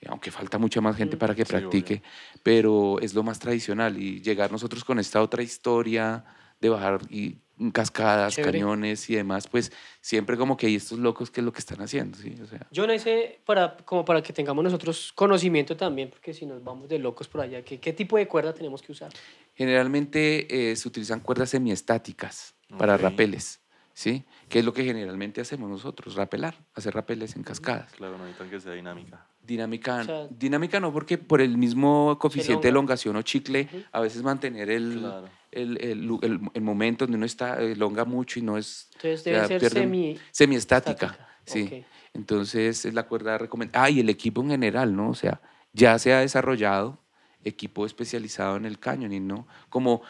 eh, 0.00 0.06
aunque 0.10 0.30
falta 0.30 0.58
mucha 0.58 0.82
más 0.82 0.94
gente 0.96 1.16
Mm. 1.16 1.18
para 1.18 1.34
que 1.34 1.44
Sí, 1.46 1.54
obvio. 1.56 1.70
practique, 1.70 2.02
pero 2.42 2.98
es 3.00 3.14
lo 3.14 3.22
más 3.22 3.38
tradicional 3.38 3.96
y 3.98 4.20
llegar 4.20 4.52
nosotros 4.52 4.84
con 4.84 4.98
esta 4.98 5.22
otra 5.22 5.42
historia 5.42 6.22
de 6.60 6.68
bajar 6.68 7.00
y 7.08 7.38
cascadas, 7.72 8.34
Chévere. 8.34 8.58
cañones 8.58 9.08
y 9.10 9.14
demás, 9.16 9.48
pues 9.48 9.72
siempre 10.00 10.36
como 10.36 10.56
que 10.56 10.66
hay 10.66 10.74
estos 10.76 10.98
locos 10.98 11.30
que 11.30 11.40
es 11.40 11.44
lo 11.44 11.52
que 11.52 11.60
están 11.60 11.80
haciendo, 11.80 12.18
¿sí? 12.18 12.34
O 12.42 12.46
sea, 12.46 12.66
Yo 12.70 12.86
no 12.86 12.98
sé, 12.98 13.40
para, 13.44 13.76
como 13.78 14.04
para 14.04 14.22
que 14.22 14.32
tengamos 14.32 14.62
nosotros 14.64 15.12
conocimiento 15.14 15.76
también, 15.76 16.10
porque 16.10 16.34
si 16.34 16.44
nos 16.46 16.62
vamos 16.62 16.88
de 16.88 16.98
locos 16.98 17.28
por 17.28 17.40
allá, 17.40 17.62
¿qué, 17.62 17.78
qué 17.80 17.92
tipo 17.92 18.16
de 18.18 18.28
cuerda 18.28 18.52
tenemos 18.52 18.82
que 18.82 18.92
usar? 18.92 19.10
generalmente 19.54 20.70
eh, 20.70 20.76
se 20.76 20.86
utilizan 20.86 21.20
cuerdas 21.20 21.50
semiestáticas 21.50 22.54
para 22.78 22.94
Ok. 22.96 23.00
rapeles, 23.00 23.60
¿sí? 23.94 24.24
Que 24.48 24.58
es 24.58 24.64
lo 24.64 24.72
que 24.72 24.84
generalmente 24.84 25.40
hacemos 25.40 25.70
nosotros, 25.70 26.14
rapelar, 26.14 26.58
hacer 26.74 26.94
rapeles 26.94 27.36
en 27.36 27.42
cascadas. 27.42 27.90
Claro, 27.94 28.18
no 28.18 28.24
necesitan 28.24 28.50
que 28.50 28.60
sea 28.60 28.72
dinámica. 28.72 29.26
Dinámica, 29.42 30.00
O 30.00 30.04
sea, 30.04 30.26
dinámica 30.28 30.78
no, 30.80 30.92
porque 30.92 31.18
por 31.18 31.40
el 31.40 31.56
mismo 31.56 32.18
coeficiente 32.18 32.64
de 32.64 32.68
elonga. 32.68 32.94
elongación 32.94 33.16
o 33.16 33.22
chicle, 33.22 33.68
a 33.92 34.00
veces 34.00 34.22
mantener 34.22 34.68
el, 34.70 34.98
Claro. 35.00 35.28
El, 35.56 35.78
el, 35.82 36.18
el- 36.22 36.40
el 36.54 36.62
momento 36.62 37.04
donde 37.04 37.16
uno 37.16 37.26
está, 37.26 37.60
elonga 37.60 38.04
mucho 38.04 38.38
y 38.38 38.42
no 38.42 38.56
es 38.58 38.88
Entonces 38.94 39.24
ya 39.24 39.32
debe 39.32 39.46
ser 39.48 39.60
pierde- 39.60 39.80
semi... 39.80 40.18
semiestática. 40.30 41.06
estática. 41.06 41.28
Sí. 41.44 41.62
Ok. 41.62 41.86
Entonces 42.14 42.84
es 42.84 42.94
la 42.94 43.02
cuerda 43.04 43.36
recomendada. 43.38 43.84
Ah, 43.84 43.90
y 43.90 44.00
el 44.00 44.08
equipo 44.08 44.40
en 44.42 44.50
general, 44.50 44.94
¿no? 44.96 45.10
O 45.10 45.14
sea, 45.14 45.40
ya 45.72 45.98
se 45.98 46.12
ha 46.14 46.20
desarrollado 46.20 46.98
equipo 47.44 47.84
especializado 47.86 48.56
en 48.56 48.64
el 48.64 48.78
canyoning, 48.78 49.26
¿no? 49.26 49.46
Como 49.68 50.02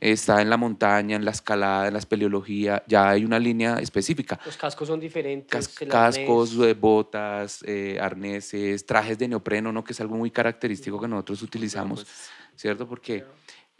está 0.00 0.42
en 0.42 0.50
la 0.50 0.56
montaña, 0.56 1.14
en 1.14 1.24
la 1.24 1.30
escalada, 1.30 1.86
en 1.86 1.92
la 1.92 2.00
espeleología, 2.00 2.82
ya 2.88 3.08
hay 3.10 3.24
una 3.24 3.38
línea 3.38 3.76
específica. 3.78 4.40
Los 4.44 4.56
cascos 4.56 4.88
son 4.88 4.98
diferentes. 4.98 5.68
Cas- 5.68 5.88
cascos, 5.88 6.54
eh, 6.58 6.74
botas, 6.74 7.62
eh, 7.64 7.98
arneses, 8.00 8.84
trajes 8.84 9.16
de 9.18 9.28
neopreno, 9.28 9.70
¿no? 9.72 9.84
Que 9.84 9.92
es 9.92 10.00
algo 10.00 10.16
muy 10.16 10.32
característico 10.32 11.00
que 11.00 11.06
nosotros 11.06 11.40
utilizamos, 11.42 12.02
Pues, 12.02 12.30
¿cierto? 12.56 12.88
Porque 12.88 13.24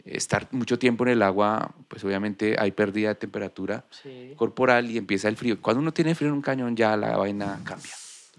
estar 0.05 0.47
mucho 0.51 0.77
tiempo 0.77 1.05
en 1.05 1.11
el 1.11 1.21
agua, 1.21 1.73
pues 1.87 2.03
obviamente 2.03 2.55
hay 2.59 2.71
pérdida 2.71 3.09
de 3.09 3.15
temperatura 3.15 3.85
Sí. 3.89 4.33
corporal 4.35 4.89
y 4.91 4.97
empieza 4.97 5.29
el 5.29 5.37
frío. 5.37 5.61
Cuando 5.61 5.81
uno 5.81 5.93
tiene 5.93 6.15
frío 6.15 6.29
en 6.29 6.35
un 6.35 6.41
cañón 6.41 6.75
ya 6.75 6.97
la 6.97 7.15
vaina 7.17 7.59
cambia, 7.63 7.91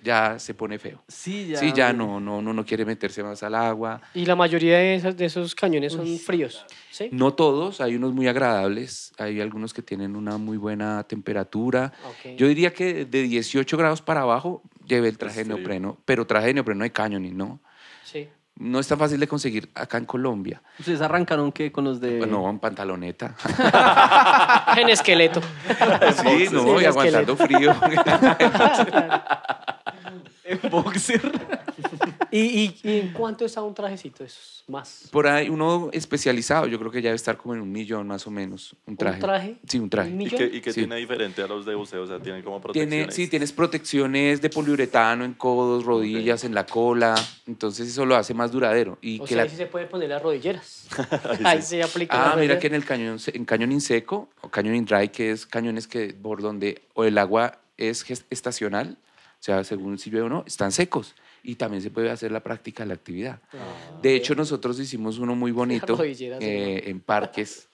ya 0.02 0.38
se 0.38 0.52
pone 0.52 0.78
feo. 0.78 1.02
Sí, 1.08 1.48
ya. 1.48 1.58
sí, 1.58 1.72
ya 1.74 1.94
no, 1.94 2.20
no, 2.20 2.42
no, 2.42 2.52
no 2.52 2.66
quiere 2.66 2.84
meterse 2.84 3.22
más 3.22 3.42
al 3.42 3.54
agua. 3.54 4.02
Y 4.12 4.26
la 4.26 4.36
mayoría 4.36 4.76
de, 4.76 4.94
esas, 4.96 5.16
de 5.16 5.24
esos 5.24 5.54
cañones 5.54 5.94
son 5.94 6.18
fríos. 6.18 6.66
¿sí? 6.90 7.08
No 7.10 7.32
todos, 7.32 7.80
hay 7.80 7.96
unos 7.96 8.12
muy 8.12 8.28
agradables, 8.28 9.12
hay 9.16 9.40
algunos 9.40 9.72
que 9.72 9.80
tienen 9.80 10.16
una 10.16 10.36
muy 10.36 10.58
buena 10.58 11.04
temperatura. 11.04 11.94
Ok. 12.06 12.36
Yo 12.36 12.46
diría 12.46 12.74
que 12.74 13.06
de 13.06 13.22
18 13.22 13.76
grados 13.78 14.02
para 14.02 14.20
abajo 14.20 14.62
lleve 14.86 15.08
el 15.08 15.16
traje 15.16 15.44
de 15.44 15.48
neopreno, 15.54 15.96
pero 16.04 16.26
traje 16.26 16.48
de 16.48 16.54
neopreno 16.54 16.84
de 16.84 16.92
canyoning, 16.92 17.34
¿no? 17.38 17.60
Sí. 18.04 18.28
No 18.56 18.78
es 18.78 18.86
tan 18.86 18.98
fácil 18.98 19.18
de 19.18 19.26
conseguir 19.26 19.68
acá 19.74 19.98
en 19.98 20.04
Colombia. 20.04 20.62
¿Ustedes 20.78 21.00
arrancaron 21.00 21.50
qué 21.50 21.72
con 21.72 21.84
los 21.84 22.00
de...? 22.00 22.24
No, 22.26 22.48
en 22.48 22.58
pantaloneta. 22.60 23.34
En 24.76 24.88
esqueleto. 24.88 25.40
sí, 26.22 26.48
no, 26.50 26.62
Sí, 26.62 26.82
y 26.82 26.84
aguantando 26.84 27.36
frío. 27.36 27.74
En 30.44 30.60
boxer. 30.70 31.20
¿Y, 32.30 32.38
y, 32.40 32.76
y 32.82 32.98
en 33.00 33.12
cuánto 33.12 33.44
está 33.44 33.62
un 33.62 33.74
trajecito 33.74 34.18
de 34.18 34.26
esos? 34.26 34.64
Más. 34.66 35.08
Por 35.10 35.26
ahí 35.26 35.48
uno 35.48 35.90
especializado, 35.92 36.66
yo 36.66 36.78
creo 36.78 36.90
que 36.90 37.00
ya 37.02 37.08
debe 37.10 37.16
estar 37.16 37.36
como 37.36 37.54
en 37.54 37.60
un 37.60 37.70
millón 37.70 38.06
más 38.06 38.26
o 38.26 38.30
menos. 38.30 38.74
Un 38.86 38.96
traje. 38.96 39.20
traje? 39.20 39.56
Sí, 39.68 39.78
un 39.78 39.90
traje. 39.90 40.08
¿Un 40.10 40.20
¿Y 40.20 40.24
millón? 40.24 40.38
qué, 40.38 40.56
y 40.56 40.60
qué 40.60 40.72
Sí. 40.72 40.80
tiene 40.80 40.96
diferente 40.96 41.42
a 41.42 41.46
los 41.46 41.64
de 41.66 41.74
buceo? 41.74 42.02
O 42.02 42.06
sea, 42.06 42.18
tiene 42.20 42.42
como 42.42 42.60
Tiene, 42.72 42.86
protecciones. 42.88 43.14
sí, 43.14 43.28
tienes 43.28 43.52
protecciones 43.52 44.40
de 44.42 44.50
poliuretano 44.50 45.24
en 45.24 45.34
codos, 45.34 45.84
rodillas, 45.84 46.44
en 46.44 46.54
la 46.54 46.64
cola. 46.66 47.14
Entonces 47.46 47.88
eso 47.88 48.04
lo 48.06 48.16
hace 48.16 48.32
más 48.34 48.50
duradero. 48.52 48.98
Y 49.02 49.20
O 49.20 49.24
que 49.24 49.28
sea, 49.28 49.36
la- 49.38 49.42
ahí 49.44 49.50
sí 49.50 49.56
se 49.56 49.66
puede 49.66 49.86
poner 49.86 50.08
las 50.08 50.22
rodilleras. 50.22 50.88
ahí 51.44 51.62
se 51.62 51.82
aplica. 51.82 52.32
Ah, 52.32 52.36
mira 52.38 52.58
que 52.58 52.66
en 52.68 52.74
el 52.74 52.84
cañón, 52.84 53.18
se- 53.18 53.36
en 53.36 53.44
cañón 53.44 53.80
seco 53.80 54.28
o 54.40 54.48
cañón 54.48 54.84
dry, 54.84 55.08
que 55.08 55.30
es 55.30 55.46
cañones 55.46 55.86
que 55.86 56.14
por 56.14 56.40
donde 56.42 56.82
o 56.94 57.04
el 57.04 57.16
agua 57.18 57.58
es 57.76 58.04
estacional, 58.30 58.96
sea, 59.44 59.62
según 59.62 59.98
si 59.98 60.10
llueve 60.10 60.26
o 60.26 60.30
no, 60.30 60.44
están 60.46 60.72
secos. 60.72 61.14
Y 61.42 61.56
también 61.56 61.82
se 61.82 61.90
puede 61.90 62.10
hacer 62.10 62.32
la 62.32 62.42
práctica 62.42 62.82
de 62.82 62.88
la 62.88 62.94
actividad. 62.94 63.40
Ah, 63.52 63.98
De 64.00 64.14
hecho, 64.14 64.34
nosotros 64.34 64.80
hicimos 64.80 65.18
uno 65.18 65.34
muy 65.34 65.50
bonito 65.60 66.02
eh, 66.02 66.84
en 66.86 67.00
parques 67.00 67.68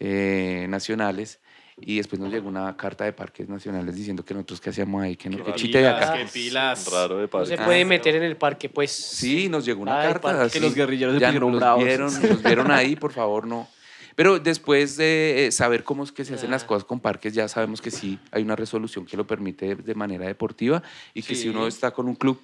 eh, 0.00 0.66
nacionales. 0.70 1.40
Y 1.78 1.96
después 1.96 2.20
nos 2.20 2.30
llegó 2.30 2.48
una 2.48 2.76
carta 2.76 3.04
de 3.04 3.12
parques 3.12 3.48
nacionales 3.48 3.94
diciendo 3.96 4.24
que 4.24 4.34
nosotros 4.34 4.60
qué 4.60 4.70
hacíamos 4.70 5.02
ahí, 5.02 5.16
que 5.16 5.28
no, 5.30 5.38
que 5.38 5.42
raro. 5.44 5.56
chiste 5.56 5.78
de 5.78 5.88
acá. 5.88 6.14
qué 6.14 6.26
pilas. 6.26 6.90
Raro 6.90 7.18
de 7.18 7.28
No 7.32 7.46
se 7.46 7.56
puede 7.58 7.84
meter 7.84 8.16
en 8.16 8.22
el 8.22 8.36
parque, 8.36 8.68
pues. 8.68 8.90
Sí, 8.92 9.48
nos 9.48 9.64
llegó 9.64 9.82
una 9.82 10.00
Ay, 10.00 10.06
carta. 10.08 10.20
para 10.20 10.38
que 10.40 10.44
así. 10.44 10.60
los 10.60 10.74
guerrilleros 10.74 11.14
se 11.14 11.20
Ya 11.20 11.32
nos 11.32 11.56
bravos. 11.56 11.84
Vieron, 11.84 12.12
nos 12.28 12.42
vieron 12.42 12.70
ahí, 12.70 12.94
por 12.96 13.12
favor, 13.12 13.46
no. 13.46 13.68
Pero 14.14 14.38
después 14.38 14.96
de 14.96 15.46
eh, 15.46 15.52
saber 15.52 15.84
cómo 15.84 16.04
es 16.04 16.12
que 16.12 16.24
se 16.24 16.34
hacen 16.34 16.50
las 16.50 16.64
Ah. 16.64 16.66
cosas 16.66 16.84
con 16.84 17.00
parques, 17.00 17.32
ya 17.34 17.48
sabemos 17.48 17.80
que 17.80 17.90
sí 17.90 18.18
hay 18.30 18.42
una 18.42 18.56
resolución 18.56 19.06
que 19.06 19.16
lo 19.16 19.26
permite 19.26 19.74
de, 19.74 19.94
manera 19.94 20.26
deportiva 20.26 20.82
y 21.14 21.22
que 21.22 21.34
si 21.34 21.48
uno 21.48 21.66
está 21.66 21.90
con 21.92 22.08
un 22.08 22.14
club, 22.14 22.40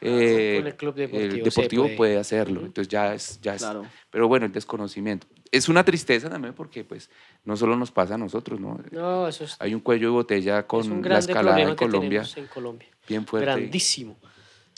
eh, 0.00 0.56
con 0.58 0.66
el 0.66 0.76
club 0.76 0.94
deportivo 0.94 1.24
el 1.24 1.32
se 1.32 1.42
deportivo 1.42 1.82
puede. 1.84 1.96
puede. 1.96 2.18
hacerlo. 2.18 2.60
Entonces 2.60 2.88
ya 2.88 3.14
es, 3.14 3.40
ya 3.40 3.54
es. 3.54 3.62
Claro. 3.62 3.86
Pero 4.10 4.26
bueno, 4.28 4.46
el 4.46 4.52
desconocimiento. 4.52 5.26
Es 5.52 5.68
una 5.68 5.84
tristeza 5.84 6.30
también 6.30 6.54
porque 6.54 6.82
pues 6.82 7.10
no 7.44 7.56
solo 7.56 7.76
nos 7.76 7.90
pasa 7.92 8.14
a 8.14 8.18
nosotros, 8.18 8.58
¿no? 8.58 8.80
No, 8.90 9.28
eso 9.28 9.44
es, 9.44 9.56
Hay 9.60 9.74
un 9.74 9.80
cuello 9.80 10.08
de 10.08 10.12
botella 10.12 10.66
con 10.66 11.02
la 11.02 11.18
escalada 11.18 11.60
en 11.60 11.76
Colombia, 11.76 12.24
en 12.36 12.46
Colombia. 12.46 12.88
bien 13.06 13.26
fuerte. 13.26 13.44
Grandísimo. 13.50 14.16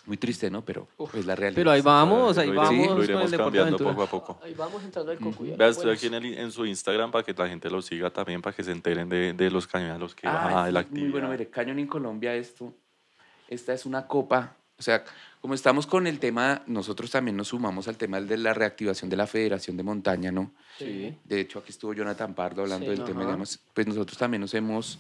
Muy 0.06 0.18
triste, 0.18 0.50
¿no? 0.50 0.62
Pero 0.62 0.86
es 1.14 1.24
la 1.24 1.34
realidad. 1.34 1.56
Pero 1.60 1.70
ahí 1.70 1.80
vamos, 1.80 2.36
ahí 2.36 2.50
vamos 2.50 2.88
con 2.88 2.98
lo 2.98 3.04
iremos 3.04 3.30
de 3.30 3.38
cambiando 3.38 3.78
poco 3.78 4.02
a 4.02 4.06
poco. 4.06 4.38
Ahí 4.44 4.52
vamos 4.52 4.82
entrando 4.84 5.10
al 5.12 5.18
cocuyo. 5.18 5.56
Vea, 5.56 5.68
estoy 5.68 5.92
aquí 5.92 6.06
en, 6.08 6.14
el- 6.14 6.38
en 6.38 6.52
su 6.52 6.66
Instagram 6.66 7.10
para 7.10 7.24
que 7.24 7.32
la 7.32 7.48
gente 7.48 7.70
lo 7.70 7.80
siga 7.80 8.10
también, 8.10 8.42
para 8.42 8.54
que 8.54 8.62
se 8.62 8.72
enteren 8.72 9.08
de, 9.08 9.32
de 9.32 9.50
los 9.50 9.66
cañones 9.66 9.96
a 9.96 9.98
los 9.98 10.14
que 10.14 10.26
Ah, 10.26 10.32
va 10.32 10.66
sí, 10.66 10.72
la 10.72 10.80
Muy 10.80 10.88
actividad. 10.88 11.10
bueno, 11.12 11.28
mire, 11.30 11.48
Cañón 11.48 11.78
en 11.78 11.86
Colombia, 11.86 12.34
esto, 12.34 12.74
esta 13.48 13.72
es 13.72 13.86
una 13.86 14.06
copa. 14.06 14.56
O 14.78 14.82
sea, 14.82 15.04
como 15.40 15.54
estamos 15.54 15.86
con 15.86 16.06
el 16.06 16.18
tema, 16.18 16.62
nosotros 16.66 17.10
también 17.10 17.36
nos 17.36 17.48
sumamos 17.48 17.88
al 17.88 17.96
tema 17.96 18.20
de 18.20 18.36
la 18.36 18.52
reactivación 18.52 19.08
de 19.08 19.16
la 19.16 19.26
Federación 19.26 19.76
de 19.78 19.84
Montaña, 19.84 20.30
¿no? 20.32 20.52
Sí. 20.78 21.16
De 21.24 21.40
hecho, 21.40 21.60
aquí 21.60 21.70
estuvo 21.70 21.94
Jonathan 21.94 22.34
Pardo 22.34 22.62
hablando 22.62 22.90
Sí. 22.90 22.96
del 22.96 23.04
tema, 23.04 23.20
Ajá. 23.20 23.28
digamos, 23.30 23.58
pues 23.72 23.86
nosotros 23.86 24.18
también 24.18 24.42
nos 24.42 24.52
hemos 24.52 24.98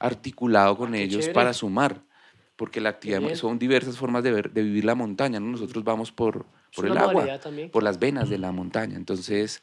articulado 0.00 0.76
con 0.76 0.94
Ah, 0.94 0.98
ellos 0.98 1.20
chévere. 1.20 1.32
para 1.34 1.52
sumar, 1.52 2.00
porque 2.56 2.80
la 2.80 2.90
actividad 2.90 3.20
bien. 3.20 3.36
son 3.36 3.58
diversas 3.58 3.96
formas 3.96 4.22
de, 4.22 4.32
ver- 4.32 4.52
de 4.52 4.62
vivir 4.62 4.84
la 4.84 4.94
montaña, 4.94 5.40
¿no? 5.40 5.46
Nosotros 5.50 5.82
vamos 5.84 6.12
por, 6.12 6.46
por 6.74 6.86
el 6.86 6.96
agua, 6.96 7.38
también. 7.40 7.70
por 7.70 7.82
las 7.82 7.98
venas 7.98 8.28
de 8.28 8.38
la 8.38 8.52
montaña. 8.52 8.96
Entonces, 8.96 9.62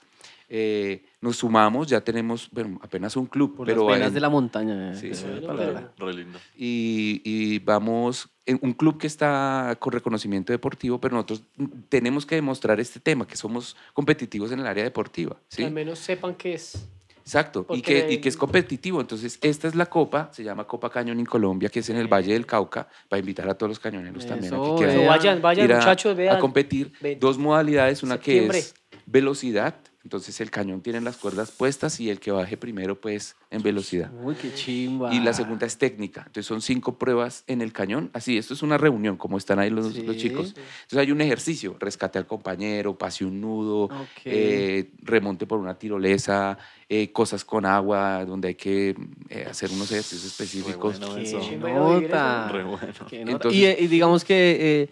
eh, 0.50 1.06
nos 1.22 1.38
sumamos, 1.38 1.88
ya 1.88 2.02
tenemos, 2.02 2.50
bueno, 2.52 2.78
apenas 2.82 3.16
un 3.16 3.26
club, 3.28 3.56
Por 3.56 3.66
pero 3.68 3.86
las 3.88 3.94
venas 3.96 4.08
hay- 4.10 4.14
de 4.16 4.20
la 4.20 4.30
montaña. 4.30 4.94
Sí, 4.94 5.08
eh, 5.08 5.16
sí, 5.16 5.26
bueno, 5.26 5.48
palabra. 5.48 5.94
Re 5.98 6.14
lindo. 6.14 6.40
y, 6.58 7.22
y 7.24 7.60
vamos 7.60 8.28
en 8.46 8.60
un 8.62 8.74
club 8.74 8.98
que 8.98 9.08
está 9.08 9.78
con 9.80 9.94
reconocimiento 9.94 10.52
deportivo, 10.52 11.00
pero 11.00 11.16
nosotros 11.16 11.44
tenemos 11.88 12.26
que 12.26 12.36
demostrar 12.36 12.80
este 12.82 13.00
tema, 13.00 13.26
que 13.26 13.38
somos 13.38 13.78
competitivos 13.94 14.52
en 14.52 14.60
el 14.60 14.68
área 14.68 14.84
deportiva. 14.84 15.38
¿sí? 15.48 15.64
Al 15.64 15.72
menos 15.72 16.00
sepan 16.00 16.36
que 16.36 16.56
es. 16.56 16.86
Exacto, 17.22 17.66
y 17.70 17.82
que, 17.82 18.08
y 18.12 18.18
que 18.18 18.30
es 18.30 18.38
competitivo. 18.38 19.00
Entonces, 19.02 19.38
esta 19.42 19.68
es 19.68 19.76
la 19.76 19.86
copa, 19.86 20.30
se 20.34 20.44
llama 20.44 20.66
Copa 20.66 20.90
Cañón 20.90 21.20
en 21.20 21.26
Colombia, 21.26 21.70
que 21.70 21.80
es 21.80 21.90
en 21.90 21.98
el 21.98 22.08
Valle 22.08 22.34
del 22.34 22.46
Cauca, 22.46 22.88
para 23.10 23.20
invitar 23.20 23.48
a 23.50 23.54
todos 23.56 23.70
los 23.70 23.80
cañoneros 23.80 24.26
también 24.26 24.54
aquí 24.54 24.70
que 24.80 25.06
vayan, 25.08 25.42
vayan, 25.42 25.66
ir 25.66 25.74
a- 25.74 25.78
muchachos, 25.78 26.16
vean. 26.16 26.36
a 26.36 26.40
competir. 26.40 26.92
Ven. 27.00 27.20
Dos 27.20 27.38
modalidades, 27.38 28.04
una 28.04 28.16
Septiembre. 28.16 28.60
que 28.60 28.66
es 28.66 28.74
velocidad, 29.06 29.76
entonces 30.04 30.40
el 30.42 30.50
cañón 30.52 30.82
tiene 30.82 31.00
las 31.02 31.18
cuerdas 31.18 31.52
puestas 31.52 32.00
y 32.00 32.10
el 32.10 32.20
que 32.20 32.32
baje 32.32 32.58
primero, 32.58 33.00
pues, 33.00 33.36
en 33.50 33.62
velocidad. 33.62 34.12
Uy, 34.24 34.36
qué 34.36 34.54
chimba. 34.54 35.14
Y 35.14 35.20
la 35.20 35.34
segunda 35.34 35.66
es 35.66 35.78
técnica. 35.78 36.22
Entonces 36.22 36.46
son 36.46 36.62
cinco 36.62 36.98
pruebas 36.98 37.44
en 37.48 37.62
el 37.62 37.72
cañón. 37.74 38.10
Así, 38.14 38.38
esto 38.38 38.54
es 38.54 38.62
una 38.64 38.78
reunión, 38.78 39.18
como 39.18 39.38
están 39.38 39.60
ahí 39.60 39.70
los, 39.70 39.94
Sí. 39.94 40.02
los 40.04 40.18
chicos. 40.18 40.48
Entonces 40.56 40.98
hay 41.00 41.12
un 41.12 41.22
ejercicio, 41.22 41.76
rescate 41.80 42.18
al 42.18 42.26
compañero, 42.28 42.98
pase 42.98 43.26
un 43.26 43.42
nudo, 43.42 43.90
eh, 44.26 44.92
remonte 45.02 45.46
por 45.46 45.60
una 45.60 45.78
tirolesa, 45.78 46.58
eh, 46.90 47.12
cosas 47.12 47.46
con 47.46 47.66
agua, 47.66 48.26
donde 48.26 48.50
hay 48.50 48.56
que 48.56 48.96
eh, 49.30 49.46
hacer 49.50 49.70
unos 49.72 49.92
ejercicios 49.92 50.26
específicos. 50.26 51.00
bueno 51.00 51.16
Qué 51.16 51.22
eso. 51.24 51.40
nota. 51.58 52.50
Re 52.52 52.64
bueno. 52.64 52.94
Qué 53.10 53.20
nota. 53.26 53.32
Entonces- 53.50 53.80
y, 53.80 53.84
y 53.84 53.88
digamos 53.88 54.26
que 54.26 54.58
eh, 54.84 54.90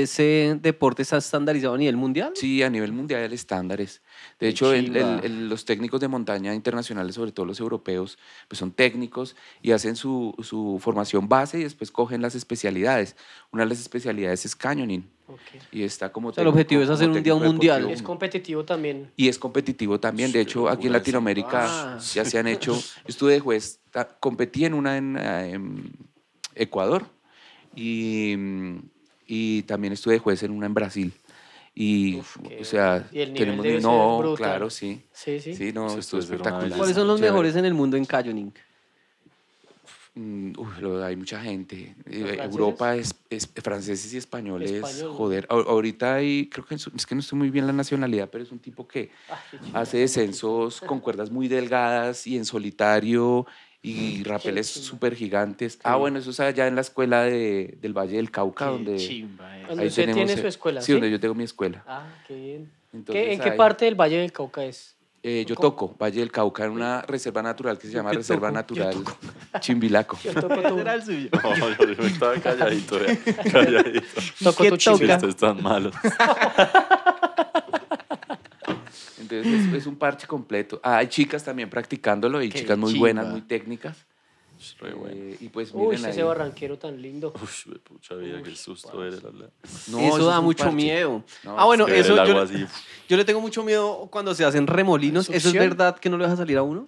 ese 0.00 0.58
deporte 0.60 1.02
está 1.02 1.18
estandarizado 1.18 1.74
a 1.74 1.78
nivel 1.78 1.96
mundial. 1.96 2.32
Sí, 2.34 2.62
a 2.62 2.70
nivel 2.70 2.92
mundial 2.92 3.22
hay 3.28 3.34
estándares. 3.34 4.00
De 4.40 4.48
hecho, 4.48 4.72
el- 4.72 4.86
el- 4.86 4.92
chimba. 5.02 5.20
el- 5.22 5.48
los 5.48 5.64
técnicos 5.64 6.00
de 6.00 6.08
montaña 6.08 6.54
internacionales, 6.54 7.14
sobre 7.14 7.32
todo 7.32 7.44
los 7.46 7.60
europeos, 7.60 8.18
pues 8.48 8.58
son 8.58 8.72
técnicos 8.72 9.36
y 9.60 9.72
hacen 9.72 9.94
su, 9.96 10.34
su 10.42 10.78
formación 10.80 11.28
base 11.28 11.58
y 11.58 11.62
después 11.64 11.90
cogen 11.90 12.22
las 12.22 12.34
especialidades. 12.34 13.16
Una 13.52 13.64
de 13.64 13.68
las 13.68 13.80
especialidades 13.80 14.44
es 14.46 14.56
canyoning 14.56 15.04
y 15.70 15.82
está 15.82 16.10
como 16.12 16.32
sea, 16.32 16.42
el 16.42 16.48
objetivo 16.48 16.82
es 16.82 16.90
hacer 16.90 17.08
un 17.10 17.22
día 17.22 17.34
un 17.34 17.44
mundial. 17.44 17.90
Es 17.90 18.02
competitivo 18.02 18.64
también. 18.64 19.10
Y 19.16 19.28
es 19.28 19.38
competitivo 19.38 19.98
también. 20.00 20.32
De 20.32 20.40
hecho, 20.40 20.68
aquí 20.68 20.86
en 20.86 20.92
Latinoamérica 20.94 21.94
Ah. 21.96 21.98
ya 22.14 22.24
se 22.24 22.38
han 22.38 22.46
hecho. 22.48 22.74
Yo 22.74 22.80
estuve 23.08 23.32
de 23.32 23.40
juez, 23.40 23.80
competí 24.20 24.64
en 24.64 24.74
una 24.74 24.96
en, 24.96 25.16
en 25.18 25.92
Ecuador 26.54 27.06
y, 27.74 28.34
mm, 28.36 28.78
y 29.34 29.62
también 29.62 29.94
estuve 29.94 30.12
de 30.14 30.20
juez 30.20 30.42
en 30.42 30.50
una 30.50 30.66
en 30.66 30.74
Brasil. 30.74 31.10
Y, 31.74 32.16
Uf, 32.18 32.36
o 32.60 32.64
sea, 32.64 33.08
Y 33.10 33.20
el 33.20 33.32
nivel 33.32 33.62
tenemos. 33.62 33.82
No, 33.82 34.34
claro, 34.36 34.68
sí. 34.68 35.00
Sí, 35.10 35.40
sí. 35.40 35.54
Sí, 35.54 35.72
no, 35.72 35.86
Eso 35.86 36.00
estuvo 36.00 36.20
debe 36.20 36.28
ser 36.28 36.40
una 36.42 36.50
espectacular. 36.50 36.78
¿Cuáles 36.78 36.94
son 36.96 37.06
los 37.06 37.16
Chévere. 37.18 37.32
mejores 37.32 37.56
en 37.56 37.64
el 37.64 37.72
mundo 37.72 37.96
en 37.96 38.04
canyoning? 38.04 38.52
Mm, 40.14 40.52
hay 41.02 41.16
mucha 41.16 41.40
gente. 41.40 41.94
Eh? 42.04 42.38
Europa 42.42 42.94
es, 42.94 43.14
es- 43.30 43.48
franceses 43.62 44.12
y 44.12 44.18
españoles. 44.18 44.70
Español. 44.70 45.12
Joder, 45.16 45.46
a- 45.48 45.54
ahorita 45.54 46.16
hay, 46.16 46.50
creo 46.50 46.66
que 46.66 46.74
es 46.74 47.06
que 47.06 47.14
no 47.14 47.22
estoy 47.22 47.38
muy 47.38 47.48
bien 47.48 47.66
la 47.66 47.72
nacionalidad, 47.72 48.28
pero 48.30 48.44
es 48.44 48.52
un 48.52 48.58
tipo 48.58 48.86
que 48.86 49.10
Ah, 49.30 49.40
qué 49.50 49.58
chimba. 49.58 49.80
hace 49.80 49.96
descensos 49.96 50.82
con 50.82 51.00
cuerdas 51.00 51.30
muy 51.30 51.48
delgadas 51.48 52.26
y 52.26 52.36
en 52.36 52.44
solitario 52.44 53.46
y 53.82 54.22
rapeles 54.22 54.68
súper 54.68 55.14
gigantes. 55.16 55.78
Ah, 55.82 55.96
bueno, 55.96 56.18
eso 56.20 56.30
es 56.30 56.38
allá 56.40 56.66
en 56.68 56.74
la 56.76 56.82
escuela 56.82 57.22
de- 57.22 57.76
del 57.80 57.92
Valle 57.96 58.16
del 58.16 58.30
Cauca, 58.30 58.66
donde 58.66 58.96
chimba, 58.96 59.58
eh. 59.58 59.64
Donde 59.68 59.86
usted 59.88 60.12
tiene 60.14 60.32
eh, 60.32 60.36
su 60.38 60.46
escuela, 60.46 60.80
Sí, 60.80 60.86
¿sí? 60.86 60.92
donde 60.92 61.10
yo 61.10 61.18
tengo 61.18 61.34
mi 61.34 61.44
escuela. 61.44 61.82
Ah, 61.86 62.06
qué 62.28 62.34
bien. 62.34 62.70
Entonces, 62.92 63.24
¿Qué- 63.24 63.32
¿En 63.32 63.40
qué 63.40 63.50
ahí- 63.50 63.56
parte 63.56 63.84
del 63.86 63.94
Valle 63.94 64.18
del 64.18 64.30
Cauca 64.32 64.64
es? 64.64 64.94
Eh, 65.24 65.44
yo 65.46 65.54
toco 65.54 65.94
Valle 66.00 66.18
del 66.18 66.32
Cauca 66.32 66.64
en 66.64 66.72
una 66.72 67.02
reserva 67.02 67.42
natural 67.42 67.78
que 67.78 67.86
se 67.86 67.92
llama 67.92 68.10
Yo 68.12 68.18
Reserva 68.18 68.48
toco, 68.52 68.74
yo 68.74 68.84
Natural 68.84 69.04
Chimbilaco. 69.60 70.18
Yo 70.24 70.34
toco 70.34 70.54
Era 70.80 70.94
el 70.94 71.02
suyo. 71.04 71.28
No, 71.32 71.68
yo, 71.78 71.92
yo 71.92 72.02
estaba 72.04 72.34
calladito, 72.42 72.98
calladito. 73.52 74.06
toco 74.42 74.62
¿Qué 74.64 74.70
tu. 74.70 74.76
Chistes 74.78 75.36
tan 75.36 75.62
malos. 75.62 75.94
Entonces 79.40 79.66
es, 79.68 79.72
es 79.74 79.86
un 79.86 79.96
parche 79.96 80.26
completo. 80.26 80.80
Ah, 80.82 80.98
hay 80.98 81.08
chicas 81.08 81.42
también 81.44 81.70
practicándolo 81.70 82.42
y 82.42 82.48
Qué 82.50 82.60
chicas 82.60 82.76
muy 82.78 82.92
chimba. 82.92 83.00
buenas, 83.00 83.28
muy 83.28 83.40
técnicas. 83.42 83.96
Re 84.78 84.92
bueno. 84.94 85.14
Eh, 85.16 85.36
y 85.40 85.48
pues 85.48 85.72
Uy, 85.72 85.86
miren 85.88 86.04
ese 86.04 86.20
ahí. 86.20 86.22
barranquero 86.22 86.78
tan 86.78 87.00
lindo. 87.02 87.32
De 87.66 87.78
pucha 87.80 88.14
vida, 88.14 88.42
qué 88.42 88.54
susto 88.54 89.04
eres. 89.04 89.22
la- 89.22 89.30
la- 89.30 89.50
No, 89.88 89.98
eso, 89.98 90.18
es 90.18 90.24
da 90.26 90.38
un 90.38 90.44
mucho 90.44 90.64
parche. 90.64 90.76
miedo. 90.76 91.24
No, 91.42 91.58
ah, 91.58 91.64
bueno, 91.64 91.84
es 91.84 91.86
que 91.88 91.92
ver 91.92 92.00
eso 92.04 92.22
el 92.22 92.28
yo, 92.28 92.40
así, 92.40 92.66
yo 93.08 93.16
le 93.16 93.24
tengo 93.24 93.40
mucho 93.40 93.64
miedo 93.64 94.08
cuando 94.10 94.34
se 94.34 94.44
hacen 94.44 94.66
remolinos. 94.66 95.28
¿Eso 95.28 95.36
es 95.36 95.42
¿Succión? 95.44 95.68
verdad 95.68 95.98
que 95.98 96.08
no 96.10 96.16
le 96.18 96.24
deja 96.24 96.36
salir 96.36 96.58
a 96.58 96.62
uno? 96.62 96.86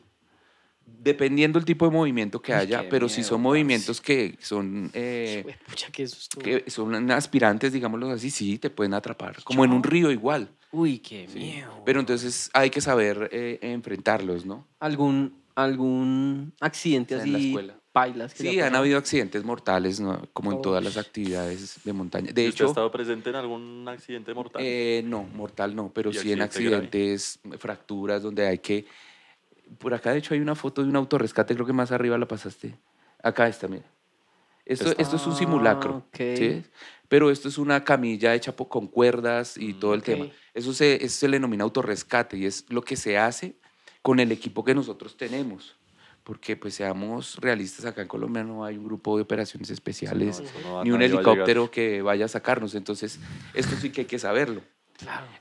Dependiendo 1.04 1.58
el 1.58 1.64
tipo 1.66 1.84
de 1.84 1.90
movimiento 1.92 2.40
que 2.40 2.54
haya, 2.54 2.80
qué 2.82 2.88
pero 2.88 3.08
si 3.08 3.22
son 3.22 3.36
parce. 3.38 3.42
movimientos 3.42 4.00
que 4.00 4.36
son, 4.40 4.90
eh, 4.94 5.44
pucha, 5.68 5.88
qué 5.92 6.06
susto. 6.08 6.40
que 6.40 6.64
son 6.70 7.10
aspirantes, 7.10 7.72
digámoslo 7.72 8.10
así, 8.10 8.30
sí, 8.30 8.58
te 8.58 8.70
pueden 8.70 8.94
atrapar. 8.94 9.42
Como 9.44 9.64
en 9.64 9.72
un 9.72 9.82
río 9.82 10.10
igual. 10.10 10.48
Uy, 10.72 10.98
qué 10.98 11.28
Sí. 11.30 11.38
miedo. 11.38 11.82
Pero 11.84 12.00
entonces 12.00 12.50
hay 12.54 12.70
que 12.70 12.80
saber 12.80 13.28
eh, 13.32 13.58
enfrentarlos, 13.60 14.46
¿no? 14.46 14.66
¿Algún, 14.80 15.34
algún 15.54 16.52
accidente 16.60 17.14
O 17.14 17.18
sea, 17.18 17.26
en 17.26 17.32
la 17.32 17.38
así 17.38 17.48
escuela. 17.48 17.74
Pailas. 17.92 18.34
que 18.34 18.42
Sí, 18.50 18.58
han 18.60 18.74
habido 18.74 18.98
accidentes 18.98 19.44
mortales, 19.44 20.00
¿no? 20.00 20.20
como 20.32 20.50
en 20.52 20.60
todas 20.62 20.82
las 20.82 20.96
actividades 20.96 21.78
de 21.84 21.92
montaña. 21.92 22.30
¿Y 22.30 22.32
De 22.32 22.48
usted 22.48 22.64
ha 22.64 22.64
hecho, 22.64 22.66
estado 22.66 22.90
presente 22.90 23.30
en 23.30 23.36
algún 23.36 23.86
accidente 23.88 24.34
mortal? 24.34 24.62
eh, 24.64 25.02
no, 25.04 25.22
mortal 25.22 25.76
no, 25.76 25.92
pero 25.94 26.10
¿Y 26.10 26.14
sí 26.14 26.32
en 26.32 26.38
grave? 26.38 26.44
accidentes, 26.44 27.38
fracturas, 27.58 28.22
donde 28.22 28.46
hay 28.48 28.58
que... 28.58 28.86
Por 29.78 29.94
acá, 29.94 30.12
de 30.12 30.18
hecho, 30.18 30.34
hay 30.34 30.40
una 30.40 30.54
foto 30.54 30.82
de 30.82 30.88
un 30.88 30.96
autorrescate, 30.96 31.54
creo 31.54 31.66
que 31.66 31.72
más 31.72 31.90
arriba 31.92 32.16
la 32.18 32.28
pasaste. 32.28 32.76
Acá 33.22 33.48
está, 33.48 33.68
mira. 33.68 33.84
Esto, 34.64 34.90
Está. 34.90 35.02
esto 35.02 35.16
es 35.16 35.26
un 35.26 35.34
simulacro, 35.34 35.96
ok. 36.08 36.16
¿sí? 36.34 36.62
Pero 37.08 37.30
esto 37.30 37.48
es 37.48 37.58
una 37.58 37.84
camilla 37.84 38.34
hecha 38.34 38.52
con 38.52 38.86
cuerdas 38.88 39.56
y 39.58 39.74
todo 39.74 39.92
el 39.94 40.00
ok. 40.00 40.06
tema. 40.06 40.28
Eso 40.54 40.72
se, 40.72 41.04
eso 41.04 41.18
se 41.18 41.28
le 41.28 41.36
denomina 41.36 41.64
autorrescate 41.64 42.38
y 42.38 42.46
es 42.46 42.64
lo 42.70 42.82
que 42.82 42.96
se 42.96 43.18
hace 43.18 43.56
con 44.00 44.20
el 44.20 44.32
equipo 44.32 44.64
que 44.64 44.74
nosotros 44.74 45.16
tenemos. 45.16 45.76
Porque, 46.22 46.56
pues, 46.56 46.74
seamos 46.74 47.36
realistas, 47.36 47.84
acá 47.84 48.00
en 48.00 48.08
Colombia 48.08 48.42
no 48.42 48.64
hay 48.64 48.78
un 48.78 48.84
grupo 48.86 49.16
de 49.16 49.22
operaciones 49.24 49.68
especiales, 49.68 50.42
no 50.62 50.74
va- 50.76 50.84
ni 50.84 50.90
un 50.90 51.02
helicóptero 51.02 51.70
que 51.70 52.00
vaya 52.00 52.24
a 52.24 52.28
sacarnos. 52.28 52.74
Entonces, 52.74 53.18
esto 53.52 53.76
sí 53.76 53.90
que 53.90 54.02
hay 54.02 54.06
que 54.06 54.18
saberlo. 54.18 54.62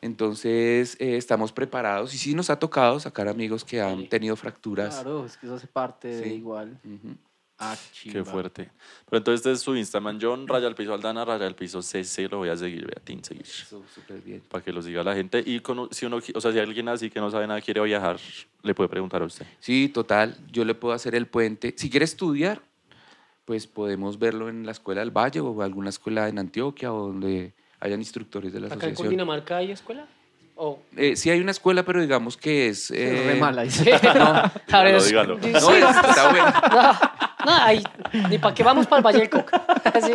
Entonces, 0.01 0.95
eh, 0.99 1.17
estamos 1.17 1.51
preparados 1.51 2.13
y 2.13 2.17
sí 2.17 2.33
nos 2.35 2.49
ha 2.49 2.59
tocado 2.59 2.99
sacar 2.99 3.27
amigos 3.27 3.63
que 3.63 3.81
han 3.81 4.07
tenido 4.09 4.35
fracturas. 4.35 4.93
Claro, 4.95 5.25
es 5.25 5.37
que 5.37 5.45
eso 5.45 5.55
hace 5.55 5.67
parte 5.67 6.07
de 6.07 6.35
igual. 6.35 6.79
Ujú. 6.83 7.15
Ah, 7.59 7.77
Qué 7.93 8.09
chimba. 8.11 8.25
fuerte. 8.25 8.69
Pero 9.05 9.17
entonces 9.19 9.39
este 9.41 9.51
es 9.53 9.61
su 9.61 9.75
Instagram, 9.75 10.17
John, 10.21 10.47
raya 10.47 10.67
al 10.67 10.75
piso 10.75 10.93
Aldana, 10.93 11.23
raya 11.23 11.45
al 11.45 11.55
piso 11.55 11.81
CC, 11.81 12.27
lo 12.27 12.39
voy 12.39 12.49
a 12.49 12.57
seguir, 12.57 12.85
vea, 12.85 13.01
tin, 13.03 13.23
seguir. 13.23 13.43
Eso, 13.45 13.83
súper 13.93 14.19
bien. 14.21 14.41
Para 14.49 14.63
que 14.63 14.73
lo 14.73 14.81
siga 14.81 15.03
la 15.03 15.15
gente. 15.15 15.41
Y 15.45 15.59
con- 15.61 15.87
si 15.93 16.05
uno, 16.05 16.17
o 16.33 16.41
sea, 16.41 16.51
si 16.51 16.59
alguien 16.59 16.89
así 16.89 17.09
que 17.09 17.19
no 17.21 17.29
sabe 17.31 17.47
nada 17.47 17.61
quiere 17.61 17.81
viajar, 17.81 18.17
le 18.63 18.73
puede 18.75 18.89
preguntar 18.89 19.21
a 19.21 19.25
usted. 19.25 19.45
Sí, 19.59 19.87
total. 19.87 20.35
Yo 20.51 20.65
le 20.65 20.75
puedo 20.75 20.93
hacer 20.93 21.15
el 21.15 21.27
puente. 21.27 21.73
Si 21.77 21.89
quiere 21.89 22.03
estudiar, 22.05 22.61
pues 23.45 23.67
podemos 23.67 24.19
verlo 24.19 24.49
en 24.49 24.65
la 24.65 24.71
Escuela 24.71 25.01
del 25.01 25.11
Valle 25.11 25.39
o 25.39 25.61
alguna 25.61 25.89
escuela 25.89 26.27
en 26.27 26.39
Antioquia 26.39 26.91
o 26.91 27.07
donde 27.07 27.53
hayan 27.85 27.99
instructores 27.99 28.51
de 28.53 28.59
la 28.59 28.67
¿Acá 28.67 28.75
en 28.75 28.79
asociación. 28.79 29.05
Cundinamarca 29.07 29.57
hay 29.57 29.71
escuela? 29.71 30.05
¿O 30.55 30.79
Eh, 30.95 31.15
sí 31.15 31.29
hay 31.29 31.39
una 31.39 31.51
escuela, 31.51 31.83
pero 31.83 31.99
digamos 32.01 32.37
que 32.37 32.67
es... 32.69 32.91
Es 32.91 33.09
re 33.25 33.37
eh, 33.37 33.39
mala. 33.39 33.63
ver, 34.83 35.01
dígalo, 35.01 35.37
sí, 35.41 35.49
No, 35.51 35.57
es- 35.71 35.95
está 35.95 36.29
bueno. 36.29 36.45
no, 36.71 37.45
no, 37.45 37.63
ahí, 37.63 37.83
ni 38.29 38.37
para 38.37 38.53
qué 38.53 38.63
vamos 38.63 38.85
para 38.87 38.99
el 38.99 39.03
Valle 39.05 39.29
del. 39.29 39.45
Sí, 40.05 40.13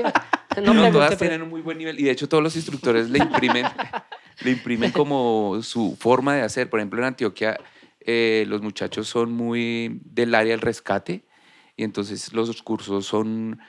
no 0.63 0.75
No, 0.75 0.91
todas 0.93 1.09
pero- 1.11 1.19
tienen 1.19 1.43
un 1.43 1.51
muy 1.51 1.61
buen 1.61 1.77
nivel 1.79 1.99
y 2.01 2.05
de 2.05 2.11
hecho 2.13 2.29
todos 2.29 2.43
los 2.43 2.57
instructores 2.57 3.11
le 3.11 3.19
imprimen, 3.19 3.67
le 4.43 4.51
imprimen 4.53 4.91
como 4.93 5.59
su 5.63 5.97
forma 6.01 6.35
de 6.37 6.43
hacer. 6.43 6.71
Por 6.71 6.81
ejemplo, 6.81 6.99
en 7.01 7.07
Antioquia 7.07 7.59
eh, 8.01 8.45
los 8.49 8.63
muchachos 8.63 9.09
son 9.09 9.33
muy 9.33 10.01
del 10.05 10.35
área 10.35 10.53
del 10.53 10.61
rescate 10.61 11.25
y 11.77 11.85
entonces 11.85 12.33
los 12.33 12.63
cursos 12.63 13.05
son 13.07 13.61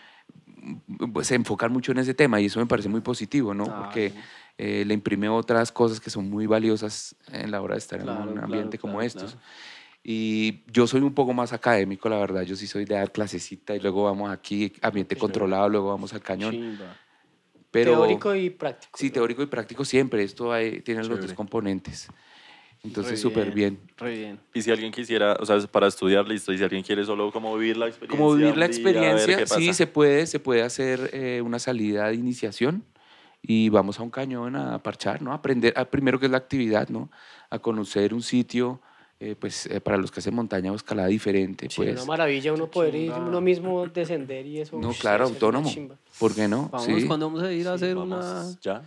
pues, 1.11 1.27
se 1.27 1.35
enfocan 1.35 1.71
mucho 1.71 1.91
en 1.91 1.99
ese 1.99 2.13
tema 2.13 2.39
y 2.41 2.45
eso 2.45 2.59
me 2.59 2.65
parece 2.65 2.89
muy 2.89 3.01
positivo, 3.01 3.53
¿no? 3.53 3.65
Ah, 3.69 3.77
Porque 3.77 4.13
eh, 4.57 4.83
le 4.85 4.93
imprime 4.93 5.29
otras 5.29 5.71
cosas 5.71 5.99
que 5.99 6.09
son 6.09 6.29
muy 6.29 6.45
valiosas 6.47 7.15
en 7.31 7.51
la 7.51 7.61
hora 7.61 7.75
de 7.75 7.79
estar 7.79 8.01
Claro, 8.01 8.23
en 8.23 8.27
un 8.29 8.33
claro, 8.33 8.45
ambiente 8.45 8.77
como 8.77 8.93
claro, 8.99 9.07
estos. 9.07 9.31
claro. 9.31 9.45
Y 10.03 10.63
yo 10.71 10.87
soy 10.87 11.01
un 11.01 11.13
poco 11.13 11.33
más 11.33 11.51
académico, 11.53 12.07
la 12.09 12.17
verdad. 12.17 12.41
Yo 12.43 12.55
sí 12.55 12.67
soy 12.67 12.85
de 12.85 12.95
dar 12.95 13.11
clasecita 13.11 13.75
y 13.75 13.79
luego 13.79 14.03
vamos 14.05 14.31
aquí, 14.31 14.71
ambiente 14.81 15.15
controlado, 15.17 15.67
luego 15.69 15.89
vamos 15.89 16.13
al 16.13 16.21
cañón. 16.21 16.51
Chimba. 16.51 16.95
Pero, 17.71 17.91
Teórico 17.91 18.33
y 18.33 18.49
práctico. 18.49 18.97
Sí, 18.97 19.11
teórico 19.11 19.43
y 19.43 19.45
práctico 19.45 19.85
siempre. 19.85 20.23
Esto 20.23 20.51
hay- 20.51 20.81
tiene 20.81 21.01
los 21.01 21.09
dos 21.09 21.19
Chévere. 21.19 21.35
componentes. 21.35 22.07
Entonces, 22.83 23.19
súper 23.19 23.51
bien. 23.51 23.77
Re 23.97 24.17
bien. 24.17 24.39
Y 24.53 24.61
si 24.61 24.71
alguien 24.71 24.91
quisiera, 24.91 25.35
o 25.39 25.45
sea, 25.45 25.59
para 25.67 25.87
estudiar, 25.87 26.27
listo. 26.27 26.53
Y 26.53 26.57
si 26.57 26.63
alguien 26.63 26.81
quiere 26.81 27.03
solo 27.03 27.31
como 27.31 27.55
vivir 27.57 27.75
la 27.75 27.87
experiencia. 27.87 28.17
Como 28.17 28.35
vivir 28.35 28.55
la 28.57 28.67
día, 28.67 28.75
experiencia, 28.75 29.37
qué 29.37 29.47
sí, 29.47 29.73
se 29.73 29.85
puede, 29.85 30.25
se 30.27 30.39
puede 30.39 30.61
hacer 30.61 31.09
eh, 31.13 31.41
una 31.43 31.59
salida 31.59 32.07
de 32.07 32.15
iniciación 32.15 32.85
y 33.41 33.69
vamos 33.69 33.99
a 33.99 34.03
un 34.03 34.09
cañón 34.09 34.55
a 34.55 34.81
parchar, 34.81 35.21
¿no? 35.21 35.31
A 35.31 35.35
aprender, 35.35 35.73
a, 35.75 35.85
primero 35.85 36.19
que 36.19 36.25
es 36.27 36.31
la 36.31 36.37
actividad, 36.37 36.87
¿no? 36.89 37.09
A 37.49 37.59
conocer 37.59 38.13
un 38.13 38.21
sitio, 38.21 38.81
eh, 39.19 39.35
pues 39.37 39.65
eh, 39.65 39.81
para 39.81 39.97
los 39.97 40.11
que 40.11 40.21
hacen 40.21 40.33
montaña 40.33 40.71
o 40.71 40.75
escalada 40.75 41.09
diferente, 41.09 41.69
Sí, 41.69 41.77
pues. 41.77 41.91
una 41.93 42.05
maravilla 42.05 42.53
uno 42.53 42.67
poder 42.71 42.95
ir 42.95 43.11
uno 43.11 43.41
mismo 43.41 43.85
descender 43.93 44.45
y 44.45 44.61
eso. 44.61 44.79
No, 44.79 44.91
claro, 44.93 45.25
autónomo. 45.25 45.69
¿Por 46.17 46.33
qué 46.33 46.47
no? 46.47 46.69
Vamos, 46.69 46.85
Sí. 46.85 47.05
cuando 47.07 47.27
vamos 47.27 47.43
a 47.43 47.51
ir 47.51 47.67
a 47.67 47.73
hacer 47.73 47.97
una... 47.97 48.45
ya. 48.61 48.83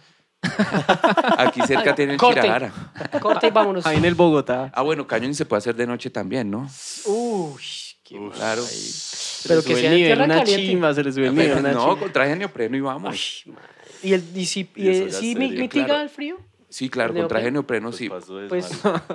Aquí 1.39 1.61
cerca 1.67 1.95
tienen 1.95 2.17
Corte. 2.17 2.41
Chirajara. 2.41 2.73
Corte 3.21 3.47
y 3.47 3.51
vámonos. 3.51 3.87
Ahí 3.87 3.99
en 3.99 4.05
el 4.05 4.15
Bogotá. 4.15 4.71
Ah, 4.75 4.83
bueno, 4.83 5.07
cañón 5.07 5.35
se 5.35 5.45
puede 5.45 5.59
hacer 5.59 5.75
de 5.75 5.87
noche 5.87 6.11
también, 6.11 6.51
¿no? 6.51 6.69
Uy, 7.07 7.63
qué 8.05 8.19
Uf. 8.19 8.35
Claro. 8.37 8.63
Se 8.63 9.49
Pero 9.49 9.63
que 9.63 9.75
sea 9.77 9.91
en 9.91 9.97
nivel, 9.97 10.09
tierra 10.09 10.25
una 10.25 10.35
caliente. 10.39 10.67
chimba, 10.67 10.95
se 10.95 11.05
le 11.05 11.13
sube 11.13 11.27
el 11.27 11.35
nivel, 11.35 11.59
una 11.59 11.73
no, 11.73 11.81
chimba. 11.81 11.99
con 11.99 12.13
traje 12.13 12.31
de 12.31 12.37
neopreno 12.37 12.77
y 12.77 12.81
vamos. 12.81 13.43
Uy, 13.47 13.53
madre. 13.53 13.69
¿Y, 14.03 14.13
el, 14.15 14.25
y 14.37 14.47
si, 14.47 14.69
Y 14.75 14.89
eso 14.89 15.07
ya 15.07 15.21
mi- 15.21 15.33
serio, 15.49 15.61
mitiga 15.61 15.85
claro. 15.87 16.03
el 16.03 16.09
frío? 16.11 16.39
Sí, 16.69 16.89
claro, 16.89 17.13
¿El 17.15 17.21
con 17.21 17.29
traje 17.29 17.45
de 17.47 17.51
neopreno? 17.53 17.91
neopreno 17.91 17.93
sí. 17.93 18.09
Pues 18.09 18.27
de 18.27 18.49
Pues, 18.49 18.71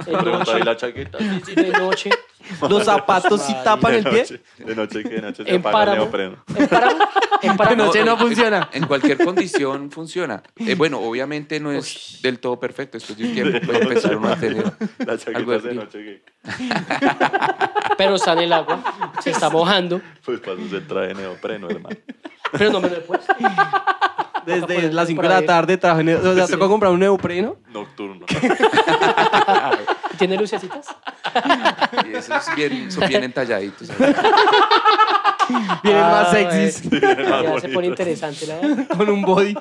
en 0.07 0.17
Pregunta 0.19 0.51
noche. 0.53 0.63
la 0.63 0.77
chaqueta. 0.77 1.17
De 1.17 1.69
noche. 1.79 2.09
Los 2.69 2.85
zapatos 2.85 3.41
sí 3.41 3.55
tapan 3.63 3.91
de 3.93 3.97
el 3.99 4.03
pie. 4.05 4.41
de 4.65 4.75
noche 4.75 5.03
que 5.03 5.09
de 5.09 5.21
noche 5.21 5.43
se 5.43 5.49
En 5.49 5.59
apaga 5.61 5.93
el 5.93 5.99
páramo. 5.99 6.03
neopreno. 6.03 6.43
En 6.57 6.67
páramo. 6.67 7.05
En 7.41 7.51
De 7.51 7.57
páramo. 7.57 7.85
noche 7.85 8.03
no 8.05 8.17
funciona. 8.17 8.69
En 8.73 8.85
cualquier 8.87 9.17
condición 9.23 9.91
funciona. 9.91 10.41
Eh, 10.57 10.75
bueno, 10.75 10.99
obviamente 10.99 11.59
no 11.59 11.71
es 11.71 12.19
del 12.21 12.39
todo 12.39 12.59
perfecto. 12.59 12.97
Después 12.97 13.17
de 13.17 13.25
un 13.25 13.33
tiempo 13.33 13.59
puede 13.65 13.83
empezar 13.83 14.17
uno 14.17 14.29
a 14.29 14.35
tener 14.35 14.63
La 14.99 15.13
algo 15.13 15.17
chaqueta 15.17 15.51
de 15.51 15.59
frío. 15.59 15.73
noche 15.75 15.99
que 16.03 16.23
Pero 17.97 18.15
está 18.15 18.33
en 18.33 18.39
el 18.39 18.53
agua. 18.53 18.83
Se 19.21 19.31
está 19.31 19.49
mojando. 19.49 20.01
pues 20.25 20.39
paso 20.39 20.59
se 20.69 20.81
trae 20.81 21.13
neopreno, 21.13 21.69
hermano. 21.69 21.95
Pero 22.51 22.71
no 22.71 22.79
me 22.81 22.89
lo 22.89 22.95
he 22.97 22.99
puesto. 23.01 23.33
Desde 24.47 24.91
las 24.93 25.07
5 25.07 25.21
por 25.21 25.29
de 25.29 25.41
la 25.41 25.45
tarde 25.45 25.77
trabajo 25.77 26.01
en- 26.01 26.09
O 26.25 26.33
sea, 26.35 26.47
tocó 26.47 26.67
comprar 26.69 26.91
un 26.91 26.99
neopreno. 26.99 27.57
Nocturno. 27.71 28.25
¿Tiene 30.17 30.37
lucecitas? 30.37 30.87
Y 32.07 32.15
eso 32.15 32.35
es 32.35 32.55
bien, 32.55 32.91
son 32.91 33.07
bien 33.07 33.23
entalladitos. 33.23 33.89
Vienen 35.83 36.01
más 36.01 36.27
Ah, 36.27 36.31
sexys. 36.31 36.89
Ya 36.89 37.59
se 37.61 37.69
pone 37.69 37.87
interesante. 37.87 38.47
la 38.47 38.55
verdad. 38.59 38.87
Con 38.97 39.09
un 39.09 39.21
body. 39.21 39.55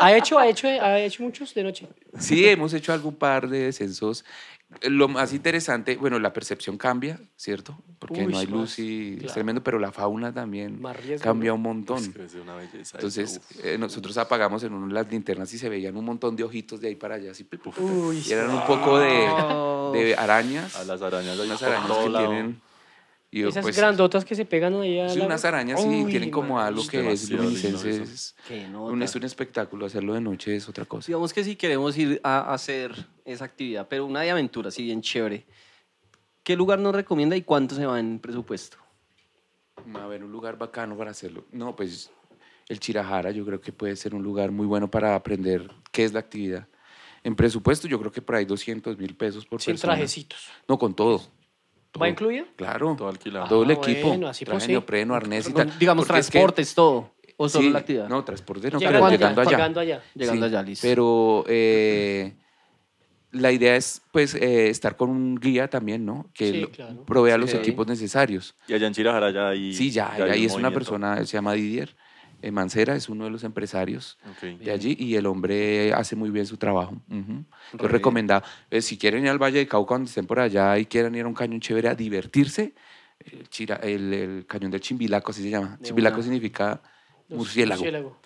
¿Ha 0.00 0.12
hecho, 0.12 0.38
ha, 0.38 0.46
hecho, 0.46 0.68
¿Ha 0.68 0.98
hecho 1.00 1.22
muchos 1.22 1.54
de 1.54 1.62
noche? 1.64 1.88
Sí, 2.18 2.46
hemos 2.46 2.72
hecho 2.74 2.92
algún 2.92 3.14
par 3.14 3.48
de 3.48 3.60
descensos. 3.66 4.24
Lo 4.88 5.08
más 5.08 5.32
interesante, 5.32 5.96
bueno, 5.96 6.18
la 6.18 6.32
percepción 6.32 6.76
cambia, 6.78 7.20
¿cierto? 7.36 7.78
Porque 7.98 8.24
Uy, 8.24 8.32
no 8.32 8.38
hay 8.38 8.46
luz 8.46 8.78
y 8.78 9.18
es 9.24 9.32
tremendo, 9.32 9.62
pero 9.62 9.78
la 9.78 9.92
fauna 9.92 10.32
también 10.32 10.82
cambia 11.20 11.52
un 11.52 11.62
montón. 11.62 12.02
Una 12.42 12.56
belleza. 12.56 12.98
Entonces, 12.98 13.40
Uf. 13.50 13.64
eh, 13.64 13.78
nosotros 13.78 14.16
apagamos 14.18 14.62
en 14.64 14.72
una 14.72 14.88
de 14.88 14.94
las 14.94 15.10
linternas 15.10 15.52
y 15.54 15.58
se 15.58 15.68
veían 15.68 15.96
un 15.96 16.04
montón 16.04 16.34
de 16.34 16.44
ojitos 16.44 16.80
de 16.80 16.88
ahí 16.88 16.96
para 16.96 17.16
allá. 17.16 17.30
Así, 17.30 17.46
Uy, 17.78 18.22
y 18.26 18.32
eran 18.32 18.50
un 18.50 18.66
poco 18.66 18.98
de, 18.98 19.98
de 19.98 20.16
arañas. 20.16 20.74
a 20.76 20.84
las 20.84 21.00
arañas 21.02 21.38
hay 21.38 21.46
unas 21.46 21.62
arañas 21.62 21.98
que 21.98 22.08
lado. 22.08 22.28
tienen. 22.28 22.60
Y, 23.34 23.42
Esas 23.48 23.62
pues, 23.62 23.74
grandotas 23.76 24.26
que 24.26 24.34
se 24.34 24.44
pegan 24.44 24.74
ahí 24.74 25.00
a 25.00 25.08
sí, 25.08 25.18
la- 25.18 25.24
unas 25.24 25.42
arañas 25.46 25.80
sí 25.80 25.88
Uy, 26.04 26.10
tienen 26.10 26.30
como 26.30 26.60
algo 26.60 26.86
que 26.86 27.10
es 27.12 27.30
luminiscencia. 27.30 27.90
Es 27.90 28.34
un, 28.90 29.02
es 29.02 29.16
un 29.16 29.24
espectáculo. 29.24 29.86
Hacerlo 29.86 30.12
de 30.12 30.20
noche 30.20 30.54
es 30.54 30.68
otra 30.68 30.84
cosa. 30.84 31.06
Digamos 31.06 31.32
que 31.32 31.42
si 31.42 31.56
queremos 31.56 31.96
ir 31.96 32.20
a 32.22 32.52
hacer 32.52 32.94
esa 33.24 33.46
actividad, 33.46 33.88
pero 33.88 34.04
una 34.04 34.20
de 34.20 34.30
aventura, 34.30 34.70
sí, 34.70 34.84
bien 34.84 35.00
chévere. 35.00 35.46
¿Qué 36.44 36.56
lugar 36.56 36.78
nos 36.78 36.94
recomienda 36.94 37.34
y 37.34 37.40
cuánto 37.40 37.74
se 37.74 37.86
va 37.86 37.98
en 37.98 38.18
presupuesto? 38.18 38.76
A 39.94 40.06
ver, 40.06 40.22
un 40.22 40.30
lugar 40.30 40.58
bacano 40.58 40.94
para 40.96 41.12
hacerlo. 41.12 41.46
No, 41.52 41.74
pues 41.74 42.10
el 42.68 42.80
Chirajara 42.80 43.30
yo 43.30 43.46
creo 43.46 43.62
que 43.62 43.72
puede 43.72 43.96
ser 43.96 44.14
un 44.14 44.22
lugar 44.22 44.50
muy 44.50 44.66
bueno 44.66 44.90
para 44.90 45.14
aprender 45.14 45.70
qué 45.90 46.04
es 46.04 46.12
la 46.12 46.20
actividad. 46.20 46.68
En 47.24 47.34
presupuesto 47.34 47.88
yo 47.88 47.98
creo 47.98 48.12
que 48.12 48.20
por 48.20 48.34
ahí 48.34 48.44
200 48.44 48.98
mil 48.98 49.16
pesos 49.16 49.46
por 49.46 49.62
Sin 49.62 49.72
persona. 49.72 49.94
trajecitos. 49.94 50.48
No, 50.68 50.78
con 50.78 50.94
todo. 50.94 51.22
¿Va 51.94 51.98
Todo. 52.00 52.06
incluido? 52.08 52.46
Claro. 52.56 52.94
Todo 52.96 53.08
alquilado. 53.08 53.48
Todo 53.48 53.62
el 53.64 53.70
Ah, 53.70 53.74
equipo. 53.74 54.08
bueno, 54.08 54.28
así 54.28 54.44
traje 54.44 54.54
pues 54.56 54.64
sí. 54.64 54.70
neopreno, 54.72 55.14
arnés 55.14 55.48
y 55.48 55.52
tal. 55.52 55.78
digamos, 55.78 56.06
Porque 56.06 56.20
es 56.20 56.26
que- 56.26 56.32
transportes, 56.32 56.74
todo. 56.74 57.10
¿O 57.36 57.48
solo 57.48 57.66
sí, 57.66 57.72
la 57.72 57.78
actividad? 57.80 58.08
No, 58.08 58.24
transporte 58.24 58.70
no, 58.70 58.78
llegando, 58.78 58.98
claro, 58.98 59.10
llegando 59.16 59.40
allá. 59.42 59.50
llegando 59.50 59.80
allá. 59.80 60.02
Llegando 60.14 60.48
Sí, 60.48 60.54
allá, 60.54 60.62
listo. 60.62 60.86
Pero 60.86 61.44
eh, 61.48 62.34
la 63.32 63.50
idea 63.52 63.76
es 63.76 64.00
pues 64.12 64.34
eh, 64.34 64.68
estar 64.68 64.96
con 64.96 65.10
un 65.10 65.34
guía 65.36 65.68
también, 65.68 66.04
¿no? 66.06 66.30
Que 66.34 66.50
Sí, 66.50 66.60
lo- 66.60 66.70
claro. 66.70 67.04
provea 67.04 67.36
los 67.38 67.52
equipos 67.52 67.86
necesarios. 67.86 68.54
Y 68.68 68.74
allá 68.74 68.86
en 68.86 68.92
Chirajara 68.94 69.30
ya 69.30 69.48
hay. 69.48 69.72
Sí, 69.74 69.90
ya, 69.90 70.12
hay 70.12 70.22
ahí 70.22 70.40
un 70.44 70.46
es 70.46 70.54
una 70.54 70.70
persona, 70.70 71.16
se 71.24 71.32
llama 71.32 71.52
Didier 71.54 71.94
Mancera, 72.50 72.96
es 72.96 73.08
uno 73.08 73.24
de 73.24 73.30
los 73.30 73.44
empresarios 73.44 74.18
Ok. 74.30 74.58
de 74.58 74.70
allí 74.72 74.96
y 74.98 75.14
el 75.14 75.26
hombre 75.26 75.92
hace 75.92 76.16
muy 76.16 76.30
bien 76.30 76.46
su 76.46 76.56
trabajo. 76.56 76.94
Ujú. 77.08 77.44
Yo 77.74 77.78
bien. 77.78 77.90
recomendaba, 77.90 78.44
eh, 78.70 78.82
si 78.82 78.98
quieren 78.98 79.22
ir 79.24 79.30
al 79.30 79.38
Valle 79.40 79.58
de 79.58 79.68
Cauca 79.68 79.88
cuando 79.88 80.08
estén 80.08 80.26
por 80.26 80.40
allá 80.40 80.76
y 80.78 80.86
quieran 80.86 81.14
ir 81.14 81.24
a 81.24 81.28
un 81.28 81.34
cañón 81.34 81.60
chévere 81.60 81.88
a 81.88 81.94
divertirse, 81.94 82.74
el, 83.20 83.48
Chira- 83.48 83.78
el, 83.84 84.12
el 84.12 84.46
cañón 84.46 84.70
del 84.72 84.80
Chimbilaco, 84.80 85.30
así 85.30 85.42
se 85.42 85.50
llama. 85.50 85.76
De 85.78 85.84
Chimbilaco 85.86 86.16
una. 86.16 86.24
significa 86.24 86.82
murciélago. 87.28 87.80
murciélago. 87.82 88.20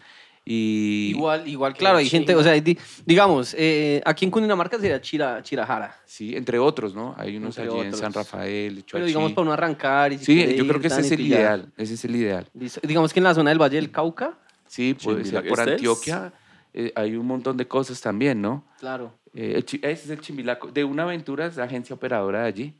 Y 0.48 1.08
Igual, 1.10 1.48
igual, 1.48 1.74
claro, 1.74 1.98
hay 1.98 2.08
gente, 2.08 2.32
o 2.36 2.40
sea, 2.42 2.52
di- 2.52 2.78
digamos, 3.04 3.52
eh, 3.58 4.00
aquí 4.04 4.24
en 4.24 4.30
Cundinamarca 4.30 4.78
sería 4.78 5.00
Chira, 5.00 5.42
Chirajara. 5.42 5.96
Sí, 6.04 6.36
entre 6.36 6.60
otros, 6.60 6.94
¿no? 6.94 7.16
Hay 7.18 7.36
unos 7.36 7.58
Entre 7.58 7.74
allí 7.74 7.86
en. 7.88 7.94
San 7.94 8.12
Rafael, 8.12 8.74
Pero 8.74 8.86
Choachí. 8.86 9.06
digamos 9.06 9.32
para 9.32 9.42
uno 9.42 9.52
arrancar 9.52 10.12
y 10.12 10.18
si 10.18 10.24
Sí, 10.26 10.38
yo 10.56 10.62
creo 10.64 10.76
ir, 10.76 10.80
que 10.82 10.86
ese 10.86 11.00
es 11.00 11.10
el 11.10 11.16
pillar. 11.16 11.40
ideal. 11.40 11.72
Ese 11.76 11.94
es 11.94 12.04
el 12.04 12.14
ideal. 12.14 12.46
Digamos 12.82 13.12
que 13.12 13.18
en 13.18 13.24
la 13.24 13.34
zona 13.34 13.50
del 13.50 13.60
Valle 13.60 13.74
del 13.76 13.90
Cauca, 13.90 14.38
Sí, 14.68 14.94
Chimbilaco. 14.96 15.48
por 15.48 15.58
¿Este 15.58 15.70
es? 15.70 15.76
Antioquia 15.78 16.32
eh, 16.72 16.92
hay 16.94 17.16
un 17.16 17.26
montón 17.26 17.56
de 17.56 17.66
cosas 17.66 18.00
también, 18.00 18.40
¿no? 18.40 18.64
claro. 18.78 19.12
Eh, 19.34 19.62
ese 19.82 19.90
es 19.92 20.08
el 20.10 20.20
Chimbilaco. 20.20 20.68
De 20.70 20.82
una 20.84 21.02
aventura 21.02 21.46
es 21.46 21.56
la 21.56 21.64
agencia 21.64 21.94
operadora 21.94 22.42
de 22.42 22.46
allí. 22.46 22.74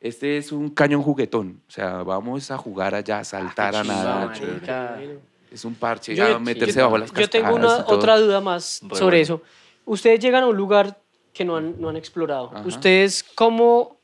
Este 0.00 0.36
es 0.36 0.52
un 0.52 0.68
cañón 0.68 1.02
juguetón. 1.02 1.60
O 1.66 1.70
sea, 1.70 2.02
vamos 2.04 2.50
a 2.50 2.58
jugar 2.58 2.94
allá, 2.94 3.20
a 3.20 3.24
saltar, 3.24 3.74
a 3.74 3.82
chimba, 3.82 3.94
nadar. 4.04 5.18
Es 5.56 5.64
un 5.64 5.74
parche, 5.74 6.14
Yo- 6.14 6.36
a 6.36 6.38
meterse 6.38 6.78
yo- 6.78 6.84
bajo 6.84 6.98
las 6.98 7.10
Yo 7.12 7.28
tengo 7.30 7.54
una, 7.54 7.78
otra 7.86 8.18
duda 8.18 8.40
más 8.42 8.80
Re 8.82 8.96
sobre 8.96 9.16
bueno. 9.18 9.22
eso. 9.22 9.42
Ustedes 9.86 10.20
llegan 10.20 10.42
a 10.44 10.46
un 10.48 10.56
lugar 10.56 11.00
que 11.32 11.44
no 11.46 11.56
han, 11.56 11.80
no 11.80 11.88
han 11.88 11.96
explorado. 11.96 12.50
Ajá. 12.54 12.66
¿Ustedes 12.66 13.22
cómo 13.34 13.96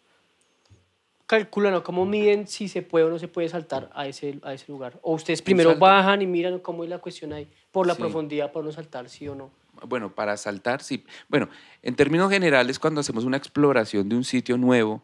calculan 1.27 1.75
o 1.75 1.83
cómo 1.83 2.05
miden 2.07 2.47
si 2.47 2.69
se 2.69 2.83
puede 2.83 3.05
o 3.05 3.11
no 3.11 3.19
se 3.19 3.29
puede 3.29 3.49
saltar 3.49 3.91
a 3.95 4.07
ese, 4.07 4.39
a 4.43 4.55
ese 4.55 4.71
lugar? 4.73 4.99
¿O 5.03 5.13
ustedes 5.15 5.43
primero 5.43 5.77
bajan 5.77 6.23
y 6.23 6.27
miran 6.27 6.59
cómo 6.59 6.85
es 6.85 6.91
la 6.91 6.99
cuestión 6.99 7.33
ahí? 7.35 7.47
Por 7.71 7.87
la 7.87 7.95
Sí. 7.95 8.01
profundidad, 8.01 8.51
para 8.51 8.65
no 8.67 8.73
saltar, 8.73 9.09
sí 9.11 9.29
o 9.29 9.35
no. 9.35 9.51
Bueno, 9.87 10.15
para 10.15 10.37
saltar, 10.37 10.83
sí. 10.83 11.05
Bueno, 11.29 11.49
en 11.83 11.95
términos 11.97 12.31
generales, 12.31 12.79
cuando 12.79 13.01
hacemos 13.01 13.25
una 13.25 13.37
exploración 13.37 14.09
de 14.09 14.17
un 14.17 14.25
sitio 14.25 14.57
nuevo, 14.57 15.03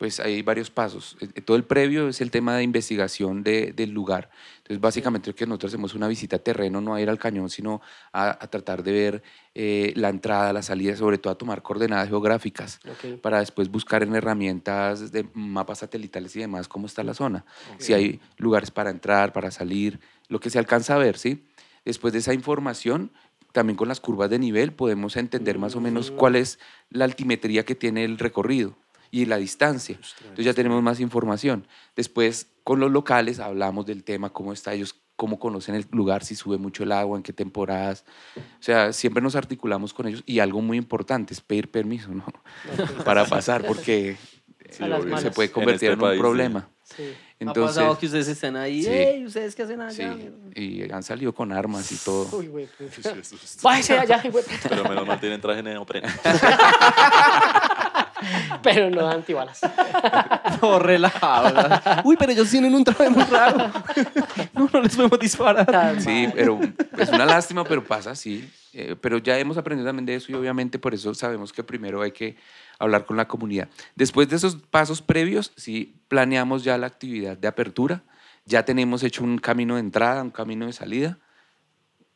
pues 0.00 0.18
hay 0.18 0.40
varios 0.40 0.70
pasos. 0.70 1.18
Eh, 1.20 1.42
Todo 1.42 1.58
el 1.58 1.64
previo 1.64 2.08
es 2.08 2.22
el 2.22 2.30
tema 2.30 2.56
de 2.56 2.62
investigación 2.62 3.42
de- 3.42 3.72
del 3.74 3.90
lugar. 3.90 4.30
Entonces, 4.56 4.80
básicamente, 4.80 5.34
que 5.34 5.44
nosotros 5.46 5.72
hacemos 5.74 5.94
una 5.94 6.08
visita 6.08 6.36
a 6.36 6.38
terreno, 6.38 6.80
no 6.80 6.94
a 6.94 7.02
ir 7.02 7.10
al 7.10 7.18
cañón, 7.18 7.50
sino 7.50 7.82
a, 8.10 8.30
a 8.30 8.46
tratar 8.48 8.82
de 8.82 8.92
ver 8.92 9.22
eh, 9.54 9.92
la 9.96 10.08
entrada, 10.08 10.54
la 10.54 10.62
salida, 10.62 10.96
sobre 10.96 11.18
todo 11.18 11.34
a 11.34 11.36
tomar 11.36 11.60
coordenadas 11.60 12.08
geográficas 12.08 12.80
para 13.20 13.40
después 13.40 13.68
buscar 13.70 14.02
en 14.02 14.14
herramientas 14.14 15.12
de 15.12 15.28
mapas 15.34 15.80
satelitales 15.80 16.34
y 16.34 16.40
demás 16.40 16.66
cómo 16.66 16.86
está 16.86 17.04
la 17.04 17.12
zona. 17.12 17.44
Si 17.78 17.92
hay 17.92 18.20
lugares 18.38 18.70
para 18.70 18.88
entrar, 18.88 19.34
para 19.34 19.50
salir, 19.50 20.00
lo 20.28 20.40
que 20.40 20.48
se 20.48 20.58
alcanza 20.58 20.94
a 20.94 20.98
ver, 20.98 21.18
¿sí? 21.18 21.44
Después 21.84 22.14
de 22.14 22.20
esa 22.20 22.32
información, 22.32 23.10
también 23.52 23.76
con 23.76 23.88
las 23.88 24.00
curvas 24.00 24.30
de 24.30 24.38
nivel 24.38 24.72
podemos 24.72 25.16
entender 25.18 25.58
más 25.58 25.76
o 25.76 25.80
menos 25.82 26.10
cuál 26.10 26.36
es 26.36 26.58
la 26.88 27.04
altimetría 27.04 27.66
que 27.66 27.74
tiene 27.74 28.04
el 28.04 28.16
recorrido 28.16 28.78
y 29.10 29.26
la 29.26 29.36
distancia. 29.36 29.98
Entonces 30.22 30.44
ya 30.44 30.54
tenemos 30.54 30.82
más 30.82 31.00
información. 31.00 31.66
Después, 31.96 32.46
con 32.64 32.80
los 32.80 32.90
locales 32.90 33.40
hablamos 33.40 33.86
del 33.86 34.04
tema, 34.04 34.30
cómo 34.30 34.52
está 34.52 34.72
ellos, 34.74 34.94
cómo 35.16 35.38
conocen 35.38 35.74
el 35.74 35.86
lugar, 35.90 36.24
si 36.24 36.34
sube 36.34 36.56
mucho 36.58 36.82
el 36.84 36.92
agua, 36.92 37.16
en 37.18 37.22
qué 37.22 37.32
temporadas. 37.32 38.04
O 38.36 38.62
sea, 38.62 38.92
siempre 38.92 39.22
nos 39.22 39.36
articulamos 39.36 39.92
con 39.92 40.06
ellos 40.08 40.22
y 40.26 40.38
algo 40.38 40.60
muy 40.62 40.78
importante 40.78 41.34
es 41.34 41.40
pedir 41.40 41.70
permiso, 41.70 42.10
¿no? 42.10 42.24
Para 43.04 43.24
pasar, 43.26 43.66
porque 43.66 44.10
eh, 44.10 44.16
se 45.20 45.30
puede 45.32 45.48
En 45.48 45.52
convertir 45.52 45.74
este 45.74 45.86
en, 45.88 45.92
un 45.94 46.00
país, 46.00 46.14
sí. 46.16 46.20
problema. 46.20 46.68
Sí. 46.84 47.02
ha 47.04 47.34
Entonces, 47.38 47.76
pasado 47.76 47.98
que 47.98 48.06
ustedes 48.06 48.28
estén 48.28 48.56
ahí, 48.56 48.82
Sí. 48.82 48.88
"Ey, 48.90 49.24
¿ustedes 49.26 49.54
qué 49.54 49.62
hacen 49.62 49.80
sí, 49.90 50.02
allá? 50.02 50.16
y 50.56 50.90
han 50.90 51.02
salido 51.02 51.32
con 51.34 51.52
armas 51.52 51.90
y 51.92 51.96
todo. 51.96 52.28
Uy, 52.36 52.48
güey. 52.48 52.68
Bájese 53.62 53.98
allá, 53.98 54.22
güey. 54.30 54.44
Pero 54.68 54.84
menos 54.88 55.06
mal 55.06 55.20
tienen 55.20 55.40
traje 55.40 55.62
neopreno. 55.62 56.08
Pero 58.62 58.90
no 58.90 59.08
antibalas. 59.08 59.60
No, 60.62 60.78
relajado. 60.78 61.54
¿verdad? 61.54 62.02
Uy, 62.04 62.16
pero 62.18 62.32
ellos 62.32 62.50
tienen 62.50 62.74
un 62.74 62.84
traje 62.84 63.08
muy 63.08 63.22
raro. 63.24 63.70
No, 64.54 64.68
no 64.70 64.80
les 64.80 64.94
podemos 64.94 65.18
disparar. 65.18 65.64
Tan 65.64 66.00
Sí, 66.00 66.28
pero 66.34 66.60
es 66.98 67.08
una 67.08 67.24
lástima, 67.24 67.64
pero 67.64 67.82
pasa 67.82 68.10
así. 68.10 68.50
Eh, 68.72 68.94
pero 69.00 69.18
ya 69.18 69.38
hemos 69.38 69.56
aprendido 69.56 69.88
también 69.88 70.06
de 70.06 70.14
eso 70.16 70.30
y 70.30 70.34
obviamente 70.34 70.78
por 70.78 70.94
eso 70.94 71.14
sabemos 71.14 71.52
que 71.52 71.64
primero 71.64 72.02
hay 72.02 72.12
que 72.12 72.36
hablar 72.78 73.04
con 73.06 73.16
la 73.16 73.26
comunidad. 73.26 73.68
Después 73.94 74.28
de 74.28 74.36
esos 74.36 74.56
pasos 74.56 75.02
previos, 75.02 75.52
sí 75.56 75.94
planeamos 76.08 76.62
ya 76.62 76.78
la 76.78 76.86
actividad 76.86 77.36
de 77.36 77.48
apertura, 77.48 78.02
ya 78.44 78.64
tenemos 78.64 79.02
hecho 79.02 79.24
un 79.24 79.38
camino 79.38 79.74
de 79.74 79.80
entrada, 79.80 80.22
un 80.22 80.30
camino 80.30 80.66
de 80.66 80.72
salida, 80.72 81.18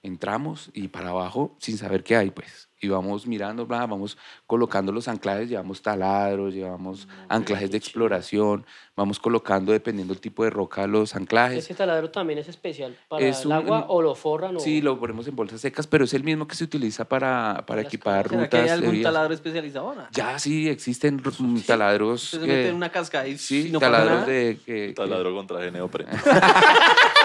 entramos 0.04 0.70
y 0.72 0.86
para 0.88 1.08
abajo 1.10 1.56
sin 1.58 1.76
saber 1.78 2.04
qué 2.04 2.16
hay, 2.16 2.30
pues. 2.30 2.68
Y 2.80 2.88
vamos 2.88 3.26
mirando, 3.26 3.64
bla, 3.64 3.86
vamos 3.86 4.18
colocando 4.46 4.92
los 4.92 5.08
anclajes, 5.08 5.48
llevamos 5.48 5.80
taladros, 5.80 6.52
llevamos 6.52 7.08
anclajes 7.30 7.70
de 7.70 7.78
exploración, 7.78 8.66
vamos 8.94 9.18
colocando, 9.18 9.72
dependiendo 9.72 10.12
del 10.12 10.20
tipo 10.20 10.44
de 10.44 10.50
roca, 10.50 10.86
los 10.86 11.14
anclajes. 11.16 11.64
Ese 11.64 11.74
taladro 11.74 12.10
también 12.10 12.38
es 12.40 12.48
especial 12.48 12.94
para 13.08 13.24
Es 13.24 13.40
el 13.40 13.46
un- 13.46 13.52
agua 13.54 13.86
o 13.88 14.02
lo 14.02 14.14
forran 14.14 14.56
o... 14.56 14.60
Sí, 14.60 14.82
lo 14.82 15.00
ponemos 15.00 15.26
en 15.26 15.34
bolsas 15.34 15.62
secas, 15.62 15.86
pero 15.86 16.04
es 16.04 16.12
el 16.12 16.24
mismo 16.24 16.46
que 16.46 16.56
se 16.56 16.64
utiliza 16.64 17.08
para, 17.08 17.64
para 17.66 17.80
equipar 17.80 18.28
¿Será 18.28 18.50
que 18.50 18.56
hay 18.58 18.62
rutas. 18.64 18.80
de 18.80 18.86
algún 18.86 19.02
taladro 19.02 19.32
especializado? 19.32 19.94
No. 19.94 20.06
Ya 20.12 20.38
sí, 20.38 20.68
existen 20.68 21.22
ru- 21.22 21.34
mm, 21.38 21.60
taladros. 21.62 22.34
Ustedes 22.34 22.42
se 22.44 22.52
que- 22.54 22.68
en 22.68 22.74
una 22.74 22.90
cascada 22.92 23.26
y 23.26 23.38
sí, 23.38 23.70
no 23.72 23.80
pasa 23.80 23.92
taladros 23.92 24.20
nada. 24.20 24.26
de. 24.30 24.58
que- 24.58 24.86
que- 24.88 24.92
Taladro 24.94 25.34
con 25.34 25.46
traje 25.46 25.70
neopreno. 25.70 26.10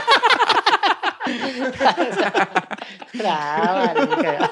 Marica. 3.13 4.51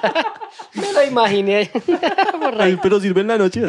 Me 0.74 0.94
lo 0.94 1.04
imaginé. 1.06 1.72
Ahí. 2.60 2.78
pero 2.82 3.00
sirve 3.00 3.22
en 3.22 3.28
la 3.28 3.38
noche. 3.38 3.62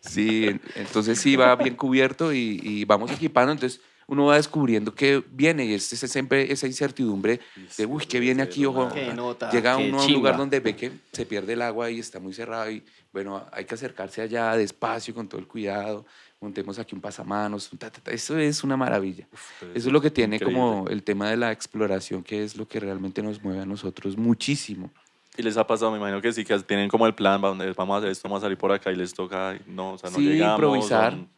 Sí, 0.00 0.46
en- 0.46 0.60
entonces 0.76 1.18
sí 1.18 1.36
va 1.36 1.56
bien 1.56 1.74
cubierto 1.76 2.32
y, 2.32 2.60
y 2.62 2.84
vamos 2.84 3.10
equipando. 3.10 3.52
Entonces 3.52 3.80
uno 4.08 4.26
va 4.26 4.36
descubriendo 4.36 4.94
que 4.94 5.22
viene 5.30 5.64
y 5.66 5.74
es, 5.74 5.92
es 5.92 6.10
siempre 6.10 6.50
esa 6.52 6.66
incertidumbre 6.68 7.40
de, 7.76 7.86
uy, 7.86 8.06
¿qué 8.06 8.20
viene 8.20 8.42
aquí? 8.42 8.64
Ojo. 8.64 8.88
Qué 8.94 9.12
nota, 9.12 9.50
Llega 9.50 9.76
qué 9.76 9.88
uno 9.88 10.00
a 10.00 10.04
un 10.06 10.12
lugar 10.12 10.36
donde 10.36 10.60
ve 10.60 10.76
que 10.76 10.92
se 11.12 11.26
pierde 11.26 11.54
el 11.54 11.62
agua 11.62 11.90
y 11.90 11.98
está 11.98 12.20
muy 12.20 12.32
cerrado 12.32 12.70
y 12.70 12.84
bueno, 13.12 13.44
hay 13.50 13.64
que 13.64 13.74
acercarse 13.74 14.22
allá 14.22 14.56
despacio, 14.56 15.12
con 15.14 15.28
todo 15.28 15.40
el 15.40 15.48
cuidado. 15.48 16.06
Montemos 16.40 16.78
aquí 16.78 16.94
un 16.94 17.00
pasamanos. 17.00 17.72
un 17.72 17.78
ta, 17.78 17.90
ta, 17.90 18.00
ta. 18.00 18.10
Eso 18.10 18.38
es 18.38 18.62
una 18.62 18.76
maravilla. 18.76 19.26
Eso 19.74 19.88
es 19.88 19.92
lo 19.92 20.00
que 20.00 20.10
tiene 20.10 20.38
como 20.38 20.68
Increíble. 20.80 20.92
el 20.94 21.02
tema 21.02 21.30
de 21.30 21.36
la 21.36 21.50
exploración, 21.50 22.22
que 22.22 22.44
es 22.44 22.56
lo 22.56 22.68
que 22.68 22.78
realmente 22.78 23.22
nos 23.22 23.42
mueve 23.42 23.60
a 23.62 23.66
nosotros 23.66 24.16
muchísimo. 24.16 24.90
Y 25.38 25.42
les 25.42 25.56
ha 25.56 25.66
pasado, 25.66 25.90
me 25.90 25.98
imagino 25.98 26.20
que 26.20 26.32
sí, 26.32 26.44
que 26.44 26.58
tienen 26.60 26.88
como 26.88 27.06
el 27.06 27.14
plan, 27.14 27.40
vamos 27.40 27.60
a 27.60 27.96
hacer 27.98 28.10
esto, 28.10 28.22
vamos 28.28 28.42
a 28.42 28.46
salir 28.46 28.56
por 28.58 28.72
acá 28.72 28.90
y 28.92 28.96
les 28.96 29.12
toca, 29.12 29.58
no, 29.66 29.92
o 29.94 29.98
sea, 29.98 30.10
no 30.10 30.16
sí, 30.16 30.24
llegamos. 30.24 30.54
improvisar. 30.58 31.12
son- 31.12 31.28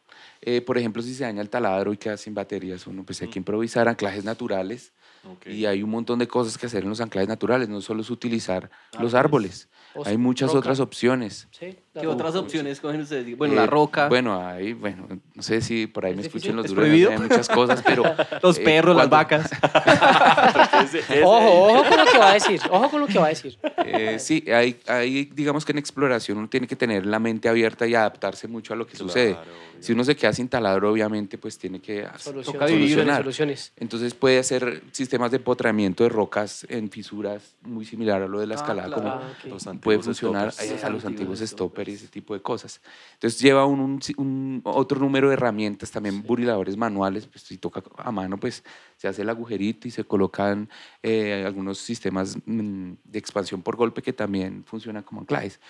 Eh, 0.40 0.60
por 0.60 0.78
ejemplo, 0.78 1.02
si 1.02 1.14
se 1.14 1.24
daña 1.24 1.42
el 1.42 1.50
taladro 1.50 1.92
y 1.92 1.96
queda 1.96 2.16
sin 2.16 2.32
baterías, 2.32 2.86
uno 2.86 3.02
pues 3.04 3.20
hay 3.22 3.28
que 3.28 3.38
improvisar 3.40 3.88
anclajes 3.88 4.24
naturales. 4.24 4.92
ok. 5.24 5.48
Y 5.48 5.66
hay 5.66 5.82
un 5.82 5.90
montón 5.90 6.20
de 6.20 6.28
cosas 6.28 6.56
que 6.56 6.66
hacer 6.66 6.84
en 6.84 6.88
los 6.90 7.00
anclajes 7.00 7.28
naturales, 7.28 7.68
no 7.68 7.80
solo 7.80 8.02
es 8.02 8.10
utilizar 8.10 8.70
los 9.00 9.14
Árboles. 9.14 9.68
árboles. 9.94 10.08
Hay 10.08 10.16
muchas 10.16 10.48
roca. 10.50 10.58
otras 10.60 10.78
opciones. 10.80 11.48
Sí, 11.50 11.76
¿Qué 12.00 12.06
otras 12.06 12.34
opciones 12.34 12.80
cogen 12.80 13.00
ustedes? 13.02 13.36
Bueno, 13.36 13.54
Eh, 13.54 13.56
la 13.56 13.66
roca, 13.66 14.08
Bueno, 14.08 14.44
hay, 14.46 14.72
bueno, 14.72 15.06
no 15.34 15.42
sé 15.42 15.60
si 15.60 15.86
por 15.86 16.04
ahí 16.06 16.12
¿Es 16.12 16.16
me 16.16 16.22
difícil? 16.24 16.50
escuchen 16.50 16.56
los 16.56 16.66
¿Es 16.66 16.70
duros, 16.74 17.10
hay 17.12 17.18
muchas 17.28 17.48
cosas, 17.48 17.82
pero... 17.84 18.02
los 18.42 18.58
eh, 18.58 18.62
perros, 18.62 18.96
las 18.96 19.08
vacas. 19.10 19.50
Ojo, 21.24 21.72
ojo 21.74 21.84
con 21.88 21.98
lo 21.98 22.04
que 22.10 22.18
va 22.18 22.30
a 22.30 22.34
decir. 22.34 22.60
Ojo 22.70 22.90
con 22.90 23.00
lo 23.00 23.06
que 23.06 23.18
va 23.18 23.26
a 23.26 23.28
decir. 23.30 23.58
Eh, 23.84 24.18
sí, 24.18 24.44
hay, 24.50 24.78
hay, 24.86 25.24
digamos 25.34 25.64
que 25.64 25.72
en 25.72 25.78
exploración 25.78 26.38
uno 26.38 26.48
tiene 26.48 26.66
que 26.66 26.76
tener 26.76 27.06
la 27.06 27.18
mente 27.18 27.48
abierta 27.48 27.86
y 27.86 27.94
adaptarse 27.94 28.48
mucho 28.48 28.72
a 28.72 28.76
lo 28.76 28.86
que 28.86 28.92
Claro, 28.92 29.08
sucede. 29.08 29.32
obvio. 29.32 29.68
Si 29.80 29.92
uno 29.92 30.02
se 30.02 30.16
queda 30.16 30.32
sin 30.32 30.48
taladro, 30.48 30.90
obviamente, 30.90 31.38
pues 31.38 31.56
tiene 31.56 31.78
que 31.80 32.04
Soluciones. 32.16 32.46
Toca 32.46 32.66
vivir, 32.66 32.88
solucionar. 32.90 33.18
Soluciones. 33.22 33.72
Entonces 33.76 34.12
puede 34.14 34.40
hacer 34.40 34.82
sistemas 34.90 35.30
de 35.30 35.36
empotramiento 35.36 36.02
de 36.02 36.08
rocas 36.10 36.66
en 36.68 36.90
fisuras, 36.90 37.54
muy 37.62 37.84
similar 37.84 38.22
a 38.22 38.26
lo 38.26 38.40
de 38.40 38.46
la 38.48 38.54
Ah, 38.54 38.58
escalada, 38.58 38.88
claro. 38.88 39.20
como 39.48 39.56
Ah, 39.70 39.80
puede 39.80 40.00
funcionar 40.00 40.52
ahí 40.58 40.70
a 40.70 40.72
los 40.90 41.04
Antiguos 41.04 41.04
antiguos 41.04 41.38
stoppers. 41.40 41.87
Y 41.90 41.94
ese 41.94 42.08
tipo 42.08 42.34
de 42.34 42.40
cosas. 42.42 42.80
Entonces 43.14 43.40
lleva 43.40 43.64
un, 43.66 43.80
un- 43.80 44.00
un 44.16 44.60
otro 44.64 44.98
número 45.00 45.28
de 45.28 45.34
herramientas, 45.34 45.90
también 45.90 46.22
buriladores 46.22 46.76
manuales, 46.76 47.26
pues 47.26 47.42
si 47.44 47.56
toca 47.58 47.82
a 47.96 48.10
mano, 48.12 48.38
pues 48.38 48.62
se 48.96 49.08
hace 49.08 49.22
el 49.22 49.28
agujerito 49.30 49.88
y 49.88 49.90
se 49.90 50.04
colocan 50.04 50.68
eh, 51.02 51.44
algunos 51.46 51.78
sistemas 51.78 52.36
mm, 52.46 52.92
de 53.04 53.18
expansión 53.18 53.62
por 53.62 53.76
golpe 53.76 54.02
que 54.02 54.12
también 54.12 54.64
funcionan 54.64 55.02
como 55.02 55.20
anclajes. 55.22 55.60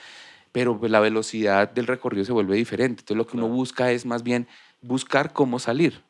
Pero 0.53 0.79
pues, 0.79 0.91
la 0.91 1.01
velocidad 1.01 1.71
del 1.71 1.87
recorrido 1.87 2.25
se 2.25 2.33
vuelve 2.33 2.57
diferente. 2.57 3.03
Entonces 3.03 3.17
lo 3.19 3.27
que 3.27 3.37
uno 3.37 3.47
Claro. 3.47 3.55
busca 3.57 3.93
es 3.93 4.07
más 4.07 4.23
bien 4.23 4.47
buscar 4.81 5.33
cómo 5.33 5.59
salir. 5.59 6.03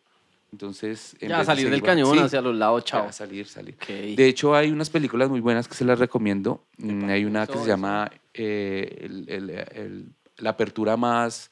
Entonces, 0.53 1.15
en 1.21 1.29
Ya, 1.29 1.39
vez 1.39 1.47
de 1.47 1.53
salir 1.55 1.71
del 1.71 1.83
cañón 1.83 2.15
Sí, 2.15 2.19
hacia 2.21 2.41
los 2.41 2.55
lados, 2.57 2.85
chao. 2.85 3.07
ya, 3.07 3.13
salir, 3.13 3.47
salir. 3.47 3.75
Ok. 3.75 3.87
De 3.89 4.27
hecho, 4.27 4.55
hay 4.55 4.71
unas 4.71 4.89
películas 4.89 5.29
muy 5.29 5.41
buenas 5.41 5.69
que 5.69 5.75
se 5.75 5.85
las 5.85 5.99
recomiendo. 5.99 6.65
Mm, 6.79 7.05
Hay 7.11 7.25
una 7.25 7.47
que 7.47 7.59
se 7.59 7.67
llama 7.67 8.11
eh, 8.35 8.99
el- 9.01 9.29
el- 9.29 9.51
el- 9.51 10.13
La 10.39 10.51
apertura 10.51 10.97
más 10.97 11.51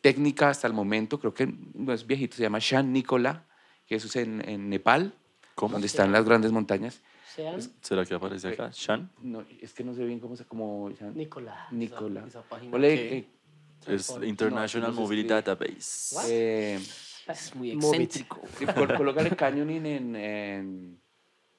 técnica 0.00 0.48
hasta 0.50 0.68
el 0.68 0.72
momento, 0.72 1.18
creo 1.18 1.34
que 1.34 1.52
no 1.74 1.92
es 1.92 2.06
viejito, 2.06 2.36
se 2.36 2.42
llama 2.42 2.58
Shan 2.60 2.92
Nicola, 2.92 3.44
que 3.84 3.96
eso 3.96 4.06
es 4.06 4.14
en, 4.14 4.48
en 4.48 4.68
Nepal, 4.70 5.12
¿Cómo? 5.56 5.72
donde 5.72 5.88
están 5.88 6.12
las 6.12 6.24
grandes 6.24 6.52
montañas. 6.52 7.00
¿Será 7.82 8.04
que 8.04 8.14
aparece 8.14 8.48
acá? 8.48 8.70
¿Shan? 8.72 9.10
No, 9.20 9.44
es 9.60 9.72
que 9.72 9.82
no 9.82 9.92
sé 9.92 10.04
bien 10.04 10.20
cómo 10.20 10.36
se 10.36 10.44
como 10.44 10.88
Nicolás. 11.14 11.72
Nicola. 11.72 12.24
Esa 12.28 12.42
página 12.42 12.70
Ponle, 12.70 12.94
que- 12.94 13.18
eh, 13.18 13.28
Es 13.86 14.10
No, 14.10 14.24
International 14.24 14.90
no 14.90 14.94
se 14.96 15.00
Mobility. 15.02 15.28
Database. 15.28 16.16
Eh, 16.28 16.78
Es 17.28 17.54
muy 17.54 17.72
excéntrico. 17.72 18.40
sí, 18.58 18.66
col- 18.66 18.94
colócale 18.96 19.30
canyoning 19.36 19.86
en, 19.86 20.16
en, 20.16 20.98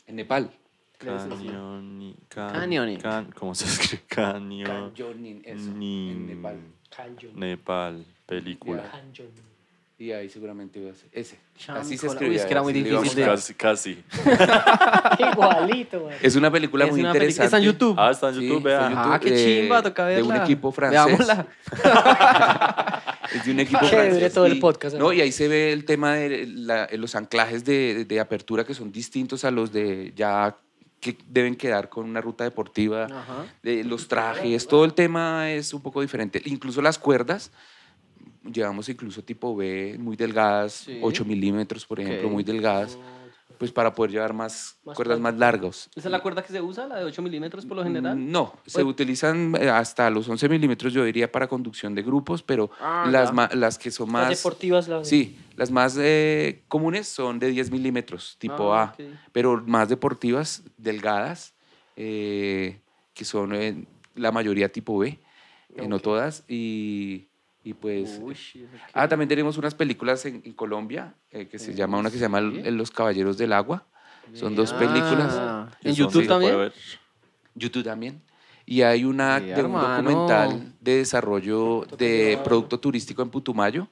en 0.08 0.16
Nepal. 0.16 0.52
Cañón. 0.98 2.16
Can, 2.28 2.52
Canyoning. 2.52 3.00
can- 3.00 3.32
¿Cómo 3.32 3.56
se 3.56 3.66
escribe? 3.66 4.04
Canyoning, 4.08 5.42
eso, 5.46 5.72
Nin- 5.72 6.12
en 6.12 6.28
Nepal. 6.28 6.58
Canyon. 6.96 7.40
Nepal, 7.40 8.06
película. 8.26 8.84
Y 9.98 10.12
ahí 10.14 10.30
seguramente 10.30 10.84
va 10.84 10.92
a 10.92 10.96
ser 10.96 11.10
ese. 11.12 11.38
Cham- 11.58 11.76
Así 11.78 11.98
se 11.98 12.06
Uy, 12.08 12.14
escribía. 12.14 12.38
es 12.40 12.46
que 12.46 12.52
era 12.54 12.62
muy 12.64 12.72
difícil 12.74 13.16
de- 13.16 13.26
Casi, 13.26 13.54
casi. 13.54 14.04
Igualito, 15.20 16.06
man. 16.06 16.14
Es 16.22 16.36
una 16.38 16.50
película 16.52 16.86
Es 16.86 16.92
muy 16.92 17.02
una 17.02 17.10
interesante. 17.10 17.46
Está 17.46 17.58
en 17.58 17.64
YouTube. 17.64 17.96
Ah, 17.98 18.12
está 18.12 18.30
en 18.30 18.36
Sí, 18.36 18.48
YouTube, 18.48 18.68
está 18.70 18.90
vea. 18.90 19.14
Ah, 19.14 19.20
qué 19.22 19.32
de- 19.32 19.62
chimba, 19.62 19.82
toca 19.84 20.06
De 20.06 20.22
un 20.22 20.30
verla. 20.30 20.44
equipo 20.44 20.72
francés. 20.72 21.06
Veámosla. 21.06 21.48
Es 23.36 23.46
de 23.46 23.52
un 23.52 23.60
equipo 23.60 23.86
francés. 23.86 24.34
todo 24.34 24.46
el 24.46 24.60
podcast, 24.60 24.96
¿no? 24.98 25.14
Y 25.14 25.22
ahí 25.22 25.32
se 25.32 25.48
ve 25.48 25.72
el 25.72 25.86
tema 25.86 26.16
de 26.16 26.48
la- 26.48 26.88
los 26.94 27.16
anclajes 27.16 27.64
de, 27.66 28.06
de 28.06 28.20
apertura 28.20 28.64
que 28.64 28.74
son 28.74 28.92
distintos 28.92 29.44
a 29.46 29.52
los 29.52 29.72
de 29.72 30.14
ya 30.16 30.56
que 31.00 31.18
deben 31.30 31.56
quedar 31.56 31.88
con 31.90 32.06
una 32.10 32.20
ruta 32.20 32.44
deportiva, 32.44 33.06
Ajá. 33.06 33.46
de 33.64 33.84
los 33.86 34.08
trajes, 34.10 34.68
todo 34.68 34.84
el 34.84 34.94
tema 34.94 35.50
es 35.52 35.74
un 35.74 35.82
poco 35.82 36.02
diferente. 36.02 36.42
Incluso 36.46 36.82
las 36.82 36.98
cuerdas, 37.00 37.52
llevamos 38.52 38.90
incluso 38.90 39.24
tipo 39.24 39.56
B, 39.56 39.96
muy 40.00 40.16
delgadas, 40.18 40.74
Sí. 40.86 41.00
8 41.02 41.24
milímetros, 41.26 41.86
por 41.86 42.00
ejemplo, 42.00 42.30
muy 42.30 42.44
delgadas, 42.44 42.98
pues 43.60 43.74
para 43.74 43.94
poder 43.94 44.12
llevar 44.12 44.34
más, 44.34 44.80
Más 44.86 44.96
cuerdas 44.96 45.20
más 45.20 45.36
largas. 45.38 45.90
¿Esa 45.94 46.08
es 46.08 46.12
la 46.12 46.22
cuerda 46.22 46.42
que 46.42 46.54
se 46.54 46.62
usa, 46.62 46.88
la 46.88 46.96
de 46.98 47.04
8 47.04 47.22
milímetros 47.22 47.66
por 47.66 47.76
lo 47.76 47.84
general? 47.84 48.32
No, 48.32 48.54
se 48.66 48.76
Pues- 48.84 48.86
utilizan 48.86 49.54
eh, 49.60 49.70
hasta 49.70 50.10
los 50.10 50.30
11 50.30 50.48
milímetros, 50.48 50.94
yo 50.94 51.04
diría, 51.04 51.30
para 51.30 51.48
conducción 51.48 51.94
de 51.94 52.02
grupos, 52.02 52.42
pero 52.42 52.72
Ah, 52.80 53.08
las, 53.12 53.34
ma- 53.34 53.50
las 53.54 53.78
que 53.78 53.92
son 53.92 54.08
Las 54.08 54.14
más... 54.14 54.30
deportivas, 54.30 54.88
las 54.88 55.08
Sí, 55.08 55.38
las 55.58 55.72
más 55.72 55.98
eh, 56.00 56.64
comunes 56.70 57.08
son 57.10 57.38
de 57.38 57.50
10 57.50 57.70
milímetros, 57.70 58.38
tipo 58.40 58.74
Ah, 58.74 58.84
A, 58.84 58.96
pero 59.34 59.62
más 59.68 59.90
deportivas, 59.90 60.64
delgadas, 60.78 61.54
eh, 61.98 62.80
que 63.14 63.26
son 63.26 63.54
eh, 63.54 63.86
la 64.16 64.32
mayoría 64.32 64.72
tipo 64.72 64.98
B, 64.98 65.20
eh, 65.76 65.88
no 65.88 66.00
todas, 66.00 66.46
y, 66.48 67.28
y 67.64 67.74
pues... 67.74 68.20
Uy. 68.22 68.38
Ah, 68.94 69.08
también 69.08 69.28
tenemos 69.30 69.58
unas 69.58 69.76
películas 69.76 70.26
en, 70.26 70.42
en 70.46 70.54
Colombia, 70.54 71.14
eh, 71.32 71.48
que 71.48 71.60
se 71.60 71.74
llama, 71.74 71.98
una 71.98 72.10
que 72.10 72.18
se 72.18 72.22
llama 72.24 72.42
Los 72.42 72.92
Caballeros 72.92 73.38
del 73.38 73.54
Agua, 73.54 73.86
son 74.34 74.56
dos 74.56 74.72
Ah, 74.74 74.80
películas. 74.80 75.78
¿En 75.82 75.92
Eso 75.92 75.98
YouTube 76.04 76.22
sí 76.24 76.28
también? 76.28 76.72
YouTube 77.56 77.84
también. 77.84 78.22
Y 78.66 78.84
hay 78.84 79.04
una 79.04 79.40
de 79.40 79.64
un 79.64 79.72
documental 79.74 80.74
de 80.80 80.98
desarrollo 80.98 81.86
de 81.98 82.40
producto 82.44 82.80
turístico 82.80 83.24
en 83.24 83.30
Putumayo, 83.30 83.88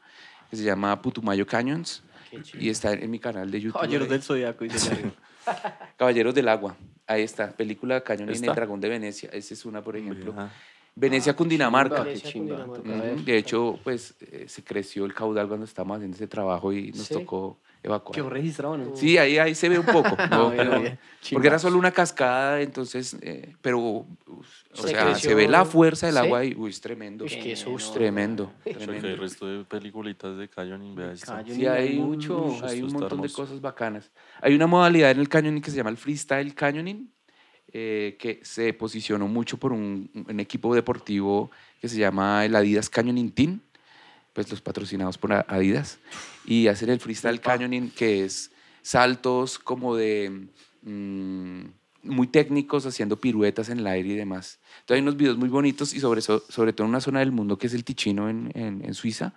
que 0.51 0.55
se 0.55 0.63
llama 0.63 1.01
Putumayo 1.01 1.45
Canyons, 1.47 2.03
chido. 2.43 2.63
y 2.63 2.69
está 2.69 2.93
en 2.93 3.09
mi 3.09 3.17
canal 3.19 3.49
de 3.49 3.59
YouTube. 3.59 3.73
Caballeros 3.73 4.07
del 4.09 4.21
Zodiaco. 4.21 4.65
Caballeros 5.97 6.35
del 6.35 6.47
Agua. 6.47 6.75
Ahí 7.07 7.23
está, 7.23 7.51
película 7.51 8.01
Cañón 8.01 8.29
en 8.29 8.35
¿Está? 8.35 8.47
el 8.47 8.55
Dragón 8.55 8.79
de 8.81 8.89
Venecia. 8.89 9.29
Esa 9.31 9.53
es 9.53 9.65
una, 9.65 9.81
por 9.81 9.95
ejemplo. 9.97 10.33
Vea. 10.33 10.51
Venecia, 10.99 11.35
Cundinamarca. 11.35 11.97
qué 11.97 12.03
Venecia, 12.09 12.31
chimba, 12.31 12.65
Cundinamarca. 12.65 13.21
De 13.23 13.37
hecho, 13.37 13.79
pues 13.83 14.15
eh, 14.19 14.45
se 14.47 14.63
creció 14.63 15.05
el 15.05 15.13
caudal 15.13 15.47
cuando 15.47 15.65
estábamos 15.65 15.97
haciendo 15.97 16.15
ese 16.15 16.27
trabajo 16.27 16.73
y 16.73 16.91
nos 16.91 17.05
Sí. 17.05 17.13
tocó 17.13 17.59
evacuar. 17.83 18.15
Quedó 18.15 18.29
registrado, 18.31 18.75
¿no? 18.77 18.95
Sí, 18.95 19.17
ahí, 19.19 19.37
ahí 19.37 19.53
se 19.53 19.69
ve 19.69 19.77
un 19.77 19.85
poco. 19.85 20.09
¿no? 20.31 20.51
Pero- 20.55 20.81
bien. 20.81 20.99
porque 21.31 21.47
era 21.47 21.59
solo 21.59 21.77
una 21.77 21.91
cascada, 21.91 22.61
entonces, 22.61 23.15
eh, 23.21 23.55
pero, 23.61 23.77
uf, 23.79 24.07
o 24.25 24.43
Se 24.73 24.87
sea, 24.89 25.03
creció. 25.05 25.29
se 25.29 25.35
ve 25.35 25.47
la 25.47 25.65
fuerza 25.65 26.07
del 26.07 26.15
¿Sí? 26.15 26.21
agua 26.21 26.43
y, 26.43 26.55
uy, 26.55 26.71
es 26.71 26.81
tremendo. 26.81 27.25
Uy, 27.25 27.29
qué 27.29 27.55
susto. 27.55 27.93
Tremendo, 27.93 28.51
que 28.63 28.73
tremendo. 28.73 29.15
resto 29.17 29.45
de 29.45 29.63
peliculitas 29.65 30.35
de 30.37 30.49
Canyoning, 30.49 30.95
vea 30.95 31.11
esto. 31.11 31.27
Canyoning. 31.31 31.55
Sí, 31.61 31.67
hay, 31.67 31.99
mucho, 31.99 32.57
hay 32.63 32.81
un 32.81 32.91
montón 32.93 33.21
de 33.21 33.29
cosas 33.29 33.61
bacanas. 33.61 34.11
Hay 34.41 34.55
una 34.55 34.65
modalidad 34.67 35.11
en 35.11 35.19
el 35.19 35.29
canyoning 35.29 35.61
que 35.61 35.69
se 35.69 35.77
llama 35.77 35.91
el 35.91 35.97
freestyle 35.97 36.55
canyoning, 36.55 37.11
eh, 37.73 38.15
que 38.19 38.39
se 38.43 38.73
posicionó 38.73 39.27
mucho 39.27 39.57
por 39.57 39.73
un, 39.73 40.09
un 40.27 40.39
equipo 40.39 40.73
deportivo 40.75 41.51
que 41.81 41.89
se 41.89 41.97
llama 41.97 42.45
el 42.45 42.55
Adidas 42.55 42.89
Canyoning 42.89 43.31
Team, 43.31 43.59
pues 44.33 44.49
los 44.49 44.61
patrocinados 44.61 45.17
por 45.17 45.33
Adidas, 45.33 45.99
y 46.45 46.67
hacen 46.67 46.89
el 46.89 46.99
freestyle 46.99 47.41
canyoning, 47.41 47.89
que 47.91 48.23
es 48.23 48.51
saltos 48.81 49.57
como 49.59 49.95
de... 49.95 50.47
mm, 50.83 51.61
muy 52.03 52.27
técnicos 52.27 52.85
haciendo 52.85 53.19
piruetas 53.19 53.67
en 53.69 53.79
el 53.79 53.87
aire 53.87 54.09
y 54.09 54.15
demás. 54.15 54.59
Entonces 54.79 54.95
hay 54.95 55.01
unos 55.01 55.17
videos 55.17 55.37
muy 55.37 55.49
bonitos 55.49 55.93
y 55.93 55.99
sobre, 55.99 56.19
eso- 56.19 56.41
sobre 56.47 56.71
todo 56.71 56.85
en 56.85 56.89
una 56.91 57.01
zona 57.01 57.19
del 57.19 57.33
mundo 57.33 57.57
que 57.57 57.67
es 57.67 57.73
el 57.73 57.83
Ticino 57.83 58.29
en, 58.29 58.49
en- 58.53 58.85
en 58.85 58.93
Suiza, 58.93 59.33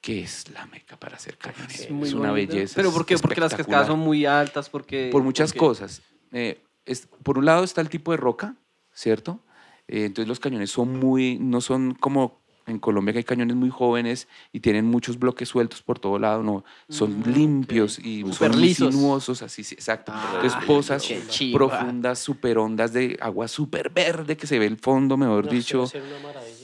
que 0.00 0.22
es 0.22 0.48
la 0.50 0.64
meca 0.66 0.96
para 0.98 1.16
hacer 1.16 1.36
cañones. 1.36 1.74
Es 1.74 1.80
Es, 1.90 1.90
una 2.14 2.30
bonito. 2.30 2.54
belleza. 2.54 2.74
¿Pero 2.76 2.90
por 2.92 3.04
qué? 3.04 3.18
Porque 3.18 3.40
las 3.40 3.54
cascadas 3.54 3.88
son 3.88 3.98
muy 3.98 4.24
altas, 4.24 4.70
porque... 4.70 5.10
Por 5.12 5.22
muchas 5.22 5.50
porque- 5.50 5.58
cosas. 5.58 6.00
Eh, 6.32 6.58
es- 6.86 7.08
por 7.22 7.38
un 7.38 7.44
lado 7.44 7.64
está 7.64 7.80
el 7.80 7.88
tipo 7.88 8.10
de 8.12 8.16
roca, 8.16 8.56
¿cierto? 8.92 9.40
Eh, 9.88 10.06
entonces 10.06 10.28
los 10.28 10.40
cañones 10.40 10.70
son 10.70 10.98
muy, 10.98 11.38
no 11.38 11.60
son 11.60 11.94
como 11.94 12.40
en 12.66 12.80
Colombia 12.80 13.12
que 13.12 13.18
hay 13.18 13.24
cañones 13.24 13.54
muy 13.54 13.70
jóvenes 13.70 14.26
y 14.52 14.58
tienen 14.58 14.86
muchos 14.86 15.20
bloques 15.20 15.48
sueltos 15.48 15.82
por 15.82 16.00
todo 16.00 16.18
lado, 16.18 16.42
no, 16.42 16.64
son 16.88 17.20
Mm, 17.20 17.32
limpios 17.32 18.00
y 18.00 18.22
Súper 18.22 18.50
son 18.52 18.60
lisos. 18.60 18.92
sinuosos, 18.92 19.42
así, 19.42 19.62
sí, 19.62 19.76
exacto. 19.76 20.10
Ah, 20.12 20.32
entonces 20.34 20.56
pozas 20.66 21.06
profundas, 21.52 22.18
súper 22.18 22.58
hondas 22.58 22.92
de 22.92 23.16
agua 23.20 23.46
súper 23.46 23.90
verde 23.90 24.36
que 24.36 24.48
se 24.48 24.58
ve 24.58 24.66
el 24.66 24.78
fondo, 24.78 25.16
mejor 25.16 25.44
No, 25.44 25.50
dicho. 25.52 25.84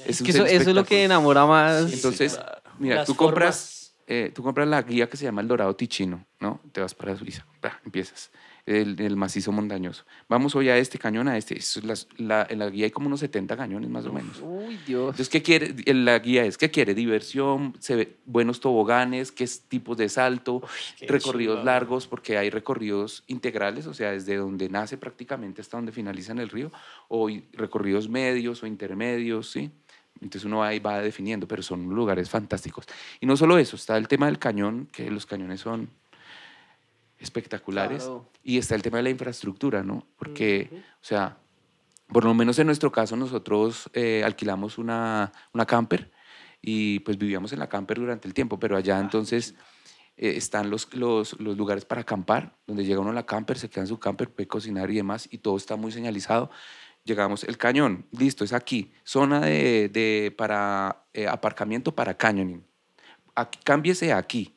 Es 0.04 0.20
un 0.20 0.24
Que 0.24 0.32
eso, 0.32 0.44
eso 0.44 0.70
es 0.70 0.74
lo 0.74 0.84
que 0.84 1.04
enamora 1.04 1.46
más. 1.46 1.92
Entonces, 1.92 2.40
mira, 2.78 2.96
Las 2.96 3.06
tú 3.06 3.14
compras, 3.14 3.94
eh, 4.08 4.32
tú 4.34 4.42
compras 4.42 4.66
la 4.66 4.82
guía 4.82 5.08
que 5.08 5.16
se 5.16 5.24
llama 5.24 5.40
El 5.40 5.46
Dorado 5.46 5.76
Ticino, 5.76 6.26
¿no? 6.40 6.60
Te 6.72 6.80
vas 6.80 6.94
para 6.96 7.16
Suiza, 7.16 7.46
¡pra! 7.60 7.80
empiezas. 7.84 8.32
El, 8.64 9.00
el 9.00 9.16
macizo 9.16 9.50
montañoso. 9.50 10.04
Vamos 10.28 10.54
hoy 10.54 10.68
a 10.68 10.76
este 10.76 10.96
cañón, 10.96 11.26
a 11.26 11.36
este. 11.36 11.58
Es 11.58 11.82
las- 11.82 12.06
la, 12.16 12.46
en 12.48 12.60
la 12.60 12.70
guía 12.70 12.84
hay 12.84 12.90
como 12.92 13.08
unos 13.08 13.18
70 13.18 13.56
cañones 13.56 13.90
más 13.90 14.06
o 14.06 14.12
menos. 14.12 14.40
Uy, 14.40 14.78
Dios. 14.86 15.06
Entonces, 15.10 15.28
¿qué 15.28 15.42
quiere? 15.42 15.74
La 15.92 16.20
guía 16.20 16.44
es, 16.44 16.56
¿qué 16.58 16.70
quiere? 16.70 16.94
Diversión, 16.94 17.74
se 17.80 17.96
ve, 17.96 18.16
buenos 18.24 18.60
toboganes, 18.60 19.32
qué 19.32 19.48
tipos 19.68 19.96
de 19.96 20.08
salto, 20.08 20.62
recorridos 21.08 21.64
largos, 21.64 22.06
porque 22.06 22.38
hay 22.38 22.50
recorridos 22.50 23.24
integrales, 23.26 23.88
o 23.88 23.94
sea, 23.94 24.12
desde 24.12 24.36
donde 24.36 24.68
nace 24.68 24.96
prácticamente 24.96 25.60
hasta 25.60 25.76
donde 25.76 25.90
finaliza 25.90 26.30
en 26.30 26.38
el 26.38 26.48
río, 26.48 26.70
o 27.08 27.28
recorridos 27.54 28.08
medios 28.08 28.62
o 28.62 28.66
intermedios, 28.68 29.50
¿sí? 29.50 29.72
Entonces 30.20 30.44
uno 30.44 30.58
va 30.58 30.72
y 30.72 30.78
va 30.78 31.00
definiendo, 31.00 31.48
pero 31.48 31.64
son 31.64 31.88
lugares 31.88 32.30
fantásticos. 32.30 32.86
Y 33.20 33.26
no 33.26 33.36
solo 33.36 33.58
eso, 33.58 33.74
está 33.74 33.96
el 33.96 34.06
tema 34.06 34.26
del 34.26 34.38
cañón, 34.38 34.86
que 34.92 35.10
los 35.10 35.26
cañones 35.26 35.60
son 35.62 35.88
espectaculares, 37.22 38.02
Claro. 38.04 38.28
y 38.42 38.58
está 38.58 38.74
el 38.74 38.82
tema 38.82 38.98
de 38.98 39.04
la 39.04 39.10
infraestructura, 39.10 39.82
¿no? 39.82 40.06
Porque, 40.16 40.68
o 41.00 41.04
sea, 41.04 41.38
por 42.08 42.24
lo 42.24 42.34
menos 42.34 42.58
en 42.58 42.66
nuestro 42.66 42.90
caso 42.92 43.16
nosotros 43.16 43.88
eh, 43.94 44.22
alquilamos 44.24 44.76
una, 44.78 45.32
una 45.54 45.64
camper 45.64 46.10
y 46.60 46.98
pues 47.00 47.16
vivíamos 47.16 47.52
en 47.52 47.58
la 47.58 47.68
camper 47.68 47.98
durante 47.98 48.28
el 48.28 48.34
tiempo, 48.34 48.58
pero 48.58 48.76
allá 48.76 49.00
entonces 49.00 49.54
eh, 50.16 50.34
están 50.36 50.68
los, 50.70 50.92
los, 50.94 51.40
los 51.40 51.56
lugares 51.56 51.84
para 51.84 52.02
acampar, 52.02 52.56
donde 52.66 52.84
llega 52.84 53.00
uno 53.00 53.10
a 53.10 53.14
la 53.14 53.24
camper, 53.26 53.58
se 53.58 53.70
queda 53.70 53.80
en 53.82 53.86
su 53.88 53.98
camper, 53.98 54.30
puede 54.30 54.46
cocinar 54.46 54.90
y 54.90 54.96
demás, 54.96 55.26
y 55.30 55.38
todo 55.38 55.56
está 55.56 55.76
muy 55.76 55.90
señalizado. 55.90 56.50
Llegamos, 57.04 57.42
el 57.44 57.56
cañón, 57.56 58.06
listo, 58.12 58.44
es 58.44 58.52
aquí. 58.52 58.92
Zona 59.04 59.40
de, 59.40 59.88
de 59.88 60.32
para 60.36 61.04
eh, 61.14 61.26
aparcamiento 61.26 61.92
para 61.94 62.14
canyoning. 62.16 62.62
Aquí, 63.34 63.58
cámbiese 63.64 64.12
aquí. 64.12 64.54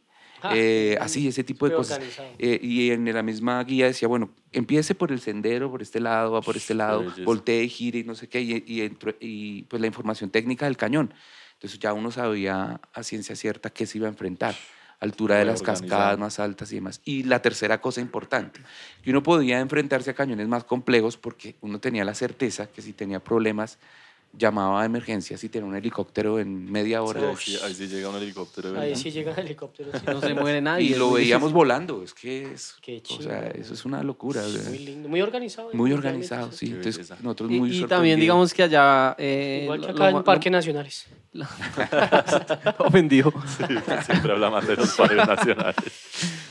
Eh, 0.53 0.97
así, 1.01 1.27
ese 1.27 1.43
tipo 1.43 1.67
de 1.67 1.75
cosas. 1.75 1.99
Eh, 2.39 2.59
y 2.61 2.91
en 2.91 3.11
la 3.13 3.23
misma 3.23 3.63
guía 3.63 3.85
decía, 3.87 4.07
bueno, 4.07 4.29
empiece 4.51 4.93
por 4.95 5.11
el 5.11 5.19
sendero, 5.19 5.71
por 5.71 5.81
este 5.81 5.99
lado, 5.99 6.31
va 6.33 6.41
por 6.41 6.55
este 6.57 6.73
lado, 6.73 6.99
belleza. 7.01 7.21
voltee, 7.23 7.67
gire 7.67 7.99
y 7.99 8.03
no 8.03 8.15
sé 8.15 8.27
qué, 8.27 8.41
y, 8.41 8.63
y, 8.67 8.81
entro- 8.81 9.15
y, 9.19 9.63
pues 9.63 9.79
la 9.81 9.87
información 9.87 10.29
técnica 10.29 10.65
del 10.65 10.77
cañón. 10.77 11.13
Entonces 11.53 11.79
ya 11.79 11.93
uno 11.93 12.11
sabía 12.11 12.81
a 12.93 13.03
ciencia 13.03 13.35
cierta 13.35 13.69
qué 13.69 13.85
se 13.85 13.97
iba 13.97 14.07
a 14.07 14.11
enfrentar, 14.11 14.55
altura 14.99 15.37
de 15.37 15.45
las 15.45 15.61
organizado. 15.61 15.89
cascadas 15.89 16.19
más 16.19 16.39
altas 16.39 16.71
y 16.71 16.75
demás. 16.75 17.01
Y 17.05 17.23
la 17.23 17.41
tercera 17.41 17.79
cosa 17.81 18.01
importante, 18.01 18.59
que 19.03 19.09
uno 19.09 19.23
podía 19.23 19.59
enfrentarse 19.59 20.09
a 20.09 20.13
cañones 20.13 20.47
más 20.47 20.63
complejos 20.65 21.17
porque 21.17 21.55
uno 21.61 21.79
tenía 21.79 22.03
la 22.03 22.13
certeza 22.13 22.67
que 22.67 22.81
si 22.81 22.93
tenía 22.93 23.19
problemas, 23.23 23.77
llamaba 24.38 24.81
a 24.81 24.86
emergencias 24.86 25.43
y 25.43 25.49
tenía 25.49 25.67
un 25.67 25.75
helicóptero 25.75 26.39
en 26.39 26.71
media 26.71 27.01
hora. 27.03 27.19
Sí, 27.19 27.25
ahí, 27.27 27.36
sí, 27.38 27.59
ahí 27.63 27.73
sí 27.75 27.88
llega 27.88 28.09
un 28.09 28.15
helicóptero. 28.17 28.71
de 28.71 28.79
Ahí 28.79 28.89
verdad. 28.89 29.01
sí 29.01 29.11
llegan 29.11 29.39
helicópteros. 29.39 29.93
sí. 29.99 30.05
No 30.11 30.21
se 30.21 30.33
muere 30.33 30.61
nadie. 30.61 30.86
y 30.86 30.95
lo 30.95 31.11
veíamos 31.13 31.47
difícil. 31.49 31.53
volando, 31.55 32.03
es 32.03 32.13
que 32.13 32.51
es, 32.53 32.75
Qué 32.81 33.01
o 33.17 33.21
sea, 33.21 33.47
eso 33.49 33.73
es 33.73 33.86
una 33.86 34.03
locura. 34.03 34.41
Muy 34.69 34.79
lindo, 34.79 35.09
muy 35.09 35.21
organizado. 35.21 35.69
muy 35.73 35.91
organizado, 35.93 36.51
sí. 36.51 36.67
Qué 36.67 36.75
Entonces, 36.75 36.97
belleza. 36.97 37.17
nosotros 37.21 37.51
Y, 37.51 37.59
muy 37.59 37.77
y 37.77 37.86
también 37.86 38.19
digamos 38.19 38.53
que 38.53 38.63
allá... 38.63 39.15
eh, 39.17 39.61
Igual 39.63 39.81
que 39.81 39.91
acá 39.91 40.11
lo 40.11 40.17
en 40.19 40.23
parques 40.23 40.51
nacionales. 40.51 41.05
Ofendido. 42.77 43.33
Siempre 44.05 44.31
habla 44.31 44.49
más 44.49 44.67
de 44.67 44.75
los 44.75 44.95
parques 44.95 45.17
nacionales. 45.27 45.75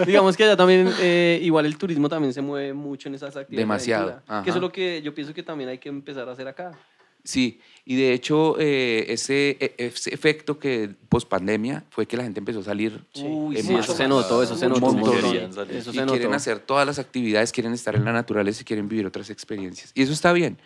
digamos 0.07 0.37
que 0.37 0.45
allá 0.45 0.57
también, 0.57 0.91
eh, 1.01 1.39
igual 1.43 1.67
el 1.67 1.77
turismo 1.79 2.09
también 2.09 2.33
se 2.33 2.43
mueve 2.43 2.73
mucho 2.75 3.09
en 3.09 3.15
esas 3.15 3.29
actividades. 3.37 3.51
de 3.51 3.57
Demasiado, 3.63 4.23
ajá. 4.27 4.43
Que 4.43 4.51
eso 4.51 4.59
es 4.59 4.63
lo 4.63 4.71
que 4.73 5.01
yo 5.03 5.15
pienso 5.15 5.33
que 5.35 5.43
también 5.43 5.71
hay 5.71 5.79
que 5.79 5.89
empezar 5.89 6.29
a 6.29 6.33
hacer 6.33 6.47
acá. 6.49 6.73
Sí, 7.23 7.61
y 7.87 7.97
de 7.97 8.13
hecho 8.15 8.57
eh, 8.59 9.05
ese, 9.09 9.57
e- 9.61 9.75
ese 9.79 10.15
efecto 10.15 10.59
que 10.59 10.91
post 11.09 11.29
pandemia 11.29 11.85
fue 11.91 12.07
que 12.07 12.17
la 12.17 12.23
gente 12.23 12.39
empezó 12.41 12.61
a 12.61 12.65
salir 12.65 13.05
Uy, 13.17 13.57
en 13.59 13.63
sí, 13.65 13.73
masa. 13.73 13.85
eso 13.85 13.95
se 13.95 14.09
notó, 14.09 14.43
eso 14.43 14.57
se 14.57 14.69
notó. 14.69 14.87
Eso 14.89 15.69
y 15.69 15.81
se 15.83 15.93
quieren 15.93 16.07
notó. 16.07 16.33
hacer 16.35 16.61
todas 16.61 16.87
las 16.87 16.99
actividades, 16.99 17.53
quieren 17.53 17.73
estar 17.73 17.95
en 17.95 18.05
la 18.05 18.13
naturaleza 18.13 18.63
y 18.63 18.65
quieren 18.65 18.89
vivir 18.89 19.07
otras 19.07 19.29
experiencias. 19.31 19.91
Y 19.95 20.03
eso 20.03 20.13
está 20.15 20.33
bien, 20.33 20.57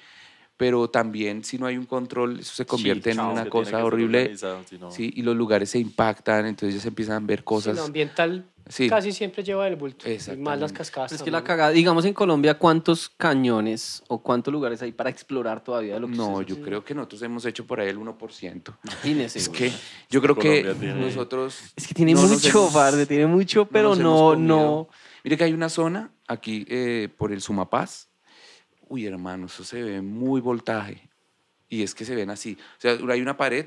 pero 0.57 0.89
también 0.91 1.45
si 1.45 1.59
no 1.59 1.67
hay 1.67 1.77
un 1.77 1.87
control, 1.87 2.41
eso 2.41 2.55
se 2.55 2.67
convierte 2.67 3.11
en 3.11 3.17
chao. 3.17 3.33
una 3.33 3.49
cosa 3.49 3.85
horrible. 3.85 4.19
organizado, 4.21 4.63
si 4.69 4.79
no- 4.79 4.91
Sí, 4.91 5.13
y 5.15 5.23
los 5.23 5.37
lugares 5.37 5.71
se 5.71 5.79
impactan, 5.79 6.47
entonces 6.47 6.75
ya 6.77 6.81
se 6.83 6.89
empiezan 6.89 7.23
a 7.25 7.27
ver 7.27 7.41
Sí, 7.41 7.45
cosas. 7.45 7.77
lo 7.77 7.83
ambiental 7.85 8.45
Sí. 8.69 8.89
casi 8.89 9.13
siempre 9.13 9.43
lleva 9.43 9.67
el 9.67 9.77
bulto. 9.77 10.07
Y 10.11 10.19
más 10.37 10.59
las 10.59 10.73
cascadas. 10.73 11.13
Es 11.13 11.23
que 11.23 11.31
la 11.31 11.43
cagada, 11.43 11.71
digamos 11.71 12.05
en 12.05 12.13
Colombia, 12.15 12.59
¿cuántos 12.59 13.09
cañones 13.09 14.03
o 14.09 14.19
cuántos 14.23 14.53
lugares 14.53 14.83
hay 14.83 14.93
para 14.93 15.11
explorar 15.11 15.63
todavía 15.65 15.95
de 15.95 16.01
lo 16.01 16.07
que 16.09 16.15
No, 16.17 16.43
yo 16.43 16.61
creo 16.61 16.85
que 16.85 16.95
nosotros 16.95 17.23
hemos 17.23 17.45
hecho 17.47 17.67
por 17.67 17.81
ahí 17.81 17.89
el 17.89 17.99
1%. 17.99 18.19
hacen? 18.29 18.75
Imagínese, 18.85 19.39
Es 19.39 19.49
que 19.49 19.73
yo 20.11 20.21
creo 20.21 20.35
que 20.37 20.75
tiene- 20.79 20.95
nosotros... 21.01 21.59
Es 21.77 21.87
que 21.87 21.95
tiene 21.95 22.15
no 22.15 22.23
mucho, 22.23 22.49
hemos- 22.49 22.73
parce, 22.73 23.07
tiene 23.07 23.27
mucho, 23.27 23.61
no 23.61 23.69
pero 23.71 23.95
no, 23.97 24.31
comido. 24.33 24.37
no. 24.57 24.89
Mire 25.25 25.37
que 25.37 25.45
hay 25.45 25.53
una 25.53 25.69
zona 25.69 26.11
aquí 26.27 26.67
eh, 26.69 27.09
por 27.17 27.33
el 27.33 27.41
Sumapaz. 27.41 28.09
Uy, 28.89 29.07
hermano, 29.07 29.47
eso 29.47 29.65
se 29.65 29.83
ve 29.83 30.01
muy 30.01 30.41
voltaje. 30.41 31.09
Y 31.69 31.83
es 31.83 31.95
que 31.95 32.05
se 32.05 32.15
ven 32.15 32.31
así. 32.31 32.57
O 32.79 32.81
sea, 32.81 32.93
hay 33.11 33.21
una 33.21 33.37
pared, 33.37 33.67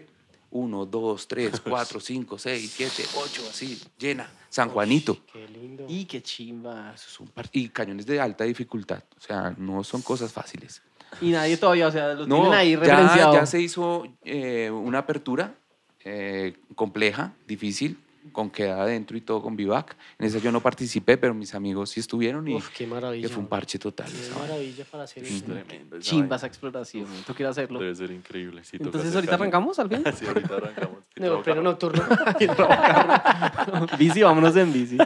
uno, 0.52 0.86
dos, 0.86 1.28
tres, 1.28 1.60
cuatro, 1.68 2.00
cinco, 2.00 2.38
seis, 2.38 2.72
siete, 2.76 3.04
ocho, 3.16 3.42
así, 3.50 3.82
llena. 3.98 4.30
San 4.50 4.70
Juanito. 4.70 5.18
Qué 5.32 5.48
lindo. 5.48 5.86
Y 5.88 6.06
qué 6.06 6.22
chimba. 6.22 6.92
Eso 6.94 7.06
es 7.10 7.20
un 7.22 7.28
par- 7.28 7.50
Y 7.54 7.70
cañones 7.70 8.06
de 8.06 8.20
alta 8.20 8.44
dificultad. 8.44 9.02
O 9.18 9.22
sea, 9.22 9.54
no 9.58 9.84
son 9.84 10.02
cosas 10.02 10.34
fáciles. 10.34 10.82
Y 11.22 11.30
nadie 11.32 11.56
todavía, 11.58 11.88
o 11.88 11.92
sea, 11.92 12.14
los 12.14 12.28
No, 12.28 12.36
tienen 12.42 12.54
ahí 12.54 12.72
ya, 12.72 12.80
referenciado. 12.80 13.34
ya 13.34 13.46
se 13.46 13.62
hizo 13.62 14.04
eh, 14.24 14.70
una 14.72 15.00
apertura 15.00 15.56
eh, 16.04 16.58
compleja, 16.76 17.34
difícil, 17.48 17.98
con 18.32 18.50
queda 18.50 18.82
adentro 18.82 19.18
y 19.18 19.22
todo 19.22 19.42
con 19.42 19.56
vivac. 19.56 19.96
En 20.20 20.26
esa 20.28 20.38
yo 20.40 20.52
no 20.52 20.62
participé, 20.62 21.18
pero 21.18 21.34
mis 21.34 21.54
amigos 21.56 21.90
sí 21.90 22.00
estuvieron 22.00 22.48
y 22.48 22.56
Uf, 22.56 22.70
qué 22.70 22.86
maravilla. 22.88 23.28
que 23.28 23.34
fue 23.34 23.44
un 23.44 23.50
parche 23.50 23.80
total. 23.80 24.10
Qué 24.12 24.40
maravilla 24.40 24.86
para 24.86 25.04
hacer 25.04 25.24
Es 25.24 25.32
eso. 25.32 25.46
tremendo. 25.46 26.00
Chimba 26.00 26.36
esa 26.36 26.48
exploración. 26.48 27.08
Tú 27.26 27.34
quieres 27.34 27.52
hacerlo. 27.52 27.80
Debe 27.80 27.96
ser 27.96 28.12
increíble. 28.12 28.64
sí, 28.64 28.78
toca 28.78 28.88
Entonces, 28.90 29.16
¿ahorita 29.16 29.36
arrancamos 29.36 29.80
al 29.80 29.90
fin? 29.90 30.04
sí, 30.16 30.26
ahorita 30.26 30.56
arrancamos. 30.56 30.98
No, 31.18 31.44
pleno 31.44 31.62
nocturno. 31.62 32.02
bici, 34.00 34.24
vámonos 34.24 34.56
en 34.56 34.72
bici. 34.74 34.98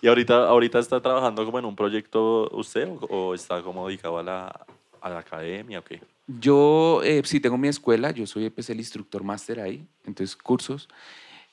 ¿Y 0.00 0.08
ahorita, 0.08 0.48
ahorita 0.48 0.78
está 0.78 1.00
trabajando 1.00 1.44
como 1.44 1.58
en 1.58 1.64
un 1.64 1.76
proyecto 1.76 2.48
usted 2.52 2.88
o, 2.88 3.06
o 3.28 3.34
está 3.34 3.62
como 3.62 3.86
dedicado 3.86 4.18
a 4.18 4.22
la, 4.22 4.66
a 5.00 5.10
la 5.10 5.18
academia 5.20 5.78
o 5.80 5.84
qué? 5.84 6.00
Yo 6.26 7.00
eh, 7.04 7.22
sí 7.24 7.40
tengo 7.40 7.58
mi 7.58 7.68
escuela, 7.68 8.10
yo 8.12 8.26
soy 8.26 8.48
pues, 8.50 8.70
el 8.70 8.78
instructor 8.78 9.22
máster 9.22 9.60
ahí, 9.60 9.86
entonces 10.04 10.36
cursos. 10.36 10.88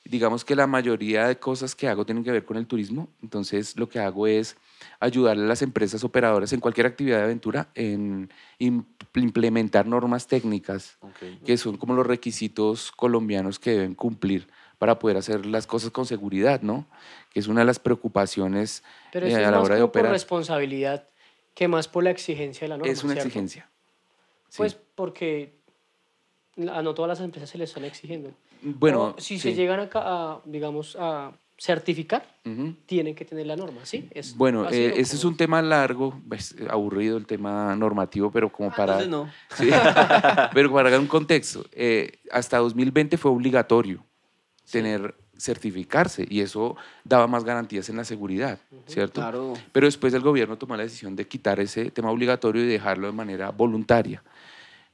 Digamos 0.04 0.44
que 0.46 0.56
la 0.56 0.66
mayoría 0.66 1.28
de 1.28 1.38
cosas 1.38 1.76
que 1.76 1.86
hago 1.86 2.06
tienen 2.06 2.24
que 2.24 2.32
ver 2.32 2.44
con 2.44 2.56
el 2.56 2.66
turismo, 2.66 3.08
entonces 3.22 3.76
lo 3.76 3.88
que 3.88 3.98
hago 3.98 4.26
es 4.26 4.56
ayudarle 4.98 5.44
a 5.44 5.46
las 5.46 5.60
empresas 5.62 6.02
operadoras 6.04 6.52
en 6.54 6.60
cualquier 6.60 6.86
actividad 6.86 7.18
de 7.18 7.24
aventura 7.24 7.68
en 7.74 8.30
im- 8.58 8.86
implementar 9.14 9.86
normas 9.86 10.26
técnicas 10.26 10.98
que 11.44 11.56
son 11.58 11.76
como 11.76 11.92
los 11.94 12.06
requisitos 12.06 12.92
colombianos 12.92 13.58
que 13.58 13.72
deben 13.72 13.94
cumplir 13.94 14.48
para 14.78 14.98
poder 14.98 15.18
hacer 15.18 15.44
las 15.44 15.66
cosas 15.66 15.90
con 15.90 16.06
seguridad, 16.06 16.62
¿no? 16.62 16.86
Que 17.30 17.38
es 17.40 17.46
una 17.46 17.60
de 17.60 17.66
las 17.66 17.78
preocupaciones 17.78 18.82
Pero 19.12 19.26
eh, 19.26 19.30
es 19.32 19.36
a 19.36 19.40
la 19.42 19.50
más 19.58 19.64
hora 19.66 19.74
de 19.74 19.82
como 19.82 19.92
por 19.92 20.00
operar. 20.00 20.12
responsabilidad 20.12 21.06
que 21.54 21.68
más 21.68 21.88
por 21.88 22.04
la 22.04 22.10
exigencia 22.10 22.62
de 22.64 22.68
la 22.70 22.78
norma. 22.78 22.90
es 22.90 23.04
una 23.04 23.12
¿cierto? 23.12 23.28
exigencia. 23.28 23.68
Sí. 24.48 24.56
Pues 24.56 24.74
porque 24.94 25.54
a 26.72 26.80
no 26.80 26.94
todas 26.94 27.10
las 27.10 27.20
empresas 27.20 27.50
se 27.50 27.58
les 27.58 27.68
están 27.68 27.84
exigiendo. 27.84 28.32
Bueno, 28.62 29.14
O 29.16 29.20
si 29.20 29.38
sí. 29.38 29.50
se 29.50 29.54
llegan 29.54 29.80
a, 29.80 29.88
a, 29.94 30.40
digamos, 30.44 30.96
a 30.98 31.32
certificar, 31.60 32.24
tienen 32.86 33.14
que 33.14 33.26
tener 33.26 33.46
la 33.46 33.54
norma, 33.54 33.80
¿sí? 33.84 34.08
Es 34.12 34.34
Bueno, 34.34 34.70
eh, 34.70 34.92
¿o 34.96 34.98
ese 34.98 35.16
es 35.16 35.24
un 35.24 35.36
tema 35.36 35.60
largo, 35.60 36.18
pues, 36.26 36.56
aburrido 36.70 37.18
el 37.18 37.26
tema 37.26 37.76
normativo, 37.76 38.30
pero 38.30 38.50
como 38.50 38.70
para... 38.70 39.04
No. 39.04 39.30
Sí, 39.56 39.68
pero 40.54 40.72
para 40.72 40.88
dar 40.88 40.98
un 40.98 41.06
contexto, 41.06 41.66
eh, 41.72 42.12
hasta 42.32 42.56
2020 42.56 43.18
fue 43.18 43.30
obligatorio 43.30 44.02
tener 44.70 45.14
certificarse 45.38 46.26
y 46.28 46.40
eso 46.40 46.76
daba 47.04 47.26
más 47.26 47.44
garantías 47.44 47.90
en 47.90 47.96
la 47.96 48.04
seguridad, 48.04 48.58
¿cierto? 48.86 49.20
Claro. 49.20 49.54
Pero 49.72 49.86
después 49.86 50.14
el 50.14 50.22
gobierno 50.22 50.56
tomó 50.56 50.76
la 50.76 50.82
decisión 50.82 51.14
de 51.14 51.26
quitar 51.26 51.60
ese 51.60 51.90
tema 51.90 52.10
obligatorio 52.10 52.62
y 52.62 52.68
dejarlo 52.68 53.06
de 53.06 53.12
manera 53.12 53.50
voluntaria. 53.50 54.22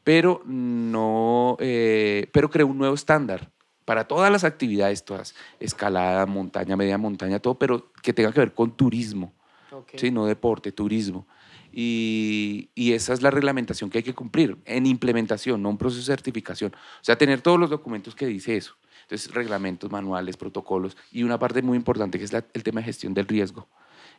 Pero 0.03 0.43
no, 0.47 1.57
eh, 1.61 2.29
pero 2.33 2.51
creó 2.51 2.67
un 2.67 2.79
nuevo 2.79 2.95
estándar 2.95 3.51
para 3.87 4.07
todas 4.07 4.31
las 4.31 4.45
actividades, 4.45 5.05
todas, 5.05 5.35
escalada, 5.61 6.27
montaña, 6.27 6.77
media 6.77 6.99
montaña, 6.99 7.39
todo, 7.39 7.55
pero 7.55 7.91
que 8.03 8.13
tenga 8.13 8.33
que 8.33 8.41
ver 8.41 8.53
con 8.53 8.77
turismo, 8.77 9.33
Ok. 9.71 9.93
¿sí? 9.97 10.11
no 10.11 10.27
deporte, 10.27 10.73
turismo. 10.73 11.27
Y, 11.73 12.69
y 12.75 12.93
esa 12.93 13.13
es 13.13 13.23
la 13.23 13.31
reglamentación 13.31 13.89
que 13.91 13.99
hay 13.99 14.05
que 14.05 14.15
cumplir 14.15 14.57
en 14.65 14.87
implementación, 14.87 15.63
no 15.63 15.69
un 15.71 15.79
proceso 15.79 16.01
de 16.03 16.07
certificación. 16.17 16.73
O 16.75 17.05
sea, 17.05 17.17
tener 17.17 17.41
todos 17.43 17.61
los 17.61 17.71
documentos 17.71 18.15
que 18.15 18.27
dice 18.27 18.57
eso. 18.57 18.75
Entonces, 19.03 19.33
reglamentos, 19.33 19.91
manuales, 19.91 20.37
protocolos 20.37 20.97
y 21.13 21.23
una 21.23 21.39
parte 21.39 21.63
muy 21.63 21.77
importante 21.77 22.19
que 22.19 22.25
es 22.25 22.33
la- 22.33 22.45
el 22.55 22.63
tema 22.65 22.81
de 22.81 22.87
gestión 22.87 23.15
del 23.15 23.29
riesgo, 23.29 23.69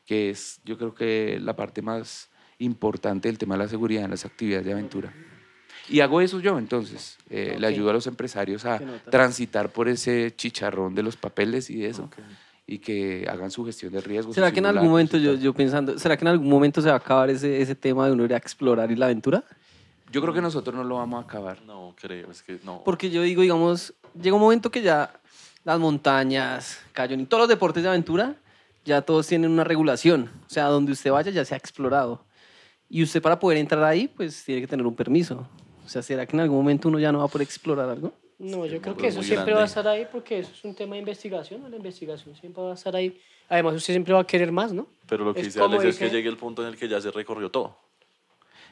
que 0.05 0.29
es 0.29 0.61
yo 0.63 0.77
creo 0.77 0.93
que 0.95 1.39
la 1.41 1.55
parte 1.57 1.81
más 1.81 2.29
importante 2.59 3.27
del 3.27 3.37
tema 3.37 3.55
de 3.55 3.63
la 3.63 3.67
seguridad 3.69 4.05
en 4.05 4.11
las 4.11 4.23
actividades 4.25 4.65
de 4.65 4.71
aventura. 4.71 5.13
Y 5.89 6.01
hago 6.01 6.19
eso 6.21 6.39
yo, 6.39 6.57
entonces, 6.57 7.17
eh, 7.29 7.55
le 7.59 7.67
Ok. 7.67 7.73
ayudo 7.73 7.89
a 7.91 7.93
los 7.93 8.07
empresarios 8.07 8.65
a 8.65 8.79
transitar 9.09 9.69
por 9.69 9.87
ese 9.87 10.33
chicharrón 10.35 10.93
de 10.95 11.03
los 11.03 11.15
papeles 11.15 11.69
y 11.69 11.85
eso, 11.85 12.09
y 12.65 12.79
que 12.79 13.25
hagan 13.29 13.51
su 13.51 13.65
gestión 13.65 13.93
de 13.93 14.01
riesgos. 14.01 14.35
¿Será 14.35 14.51
que 14.51 14.59
en 14.59 14.65
algún 14.65 14.89
momento, 14.89 15.17
yo, 15.17 15.35
yo 15.35 15.53
pensando, 15.53 15.97
¿será 15.97 16.17
que 16.17 16.25
en 16.25 16.29
algún 16.29 16.49
momento 16.49 16.81
se 16.81 16.87
va 16.89 16.95
a 16.95 16.97
acabar 16.97 17.29
ese, 17.29 17.61
ese 17.61 17.75
tema 17.75 18.05
de 18.05 18.11
uno 18.11 18.25
ir 18.25 18.33
a 18.33 18.37
explorar 18.37 18.91
y 18.91 18.95
la 18.95 19.05
aventura? 19.05 19.43
Yo 20.11 20.21
creo 20.21 20.33
que 20.33 20.41
nosotros 20.41 20.75
no 20.75 20.83
lo 20.83 20.95
vamos 20.95 21.21
a 21.23 21.27
acabar. 21.27 21.61
No, 21.63 21.95
creo, 21.99 22.31
es 22.31 22.41
que 22.43 22.59
no. 22.63 22.81
Porque 22.83 23.09
yo 23.09 23.21
digo, 23.21 23.41
digamos, 23.41 23.93
llega 24.21 24.35
un 24.35 24.41
momento 24.41 24.69
que 24.71 24.81
ya 24.81 25.13
las 25.63 25.79
montañas, 25.79 26.79
Cayón 26.93 27.19
y 27.21 27.25
todos 27.25 27.41
los 27.41 27.49
deportes 27.49 27.83
de 27.83 27.89
aventura, 27.89 28.35
ya 28.85 29.01
todos 29.01 29.27
tienen 29.27 29.51
una 29.51 29.63
regulación. 29.65 30.29
O 30.45 30.49
sea, 30.49 30.65
donde 30.65 30.93
usted 30.93 31.11
vaya 31.11 31.31
ya 31.31 31.43
se 31.45 31.53
ha 31.55 31.57
explorado. 31.57 32.25
Y 32.89 33.03
usted 33.03 33.21
para 33.21 33.37
poder 33.37 33.57
entrar 33.57 33.83
ahí, 33.83 34.07
pues 34.07 34.43
tiene 34.45 34.61
que 34.61 34.67
tener 34.67 34.85
un 34.85 34.95
permiso. 34.95 35.45
O 35.87 35.89
sea, 35.89 36.01
¿será 36.01 36.25
que 36.25 36.35
en 36.35 36.41
algún 36.41 36.57
momento 36.57 36.89
uno 36.89 36.99
ya 36.99 37.13
no 37.13 37.19
va 37.19 37.23
a 37.23 37.27
poder 37.29 37.45
explorar 37.47 37.89
algo? 37.89 38.11
No, 38.39 38.65
yo 38.65 38.81
creo 38.81 38.97
que 38.97 39.07
es 39.07 39.13
eso 39.15 39.23
siempre 39.23 39.53
va 39.53 39.61
a 39.61 39.65
estar 39.65 39.87
ahí 39.87 40.05
porque 40.11 40.39
eso 40.39 40.51
es 40.53 40.61
un 40.65 40.75
tema 40.75 40.95
de 40.95 40.99
investigación, 40.99 41.61
¿no? 41.61 41.69
La 41.69 41.77
investigación 41.77 42.35
siempre 42.35 42.61
va 42.61 42.71
a 42.71 42.73
estar 42.73 42.93
ahí. 42.93 43.21
Además, 43.47 43.75
usted 43.75 43.93
siempre 43.93 44.13
va 44.13 44.19
a 44.19 44.27
querer 44.27 44.51
más, 44.51 44.73
¿no? 44.73 44.85
Pero 45.07 45.23
lo 45.23 45.33
que 45.33 45.39
es 45.39 45.45
dice 45.45 45.61
Alex 45.61 45.85
es 45.85 45.97
que 45.97 46.09
llegue 46.09 46.27
el 46.27 46.35
punto 46.35 46.61
en 46.61 46.67
el 46.67 46.75
que 46.77 46.89
ya 46.89 46.99
se 46.99 47.09
recorrió 47.09 47.49
todo. 47.49 47.77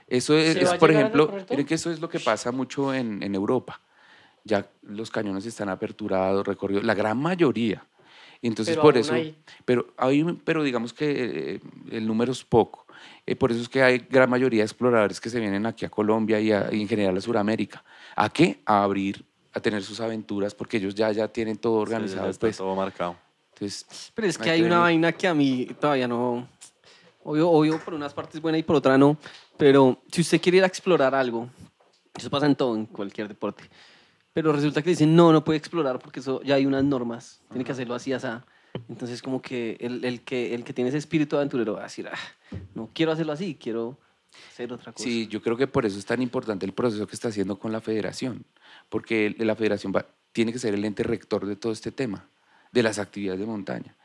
Eso 0.10 0.38
es, 0.38 0.54
¿Se 0.56 0.64
es, 0.64 0.74
por 0.74 0.92
ejemplo, 0.92 1.32
miren 1.50 1.66
que 1.66 1.76
eso 1.76 1.90
es 1.90 2.02
lo 2.02 2.10
que 2.10 2.20
pasa 2.20 2.52
mucho 2.52 2.94
en, 2.94 3.24
en 3.24 3.34
Europa. 3.34 3.80
Ya 4.44 4.68
los 4.82 5.10
cañones 5.10 5.46
están 5.46 5.70
aperturados, 5.70 6.46
recorridos, 6.46 6.84
la 6.84 6.94
gran 6.94 7.18
mayoría. 7.18 7.88
Y 8.42 8.48
entonces 8.48 8.76
Pero 8.76 8.82
por 8.84 8.98
eso, 8.98 9.14
hay- 9.14 9.38
pero, 9.64 9.88
hay, 9.96 10.22
pero 10.44 10.64
digamos 10.64 10.92
que 10.92 11.54
eh, 11.56 11.62
el 11.92 12.06
número 12.06 12.34
es 12.34 12.44
poco. 12.44 12.85
Eh, 13.26 13.36
por 13.36 13.52
eso 13.52 13.62
es 13.62 13.70
que 13.70 13.82
hay 13.82 14.00
gran 14.10 14.30
mayoría 14.30 14.62
de 14.62 14.66
exploradores 14.66 15.20
que 15.20 15.30
se 15.30 15.40
vienen 15.40 15.66
aquí 15.66 15.86
a 15.86 15.90
Colombia 15.90 16.40
y, 16.40 16.52
a- 16.52 16.70
y 16.72 16.82
en 16.82 16.88
general 16.88 17.18
a 17.18 17.22
Sudamérica. 17.22 17.84
¿A 18.16 18.30
qué? 18.30 18.62
A 18.66 18.84
abrir, 18.84 19.26
a 19.54 19.60
tener 19.60 19.84
sus 19.84 20.00
aventuras, 20.00 20.54
porque 20.54 20.78
ellos 20.78 20.94
ya, 20.96 21.12
ya 21.12 21.28
tienen 21.28 21.58
todo 21.58 21.74
Sí, 21.86 21.92
ya 21.92 21.96
organizado. 21.98 22.30
está 22.30 22.40
pues. 22.42 22.58
todo 22.58 22.76
marcado. 22.76 23.16
Entonces, 23.54 24.12
Pero 24.14 24.28
es 24.28 24.38
que 24.38 24.44
Hay 24.50 24.56
hay 24.56 24.60
que 24.62 24.66
una 24.68 24.76
venir. 24.76 24.84
vaina 24.84 25.12
que 25.14 25.28
a 25.28 25.34
mí 25.34 25.68
todavía 25.80 26.08
no... 26.08 26.48
Obvio, 27.24 27.50
obvio, 27.50 27.80
por 27.84 27.94
unas 27.96 28.14
partes 28.14 28.40
buena 28.40 28.58
y 28.58 28.64
por 28.64 28.76
otra 28.76 28.98
no. 28.98 29.18
Pero 29.58 30.00
si 30.12 30.22
usted 30.22 30.40
quiere 30.40 30.60
ir 30.60 30.64
a 30.64 30.68
explorar 30.68 31.16
algo, 31.16 31.50
eso 32.16 32.30
pasa 32.30 32.46
en 32.46 32.56
todo, 32.56 32.76
en 32.76 32.86
cualquier 32.86 33.28
deporte. 33.28 33.64
Pero 34.34 34.52
resulta 34.52 34.82
que 34.84 34.92
dicen, 34.92 35.16
no, 35.16 35.32
no 35.32 35.44
puede 35.44 35.58
explorar 35.58 35.98
porque 35.98 36.20
eso 36.20 36.42
ya 36.44 36.56
hay 36.56 36.66
unas 36.68 36.84
normas. 36.84 37.42
Tiene 37.50 37.64
que 37.64 37.72
hacerlo 37.72 37.96
así, 37.96 38.14
así. 38.14 38.28
Entonces, 38.90 39.22
como 39.22 39.42
que 39.42 39.78
el, 39.80 40.04
el 40.06 40.22
que 40.22 40.54
el 40.54 40.64
que 40.64 40.74
tiene 40.74 40.90
ese 40.90 40.98
espíritu 40.98 41.36
aventurero 41.38 41.74
va 41.74 41.82
a 41.82 41.84
decir, 41.84 42.08
"Ah, 42.08 42.18
no 42.74 42.90
quiero 42.94 43.12
hacerlo 43.12 43.34
así, 43.34 43.56
quiero 43.56 43.98
hacer 44.52 44.72
otra 44.74 44.92
cosa. 44.92 45.04
Sí, 45.04 45.28
yo 45.28 45.42
creo 45.42 45.58
que 45.58 45.68
por 45.68 45.86
eso 45.86 45.98
es 45.98 46.06
tan 46.06 46.22
importante 46.22 46.66
el 46.66 46.74
proceso 46.74 47.08
que 47.08 47.16
está 47.16 47.30
haciendo 47.30 47.58
con 47.58 47.72
la 47.72 47.82
federación, 47.82 48.46
porque 48.90 49.34
la 49.40 49.56
federación 49.56 49.94
va- 49.96 50.06
tiene 50.34 50.52
que 50.52 50.60
ser 50.60 50.74
el 50.74 50.84
ente 50.86 51.04
rector 51.04 51.46
de 51.46 51.56
todo 51.56 51.72
este 51.72 51.92
tema, 51.92 52.28
de 52.72 52.84
las 52.84 53.00
actividades 53.00 53.40
de 53.40 53.46
montaña. 53.46 53.96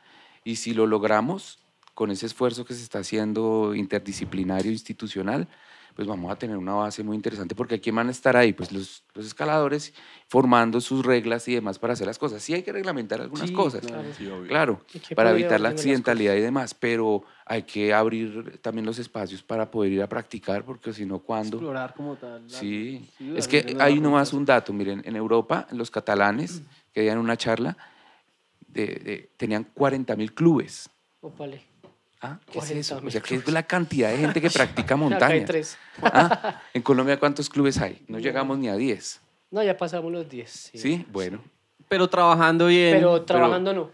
Y 0.43 0.55
si 0.55 0.73
lo 0.73 0.87
logramos, 0.87 1.59
con 1.93 2.09
ese 2.09 2.25
esfuerzo 2.25 2.63
que 2.65 2.73
se 2.73 2.81
está 2.83 2.99
haciendo 2.99 3.75
interdisciplinario, 3.75 4.71
institucional, 4.71 5.47
pues 5.95 6.07
vamos 6.07 6.31
a 6.31 6.35
tener 6.35 6.57
una 6.57 6.73
base 6.73 7.03
muy 7.03 7.15
interesante 7.15 7.53
porque 7.55 7.79
¿quién 7.79 7.95
van 7.95 8.07
a 8.07 8.11
estar 8.11 8.35
ahí? 8.37 8.53
Pues 8.53 8.71
los, 8.71 9.03
los 9.13 9.25
escaladores 9.25 9.93
formando 10.27 10.79
sus 10.81 11.05
reglas 11.05 11.47
y 11.47 11.55
demás 11.55 11.77
para 11.79 11.93
hacer 11.93 12.07
las 12.07 12.17
cosas. 12.17 12.41
Sí 12.41 12.53
hay 12.53 12.63
que 12.63 12.71
reglamentar 12.71 13.21
algunas 13.21 13.49
Sí, 13.49 13.55
cosas, 13.55 13.81
claro. 13.81 14.13
Sí, 14.17 14.27
obvio. 14.27 14.47
claro, 14.47 14.81
¿Y 14.93 14.99
qué 14.99 15.15
para 15.15 15.31
evitar 15.31 15.59
la 15.59 15.69
accidentalidad 15.69 16.35
y 16.35 16.39
demás, 16.41 16.73
pero 16.73 17.23
hay 17.45 17.63
que 17.63 17.93
abrir 17.93 18.59
también 18.61 18.85
los 18.85 18.99
espacios 18.99 19.43
para 19.43 19.69
poder 19.69 19.91
ir 19.91 20.01
a 20.01 20.07
practicar 20.09 20.63
porque 20.63 20.93
si 20.93 21.05
no, 21.05 21.19
¿cuándo? 21.19 21.57
Explorar 21.57 21.93
como 21.93 22.15
tal. 22.15 22.43
la- 22.43 22.57
Sí, 22.57 23.09
sí, 23.17 23.33
es 23.35 23.47
que 23.47 23.75
hay 23.79 23.99
nomás 23.99 24.33
un 24.33 24.45
dato, 24.45 24.71
miren, 24.73 25.01
en 25.05 25.15
Europa, 25.15 25.67
los 25.71 25.91
catalanes 25.91 26.61
que 26.93 27.01
dieron 27.01 27.19
una 27.23 27.37
charla, 27.37 27.77
de, 28.67 28.85
de- 28.85 29.29
tenían 29.37 29.65
40 29.65 30.15
mil 30.15 30.33
clubes. 30.33 30.89
Ópale. 31.19 31.70
¿Ah? 32.21 32.39
¿Qué 32.51 32.59
es 32.59 32.65
40.000 32.71 32.77
eso? 32.77 33.01
O 33.05 33.09
sea, 33.09 33.21
¿qué 33.21 33.35
es 33.35 33.47
la 33.47 33.63
cantidad 33.63 34.09
de 34.11 34.17
gente 34.17 34.39
que 34.41 34.49
practica 34.49 34.83
Acá 34.95 35.03
hay 35.03 35.09
montaña? 35.09 35.45
tres. 35.45 35.77
Ah, 36.03 36.61
En 36.73 36.81
Colombia, 36.83 37.17
¿cuántos 37.19 37.49
clubes 37.49 37.79
hay? 37.81 38.03
No 38.07 38.19
llegamos 38.19 38.57
ni 38.59 38.69
a 38.69 38.75
10. 38.75 39.21
No, 39.51 39.63
ya 39.63 39.75
pasamos 39.75 40.11
los 40.11 40.29
10. 40.29 40.49
Sí. 40.49 40.77
¿Sí? 40.77 41.05
Bueno. 41.11 41.41
Pero 41.89 42.07
trabajando 42.09 42.67
bien. 42.67 42.93
Pero 42.93 43.21
trabajando 43.23 43.73
no. 43.73 43.89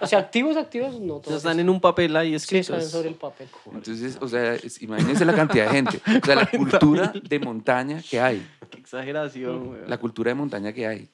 O 0.00 0.06
sea, 0.06 0.20
activos, 0.20 0.56
activos, 0.56 0.98
no. 1.00 1.16
o 1.16 1.18
sea, 1.18 1.22
todos 1.24 1.36
están 1.38 1.60
en 1.60 1.68
un 1.68 1.78
papel 1.78 2.16
ahí 2.16 2.30
Sí, 2.38 2.56
están 2.58 2.76
escritos. 2.78 2.90
sobre 2.92 3.08
el 3.10 3.14
papel. 3.16 3.46
Entonces, 3.74 4.16
o 4.22 4.26
sea, 4.28 4.54
es- 4.54 4.80
imagínense 4.80 5.26
la 5.26 5.34
cantidad 5.34 5.66
de 5.66 5.70
gente. 5.72 6.00
O 6.22 6.24
sea, 6.24 6.34
la 6.36 6.46
cultura 6.50 7.12
de 7.12 7.38
montaña 7.40 8.00
que 8.08 8.18
hay. 8.20 8.46
Qué 8.70 8.78
exageración, 8.78 9.66
güey. 9.66 9.80
La 9.86 9.98
cultura 9.98 10.30
de 10.30 10.34
montaña 10.36 10.72
que 10.72 10.86
hay. 10.86 11.10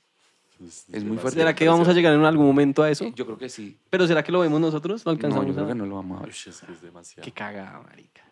Es 0.92 1.04
muy 1.04 1.18
fuerte. 1.18 1.38
¿Será 1.40 1.54
que 1.54 1.68
vamos 1.68 1.86
a 1.88 1.92
llegar 1.92 2.14
en 2.14 2.24
algún 2.24 2.46
momento 2.46 2.82
a 2.82 2.90
eso? 2.90 3.12
Yo 3.14 3.24
creo 3.26 3.36
que 3.38 3.48
sí. 3.48 3.76
Pero 3.90 4.06
¿será 4.06 4.22
que 4.24 4.32
lo 4.32 4.40
vemos 4.40 4.60
nosotros? 4.60 5.04
¿Lo 5.04 5.12
No, 5.12 5.16
alcanzamos 5.16 5.46
yo 5.46 5.52
creo 5.52 5.64
a 5.66 5.68
que 5.68 5.74
no 5.74 5.86
lo 5.86 5.96
vamos 5.96 6.18
a 6.18 6.20
Uy, 6.22 6.26
ver. 6.28 6.34
es 6.34 6.60
que 6.60 6.72
es 6.72 6.80
demasiado. 6.82 7.24
Qué 7.24 7.30
cagada, 7.32 7.80
marica. 7.86 8.22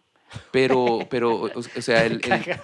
Pero, 0.51 1.01
pero 1.11 1.37
o, 1.43 1.51
o 1.59 1.62
sea, 1.83 2.05
el- 2.05 2.14
el- 2.25 2.59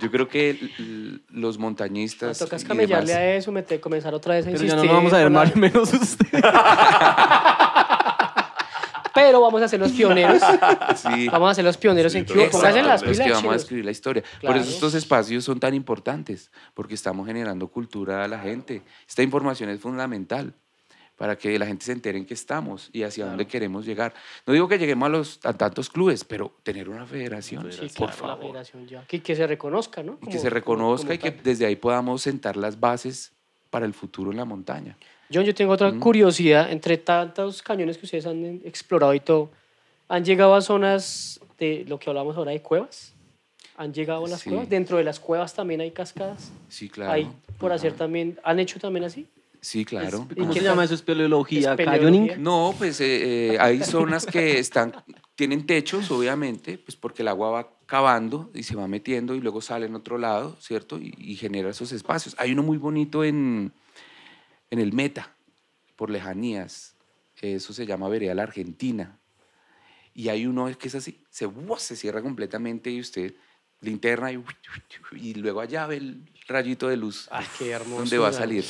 yo 0.00 0.10
creo 0.10 0.28
que 0.28 0.50
el- 0.50 1.22
los 1.30 1.58
montañistas. 1.58 2.38
Me 2.40 2.44
tocas 2.46 2.64
camellarle 2.64 3.12
demás- 3.12 3.20
a 3.22 3.34
eso, 3.34 3.50
meter, 3.50 3.80
comenzar 3.80 4.14
otra 4.14 4.34
vez 4.34 4.44
a 4.46 4.50
Pero 4.50 4.62
insistir. 4.62 4.76
ya 4.78 4.86
no 4.86 4.92
lo 4.92 4.96
vamos 4.98 5.12
a 5.12 5.18
ver 5.18 5.30
más 5.30 5.56
menos 5.56 5.92
usted. 5.92 6.28
Pero 9.14 9.40
vamos 9.40 9.62
a 9.62 9.68
ser 9.68 9.80
los 9.80 9.92
pioneros. 9.92 10.42
Sí. 10.96 11.28
Vamos 11.28 11.50
a 11.50 11.54
ser 11.54 11.64
los 11.64 11.76
pioneros 11.76 12.12
Sí, 12.12 12.18
en 12.18 12.24
Cuba. 12.24 12.48
Pónganse 12.50 12.82
las 12.82 13.02
Exacto, 13.02 13.10
es 13.10 13.16
pilas, 13.18 13.26
que 13.26 13.32
vamos 13.32 13.52
a 13.52 13.56
escribir 13.56 13.84
la 13.84 13.90
historia. 13.90 14.22
Por 14.22 14.40
Claro. 14.40 14.60
eso 14.60 14.70
estos 14.70 14.94
espacios 14.94 15.44
son 15.44 15.60
tan 15.60 15.74
importantes, 15.74 16.50
porque 16.74 16.94
estamos 16.94 17.26
generando 17.26 17.68
cultura 17.68 18.24
a 18.24 18.28
la 18.28 18.38
gente. 18.38 18.82
Esta 19.08 19.22
información 19.22 19.70
es 19.70 19.80
fundamental 19.80 20.54
para 21.16 21.36
que 21.38 21.56
la 21.58 21.66
gente 21.66 21.84
se 21.84 21.92
entere 21.92 22.18
en 22.18 22.26
qué 22.26 22.34
estamos 22.34 22.90
y 22.92 23.04
hacia 23.04 23.26
dónde 23.26 23.46
queremos 23.46 23.86
llegar. 23.86 24.12
No 24.46 24.52
digo 24.52 24.66
que 24.66 24.78
lleguemos 24.78 25.06
a, 25.06 25.10
los, 25.10 25.40
a 25.44 25.52
tantos 25.52 25.88
clubes, 25.88 26.24
pero 26.24 26.56
tener 26.64 26.88
una 26.88 27.06
federación, 27.06 27.70
Sí, 27.70 27.82
por 27.96 28.08
claro, 28.10 28.10
la 28.10 28.12
favor. 28.36 28.46
federación 28.50 28.86
ya. 28.88 29.04
Que, 29.06 29.22
que 29.22 29.36
se 29.36 29.46
reconozca, 29.46 30.02
¿no? 30.02 30.14
Y 30.14 30.26
que 30.26 30.26
Como- 30.32 30.40
se 30.40 30.50
reconozca 30.50 31.04
como- 31.06 31.14
y 31.14 31.18
que 31.18 31.30
como 31.30 31.36
tal. 31.36 31.44
desde 31.44 31.66
ahí 31.66 31.76
podamos 31.76 32.22
sentar 32.22 32.56
las 32.56 32.80
bases 32.80 33.32
para 33.70 33.86
el 33.86 33.94
futuro 33.94 34.32
en 34.32 34.38
la 34.38 34.44
montaña. 34.44 34.96
John, 35.34 35.44
yo 35.44 35.54
tengo 35.54 35.72
otra 35.72 35.90
Mm. 35.90 35.98
curiosidad. 35.98 36.70
Entre 36.70 36.96
tantos 36.98 37.60
cañones 37.62 37.98
que 37.98 38.06
ustedes 38.06 38.26
han 38.26 38.60
explorado 38.64 39.12
y 39.14 39.20
todo, 39.20 39.50
¿han 40.08 40.24
llegado 40.24 40.54
a 40.54 40.60
zonas 40.60 41.40
de 41.58 41.84
lo 41.88 41.98
que 41.98 42.08
hablamos 42.10 42.36
ahora 42.36 42.52
de 42.52 42.62
cuevas? 42.62 43.12
¿Han 43.76 43.92
llegado 43.92 44.26
a 44.26 44.28
las 44.28 44.40
Sí. 44.40 44.50
cuevas? 44.50 44.68
Dentro 44.68 44.98
de 44.98 45.04
las 45.04 45.18
cuevas 45.18 45.52
también 45.52 45.80
hay 45.80 45.90
cascadas. 45.90 46.52
Sí, 46.68 46.88
claro. 46.88 47.12
Hay 47.12 47.28
por 47.58 47.72
hacer 47.72 47.90
Ajá. 47.90 47.98
también. 47.98 48.38
¿Han 48.44 48.60
hecho 48.60 48.78
también 48.78 49.04
así? 49.04 49.26
Sí, 49.60 49.84
claro. 49.84 50.26
¿Y 50.30 50.34
¿Cómo 50.40 50.52
qué 50.52 50.60
se 50.60 50.64
llama 50.66 50.84
eso? 50.84 50.94
¿Espeleología? 50.94 51.74
¿Canyoning? 51.74 52.32
No, 52.42 52.74
pues 52.76 53.00
eh, 53.00 53.54
eh, 53.54 53.58
hay 53.58 53.82
zonas 53.82 54.26
que 54.26 54.58
están, 54.58 54.94
tienen 55.34 55.64
techos, 55.66 56.10
obviamente, 56.10 56.76
pues 56.76 56.96
porque 56.96 57.22
el 57.22 57.28
agua 57.28 57.50
va 57.50 57.70
cavando 57.86 58.50
y 58.54 58.62
se 58.62 58.76
va 58.76 58.86
metiendo 58.86 59.34
y 59.34 59.40
luego 59.40 59.62
sale 59.62 59.86
en 59.86 59.94
otro 59.94 60.18
lado, 60.18 60.54
¿cierto? 60.60 60.98
Y, 60.98 61.14
y 61.18 61.36
genera 61.36 61.70
esos 61.70 61.92
espacios. 61.92 62.34
Hay 62.38 62.52
uno 62.52 62.62
muy 62.62 62.76
bonito 62.76 63.24
en, 63.24 63.72
en 64.74 64.80
el 64.80 64.92
Meta, 64.92 65.34
por 65.96 66.10
lejanías. 66.10 66.96
Eso 67.40 67.72
se 67.72 67.86
llama 67.86 68.08
Vereda 68.08 68.34
la 68.34 68.42
Argentina. 68.42 69.18
Y 70.14 70.28
hay 70.28 70.46
uno 70.46 70.66
que 70.78 70.88
es 70.88 70.94
así, 70.94 71.20
se, 71.30 71.46
¡buah! 71.46 71.78
se 71.78 71.96
cierra 71.96 72.22
completamente 72.22 72.90
y 72.90 73.00
usted 73.00 73.34
linterna 73.80 74.32
y, 74.32 74.42
y 75.12 75.34
luego 75.34 75.60
allá 75.60 75.86
ve 75.86 75.96
el 75.96 76.22
rayito 76.46 76.88
de 76.88 76.96
luz 76.96 77.28
Ay, 77.30 77.44
qué 77.58 77.70
hermoso. 77.70 78.00
donde 78.00 78.18
va 78.18 78.28
a 78.28 78.32
salir. 78.32 78.64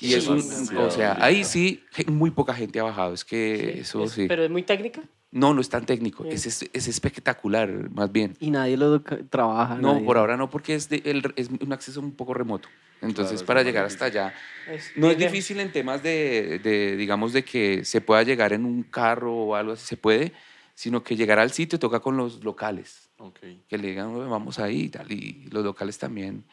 Y 0.00 0.14
es 0.14 0.28
un, 0.28 0.38
o 0.76 0.90
sea, 0.90 1.16
ahí 1.20 1.44
sí, 1.44 1.82
muy 2.06 2.30
poca 2.30 2.54
gente 2.54 2.78
ha 2.78 2.84
bajado. 2.84 3.14
Es 3.14 3.24
que 3.24 3.80
eso 3.80 4.06
sí. 4.08 4.26
Pero 4.28 4.44
es 4.44 4.50
muy 4.50 4.62
técnica. 4.62 5.02
No, 5.32 5.54
no 5.54 5.60
es 5.60 5.68
tan 5.68 5.86
técnico. 5.86 6.24
Es, 6.24 6.44
es, 6.46 6.68
es 6.72 6.88
espectacular, 6.88 7.88
más 7.90 8.10
bien. 8.10 8.36
Y 8.40 8.50
nadie 8.50 8.76
lo 8.76 9.00
trabaja. 9.00 9.76
No, 9.76 9.92
nadie. 9.94 10.04
por 10.04 10.18
ahora 10.18 10.36
no, 10.36 10.50
porque 10.50 10.74
es, 10.74 10.88
de- 10.88 11.02
el- 11.04 11.32
es 11.36 11.48
un 11.50 11.72
acceso 11.72 12.00
un 12.00 12.12
poco 12.12 12.34
remoto. 12.34 12.68
Entonces, 13.00 13.34
Claro, 13.36 13.46
para 13.46 13.62
llegar 13.62 13.84
difícil. 13.84 14.04
hasta 14.06 14.18
allá, 14.20 14.34
Es 14.68 14.90
no 14.96 15.08
es 15.10 15.16
difícil 15.16 15.60
en 15.60 15.70
temas 15.72 16.02
de, 16.02 16.58
de, 16.62 16.96
digamos, 16.96 17.32
de 17.32 17.44
que 17.44 17.84
se 17.84 18.00
pueda 18.00 18.22
llegar 18.24 18.52
en 18.52 18.64
un 18.64 18.82
carro 18.82 19.32
o 19.34 19.54
algo 19.54 19.72
así, 19.72 19.86
se 19.86 19.96
puede, 19.96 20.32
sino 20.74 21.02
que 21.02 21.14
llegar 21.16 21.38
al 21.38 21.50
sitio 21.52 21.78
toca 21.78 22.00
con 22.00 22.16
los 22.16 22.42
locales, 22.44 23.08
Ok. 23.18 23.38
que 23.68 23.78
le 23.78 23.88
digan, 23.88 24.08
"Oye, 24.08 24.28
vamos 24.28 24.58
ahí 24.58 24.82
y 24.82 24.88
tal, 24.90 25.10
y 25.12 25.48
los 25.50 25.64
locales 25.64 25.96
también 25.98 26.44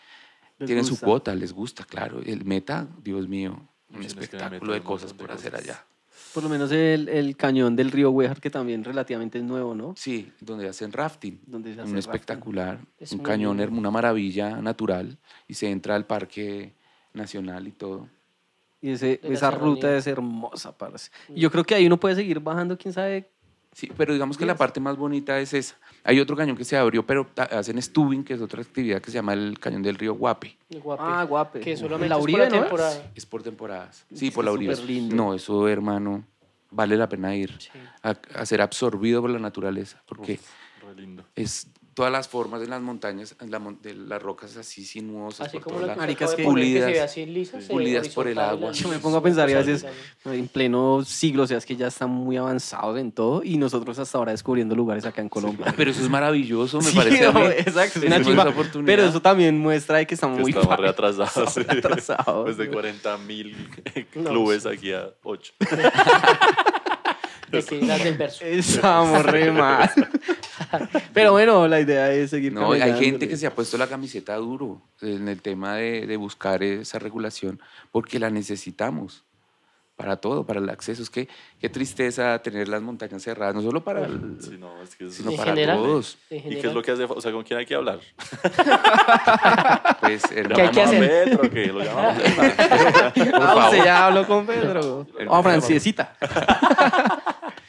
Les 0.59 0.67
tienen 0.67 0.85
su 0.85 0.99
cuota, 0.99 1.33
les 1.35 1.51
gusta, 1.51 1.83
claro. 1.83 2.21
El 2.25 2.45
meta, 2.45 2.87
Dios 3.03 3.27
mío, 3.27 3.67
un 3.89 4.03
espectáculo 4.03 4.59
Meta 4.71 4.73
de 4.73 4.81
cosas 4.83 5.13
por 5.13 5.27
de 5.27 5.33
hacer 5.33 5.51
cosas. 5.51 5.65
allá. 5.67 5.85
Por 6.37 6.43
lo 6.43 6.49
menos 6.51 6.71
el, 6.71 7.09
el 7.09 7.35
cañón 7.35 7.75
del 7.75 7.89
río 7.89 8.11
Huejar, 8.11 8.39
que 8.39 8.51
también 8.51 8.83
relativamente 8.83 9.39
es 9.39 9.43
nuevo, 9.43 9.73
¿no? 9.73 9.95
Sí, 9.97 10.31
donde 10.39 10.69
hacen 10.69 10.91
rafting. 10.93 11.39
Donde 11.47 11.73
se 11.73 11.81
hace 11.81 11.89
un 11.89 11.95
rafting. 11.95 12.11
espectacular, 12.11 12.79
Es 12.99 13.11
un 13.11 13.19
cañón, 13.23 13.57
lindo. 13.57 13.75
una 13.75 13.89
maravilla 13.89 14.61
natural 14.61 15.17
y 15.47 15.55
se 15.55 15.67
entra 15.71 15.95
al 15.95 16.05
parque 16.05 16.73
nacional 17.11 17.67
y 17.67 17.71
todo. 17.71 18.07
Y 18.79 18.91
ese, 18.91 19.19
esa 19.23 19.49
ruta 19.49 19.97
es 19.97 20.05
hermosa, 20.05 20.77
parce. 20.77 21.09
Y 21.33 21.41
yo 21.41 21.49
creo 21.49 21.63
que 21.63 21.73
ahí 21.73 21.87
uno 21.87 21.99
puede 21.99 22.13
seguir 22.13 22.39
bajando, 22.39 22.77
quién 22.77 22.93
sabe. 22.93 23.31
Sí, 23.77 23.91
pero 23.95 24.11
digamos 24.11 24.39
que 24.39 24.45
la 24.47 24.55
parte 24.55 24.79
más 24.79 24.97
bonita 24.97 25.39
es 25.39 25.53
esa. 25.53 25.75
Hay 26.03 26.19
otro 26.19 26.35
cañón 26.35 26.57
que 26.57 26.65
se 26.65 26.75
abrió, 26.75 27.05
pero 27.05 27.27
hacen 27.35 27.79
stubing, 27.79 28.23
que 28.23 28.33
es 28.33 28.41
otra 28.41 28.59
actividad 28.59 28.99
que 28.99 29.11
se 29.11 29.17
llama 29.17 29.33
el 29.33 29.59
cañón 29.59 29.83
del 29.83 29.93
río 29.93 30.15
Guape. 30.15 30.57
Guape. 30.81 31.03
Ah, 31.05 31.23
guape. 31.25 31.59
Que 31.59 31.77
solamente 31.77 32.09
La 32.09 32.15
es 32.15 32.19
por 32.21 32.23
Uribe, 32.23 32.39
la 32.39 32.49
¿no? 32.49 32.61
temporada. 32.61 33.11
Es 33.13 33.25
por 33.27 33.43
temporadas. 33.43 34.03
Sí, 34.11 34.29
Es 34.29 34.33
por 34.33 34.45
la 34.45 34.51
súper 34.51 34.69
orilla. 34.69 34.83
lindo. 34.83 35.15
No, 35.15 35.35
eso, 35.35 35.67
hermano, 35.67 36.23
vale 36.71 36.97
la 36.97 37.07
pena 37.07 37.35
ir 37.35 37.53
Sí. 37.59 37.69
a, 38.01 38.15
a 38.33 38.45
ser 38.47 38.61
absorbido 38.63 39.21
por 39.21 39.29
la 39.29 39.37
naturaleza, 39.37 40.01
porque 40.07 40.39
Uf, 40.41 40.83
re 40.83 40.95
lindo. 40.99 41.23
es 41.35 41.67
todas 41.97 42.11
las 42.11 42.27
formas 42.27 42.61
de 42.61 42.67
las 42.67 42.79
montañas, 42.79 43.35
la 43.49 43.59
de 43.81 43.95
las 43.95 44.21
rocas 44.21 44.55
así 44.55 44.85
sinuosas 44.85 45.47
Así 45.47 45.57
por 45.57 45.73
como 45.73 45.85
las. 45.87 45.97
Maricas 45.97 46.35
que- 46.35 46.43
pulidas, 46.43 46.95
así 46.99 47.25
lisas, 47.25 47.65
por 48.13 48.27
el 48.27 48.37
agua. 48.37 48.71
Yo 48.71 48.87
me 48.87 48.99
pongo 48.99 49.17
a 49.17 49.23
pensar 49.23 49.49
y 49.49 49.53
a 49.53 49.57
veces 49.57 49.83
en 50.25 50.47
pleno 50.47 51.03
siglo, 51.03 51.41
o 51.43 51.47
sea, 51.47 51.57
es 51.57 51.65
que 51.65 51.75
ya 51.75 51.87
están 51.87 52.11
muy 52.11 52.37
avanzados 52.37 52.99
en 52.99 53.11
todo 53.11 53.41
y 53.43 53.57
nosotros 53.57 53.97
hasta 53.97 54.15
ahora 54.19 54.31
descubriendo 54.31 54.75
lugares 54.75 55.05
acá 55.05 55.21
en 55.23 55.29
Colombia. 55.29 55.73
Pero 55.75 55.89
eso 55.89 56.03
es 56.03 56.09
maravilloso, 56.09 56.77
me 56.77 56.83
Sí, 56.91 56.95
parece 56.95 57.25
a 57.25 57.31
mí. 57.31 57.39
no, 57.41 57.47
exacto, 57.49 57.99
es 57.99 58.05
una 58.05 58.17
esa 58.17 58.49
oportunidad. 58.49 58.85
Pero 58.85 59.03
eso 59.05 59.19
también 59.19 59.57
muestra 59.57 59.97
de 59.97 60.05
que 60.05 60.13
estamos 60.13 60.37
Que 60.37 60.41
muy 60.43 60.51
estamos 60.51 60.67
pa- 60.69 60.77
reatrasados. 60.77 61.51
sí. 61.51 61.61
atrasados. 61.67 62.43
Pues 62.45 62.57
de 62.57 62.69
40 62.69 63.17
mil 63.17 63.55
No, 64.13 64.29
clubes 64.29 64.67
aquí 64.67 64.93
a 64.93 65.09
8. 65.23 65.53
De 67.49 67.63
que 67.63 67.81
las 67.81 68.03
del 68.03 68.17
verso. 68.17 68.43
Estamos 68.43 69.23
re 69.25 69.51
mal. 69.51 69.89
Pero 71.13 71.31
bueno, 71.31 71.67
la 71.67 71.79
idea 71.79 72.11
es 72.11 72.29
seguir 72.31 72.53
No, 72.53 72.71
hay 72.71 72.93
gente 72.93 73.27
que 73.27 73.37
se 73.37 73.47
ha 73.47 73.53
puesto 73.55 73.77
la 73.77 73.87
camiseta 73.87 74.35
duro 74.35 74.81
en 75.01 75.27
el 75.27 75.41
tema 75.41 75.75
de, 75.75 76.05
de 76.07 76.17
buscar 76.17 76.63
esa 76.63 76.99
regulación 76.99 77.59
porque 77.91 78.19
la 78.19 78.29
necesitamos 78.29 79.23
para 79.95 80.17
todo, 80.17 80.45
para 80.45 80.59
el 80.59 80.69
acceso. 80.69 81.01
Es 81.01 81.09
que 81.09 81.27
qué 81.59 81.69
tristeza 81.69 82.37
tener 82.43 82.67
las 82.67 82.83
montañas 82.83 83.23
cerradas, 83.23 83.55
no 83.55 83.63
solo 83.63 83.83
para 83.83 84.05
el- 84.05 84.37
Sí, 84.39 84.55
no, 84.59 84.79
es 84.83 84.95
que 84.95 85.07
es- 85.07 85.15
sino 85.15 85.31
para 85.31 85.51
general. 85.55 85.77
todos. 85.77 86.19
¿Y 86.29 86.39
qué 86.41 86.67
es 86.67 86.73
lo 86.75 86.83
que 86.83 86.91
hace? 86.91 87.05
O 87.05 87.19
sea, 87.19 87.31
¿con 87.31 87.43
quién 87.43 87.57
hay 87.57 87.65
que 87.65 87.73
hablar? 87.73 87.99
Pues, 89.99 90.23
¿Qué 90.27 90.35
hay 90.35 90.41
hermano, 90.41 90.71
que 90.71 90.81
hacer? 90.81 91.03
¿A 91.03 91.25
Petro? 91.25 91.49
¿Qué? 91.49 91.65
¿Lo 91.67 91.83
llamamos? 91.83 92.23
Ah, 93.33 93.63
usted 93.65 93.83
ya 93.83 94.05
habló 94.05 94.27
con 94.27 94.45
Pedro. 94.45 95.07
O 95.29 95.43
Francesita. 95.43 96.15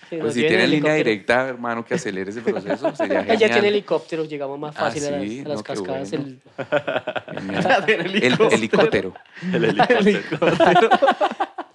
Sí, 0.09 0.17
Pues 0.21 0.35
si 0.35 0.41
tiene 0.47 0.65
en 0.65 0.71
línea 0.71 0.95
directa, 0.95 1.49
hermano, 1.49 1.85
que 1.85 1.95
acelere 1.95 2.31
ese 2.31 2.41
proceso, 2.41 2.95
sería 2.97 3.21
Ella 3.21 3.31
genial. 3.39 3.53
tiene 3.53 3.69
helicóptero, 3.69 4.25
llegamos 4.25 4.59
más 4.59 4.75
Ah, 4.77 4.81
fácil 4.87 5.05
a 5.07 5.11
las, 5.11 5.23
sí, 5.23 5.41
a 5.45 5.49
las 5.49 5.57
no, 5.59 5.63
qué 5.63 5.73
cascadas. 5.75 6.11
bueno. 6.11 6.27
el- 7.87 8.53
helicóptero. 8.53 9.15
El 9.53 9.65
helicóptero. 9.65 10.91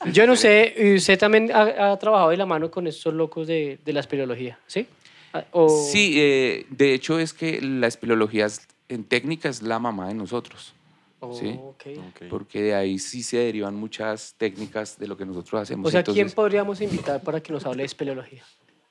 Yo 0.12 0.28
no 0.28 0.36
sé, 0.36 0.74
y 0.78 0.96
usted 0.96 1.18
también 1.18 1.50
ha, 1.54 1.92
ha 1.94 1.98
trabajado 2.00 2.32
de 2.32 2.38
la 2.38 2.46
mano 2.46 2.70
con 2.70 2.88
estos 2.88 3.14
locos 3.14 3.48
de, 3.48 3.80
de 3.86 3.94
la 3.94 4.02
espeleología, 4.02 4.60
¿sí? 4.68 4.86
Ah, 5.34 5.46
O- 5.52 5.70
Sí, 5.92 6.16
eh, 6.18 6.66
de 6.70 6.94
hecho 6.94 7.20
es 7.20 7.34
que 7.34 7.62
la 7.62 7.88
espeleología 7.88 8.46
es- 8.48 8.68
en 8.90 9.06
técnica 9.06 9.48
es 9.48 9.62
la 9.62 9.80
mamá 9.80 10.08
de 10.10 10.14
nosotros. 10.16 10.74
O- 11.26 11.34
sí. 11.34 11.58
ok. 11.62 11.84
Ok. 12.10 12.24
porque 12.30 12.62
de 12.62 12.76
ahí 12.76 13.00
sí 13.00 13.24
se 13.24 13.38
derivan 13.38 13.76
muchas 13.76 14.36
técnicas 14.38 14.98
de 14.98 15.08
lo 15.08 15.18
que 15.18 15.26
nosotros 15.26 15.62
hacemos. 15.62 15.88
O 15.88 15.92
sea, 15.92 16.04
¿quién 16.04 16.30
podríamos 16.32 16.82
invitar 16.82 17.22
para 17.22 17.42
que 17.42 17.52
nos 17.54 17.66
hable 17.66 17.84
de 17.84 17.88
espeleología? 17.88 18.44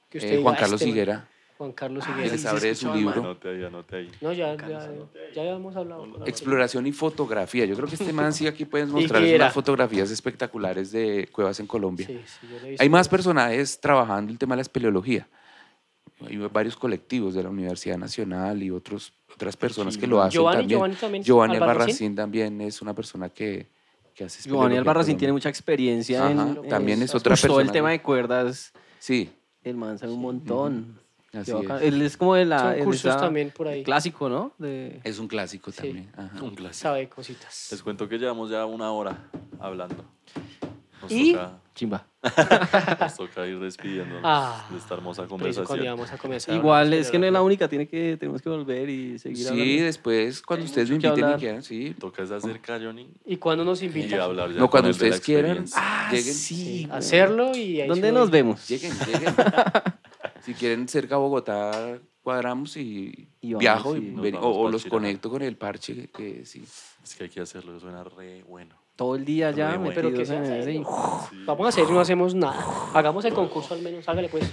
Que 0.08 0.18
eh, 0.18 0.40
Juan 0.42 0.54
Carlos 0.56 0.80
este 0.82 0.90
Higuera. 0.90 1.28
Juan 1.58 1.72
Carlos 1.72 2.04
Que 2.04 2.10
Higuera. 2.12 2.32
les 2.32 2.44
abre 2.46 2.68
de 2.68 2.74
su 2.74 2.92
libro. 2.92 3.20
Anote 3.20 3.48
ahí, 3.50 3.62
anote 3.64 3.96
ahí. 3.96 4.10
No, 4.20 4.32
ya, 4.32 4.56
ya, 4.56 4.90
ya 5.34 5.42
habíamos 5.42 5.76
hablado. 5.76 6.26
Exploración 6.26 6.86
y 6.86 6.92
fotografía. 6.92 7.64
Yo 7.66 7.76
creo 7.76 7.88
que 7.88 7.94
este 7.94 8.12
man 8.12 8.32
sí 8.32 8.46
aquí 8.48 8.64
puedes 8.64 8.88
¿Y 8.88 8.92
mostrar 8.92 9.22
unas 9.22 9.52
fotografías 9.52 10.10
espectaculares 10.10 10.90
de 10.90 11.28
cuevas 11.30 11.60
en 11.60 11.66
Colombia. 11.68 12.06
Sí, 12.06 12.20
sí, 12.26 12.48
yo 12.50 12.58
lo 12.58 12.66
he 12.66 12.70
visto. 12.70 12.82
Hay 12.82 12.88
más 12.88 13.08
personajes 13.08 13.78
trabajando 13.80 14.32
el 14.32 14.38
tema 14.38 14.54
de 14.54 14.56
la 14.56 14.62
espeleología. 14.62 15.28
Hay 16.26 16.36
varios 16.36 16.76
colectivos 16.76 17.34
de 17.34 17.42
la 17.42 17.48
Universidad 17.50 17.96
Nacional 17.98 18.62
y 18.62 18.70
otros, 18.70 19.12
otras 19.34 19.56
personas 19.56 19.96
que 19.96 20.06
lo 20.06 20.20
hacen 20.22 20.40
Giovanni- 20.40 20.52
también. 20.60 20.68
Giovanni 20.78 20.94
también, 20.96 21.24
Giovanni 21.24 21.56
Albarracín. 21.56 22.14
También 22.14 22.60
es 22.60 22.80
una 22.82 22.94
persona 22.94 23.28
que, 23.28 23.66
que 24.14 24.24
hace 24.24 24.48
Giovanni 24.48 24.74
en 24.74 24.78
Albarracín 24.80 25.16
tiene 25.16 25.32
mucha 25.32 25.48
experiencia 25.48 26.30
en, 26.30 26.38
Ajá, 26.40 26.56
también 26.68 27.02
es 27.02 27.14
otra 27.14 27.34
Ush, 27.34 27.42
Todo 27.42 27.60
el 27.60 27.66
persona 27.66 27.72
tema 27.72 27.88
que- 27.88 27.98
de 27.98 28.02
cuerdas, 28.02 28.72
Sí, 28.98 29.30
el 29.64 29.76
man 29.76 29.98
sabe 29.98 30.12
un 30.12 30.20
montón. 30.20 30.98
así 31.32 31.50
es. 31.52 31.82
Él 31.82 32.02
es 32.02 32.16
como 32.16 32.34
de 32.34 32.44
la... 32.44 32.74
Son 32.76 32.84
cursos 32.84 33.04
está- 33.06 33.20
también 33.22 33.50
por 33.50 33.66
ahí. 33.68 33.82
Clásico, 33.82 34.28
¿no? 34.28 34.52
De... 34.58 35.00
Es 35.02 35.18
un 35.18 35.26
clásico 35.28 35.70
Sí. 35.72 35.76
también. 35.78 36.10
ajá. 36.16 36.42
Un 36.42 36.54
clásico. 36.54 36.82
Sabe 36.82 37.08
cositas. 37.08 37.68
Les 37.72 37.82
cuento 37.82 38.08
que 38.08 38.18
llevamos 38.18 38.50
ya 38.50 38.64
una 38.66 38.92
hora 38.92 39.28
hablando. 39.58 40.04
Nos, 41.02 41.10
¿Y? 41.10 41.32
toca, 41.32 41.58
Chimba. 41.74 42.06
nos 43.00 43.16
toca 43.16 43.46
ir 43.46 43.58
despidiéndonos 43.58 44.20
Ah, 44.24 44.66
de 44.70 44.76
esta 44.78 44.94
hermosa 44.94 45.26
conversación. 45.26 45.82
íbamos 45.82 46.12
a 46.12 46.18
comenzar. 46.18 46.54
Igual 46.54 46.92
es 46.92 47.10
que 47.10 47.18
no 47.18 47.26
es 47.26 47.32
la 47.32 47.40
única. 47.42 47.66
tiene 47.68 47.88
que, 47.88 48.16
tenemos 48.18 48.42
que 48.42 48.48
volver 48.50 48.88
y 48.90 49.18
seguir 49.18 49.38
Sí, 49.38 49.48
hablando. 49.48 49.84
después, 49.84 50.42
cuando 50.42 50.64
Hay 50.64 50.68
ustedes 50.68 50.90
me 50.90 50.98
que 50.98 51.06
inviten 51.08 51.30
y 51.30 51.34
quieran, 51.34 51.62
sí. 51.62 51.94
Toca 51.98 52.22
es 52.22 52.30
hacer 52.30 52.60
canyoning 52.60 53.08
¿Y 53.24 53.38
cuando 53.38 53.64
nos 53.64 53.82
y 53.82 53.86
invitan? 53.86 54.20
hablar 54.20 54.52
ya 54.52 54.58
No, 54.60 54.68
cuando 54.70 54.90
ustedes 54.90 55.20
quieran. 55.20 55.44
experiencia. 55.62 55.78
Ah, 55.82 56.08
Lleguen. 56.12 56.34
sí. 56.34 56.88
Hacerlo 56.92 57.56
y 57.56 57.80
ahí 57.80 57.88
¿Dónde 57.88 58.08
sí 58.08 58.14
nos 58.14 58.28
voy. 58.30 58.38
vemos? 58.38 58.68
Lleguen, 58.68 58.92
lleguen. 59.06 59.34
si 60.44 60.54
quieren 60.54 60.88
cerca 60.88 61.14
a 61.14 61.18
Bogotá, 61.18 61.98
cuadramos 62.22 62.76
y, 62.76 63.28
Y 63.40 63.54
vamos, 63.54 63.60
viajo 63.60 63.96
y 63.96 64.00
sí. 64.00 64.14
Ven- 64.16 64.36
o, 64.36 64.40
o 64.48 64.70
los 64.70 64.84
conecto 64.84 65.30
con 65.30 65.40
el 65.42 65.56
parche 65.56 65.94
que, 65.94 66.08
que 66.10 66.46
sí. 66.46 66.62
Es 67.02 67.14
que 67.16 67.24
hay 67.24 67.30
que 67.30 67.40
hacerlo, 67.40 67.80
suena 67.80 68.04
re 68.04 68.44
bueno. 68.44 68.76
Todo 68.96 69.16
el 69.16 69.24
día 69.24 69.50
ya 69.50 69.76
bueno. 69.78 69.92
Pero 69.94 70.08
que 70.10 70.18
metidos 70.18 70.28
sea 70.28 70.38
en 70.38 70.44
ese- 70.52 70.62
serio. 70.64 70.86
Vamos 71.46 71.66
a 71.66 71.68
hacer 71.70 71.84
y 71.88 71.92
no 71.92 72.00
hacemos 72.00 72.34
nada. 72.34 72.64
Hagamos 72.94 73.24
el 73.24 73.32
concurso 73.34 73.74
al 73.74 73.82
menos. 73.82 74.08
Hágale 74.08 74.28
pues. 74.28 74.50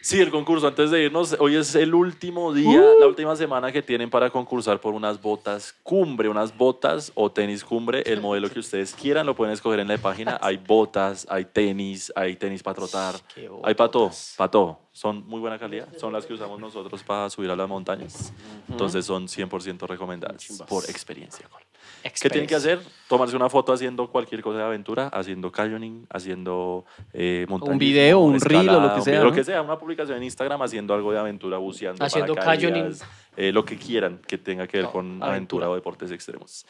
Sí, 0.00 0.20
el 0.20 0.30
concurso, 0.30 0.66
antes 0.68 0.90
de 0.90 1.04
irnos, 1.04 1.34
hoy 1.38 1.56
es 1.56 1.74
el 1.74 1.94
último 1.94 2.52
día, 2.52 2.78
Uh. 2.78 3.00
la 3.00 3.06
última 3.06 3.34
semana 3.36 3.72
que 3.72 3.80
tienen 3.80 4.10
para 4.10 4.28
concursar 4.28 4.78
por 4.78 4.92
unas 4.92 5.18
botas 5.22 5.74
cumbre, 5.82 6.28
unas 6.28 6.54
botas 6.54 7.10
o 7.14 7.32
tenis 7.32 7.64
cumbre, 7.64 8.02
el 8.04 8.20
modelo 8.20 8.50
que 8.50 8.58
ustedes 8.58 8.92
quieran, 8.94 9.24
lo 9.24 9.34
pueden 9.34 9.54
escoger 9.54 9.80
en 9.80 9.88
la 9.88 9.96
página. 9.96 10.38
Hay 10.42 10.58
botas, 10.58 11.26
hay 11.30 11.46
tenis, 11.46 12.12
hay 12.14 12.36
tenis 12.36 12.62
para 12.62 12.74
trotar, 12.74 13.14
hay 13.62 13.74
para 13.74 13.90
todo, 13.90 14.02
botas. 14.04 14.34
para 14.36 14.50
todo. 14.50 14.78
Son 14.92 15.26
muy 15.26 15.40
buena 15.40 15.58
calidad, 15.58 15.88
son 15.96 16.12
las 16.12 16.26
que 16.26 16.34
usamos 16.34 16.60
nosotros 16.60 17.02
para 17.02 17.30
subir 17.30 17.50
a 17.50 17.56
las 17.56 17.66
montañas. 17.68 18.30
Entonces 18.68 19.06
son 19.06 19.26
100% 19.26 19.86
recomendadas 19.86 20.62
por 20.68 20.84
experiencia. 20.84 21.48
¿Qué 22.20 22.28
tienen 22.28 22.46
que 22.46 22.54
hacer? 22.54 22.80
Tomarse 23.08 23.34
una 23.36 23.48
foto 23.48 23.72
haciendo 23.72 24.08
cualquier 24.08 24.42
cosa 24.42 24.58
de 24.58 24.64
aventura, 24.64 25.08
haciendo 25.08 25.50
canyoning, 25.50 26.06
haciendo 26.10 26.84
eh, 27.12 27.46
montañismo, 27.48 27.78
video, 27.78 28.20
un 28.20 28.40
reel 28.40 28.68
o 28.68 28.80
lo 28.80 28.88
que 28.90 28.94
un 28.96 29.02
sea, 29.02 29.12
video, 29.12 29.24
¿no? 29.24 29.30
Lo 29.30 29.36
que 29.36 29.44
sea, 29.44 29.62
una 29.62 29.78
publicación 29.78 30.18
en 30.18 30.24
Instagram 30.24 30.60
haciendo 30.62 30.94
algo 30.94 31.12
de 31.12 31.18
aventura, 31.18 31.58
buceando, 31.58 32.04
Haciendo 32.04 32.34
paracaídas, 32.34 33.04
eh, 33.36 33.52
lo 33.52 33.64
que 33.64 33.76
quieran 33.76 34.20
que 34.26 34.38
tenga 34.38 34.66
que 34.66 34.78
ver 34.78 34.86
No, 34.86 34.92
con 34.92 35.04
aventura. 35.06 35.30
aventura 35.30 35.70
o 35.70 35.74
deportes 35.74 36.10
extremos. 36.10 36.66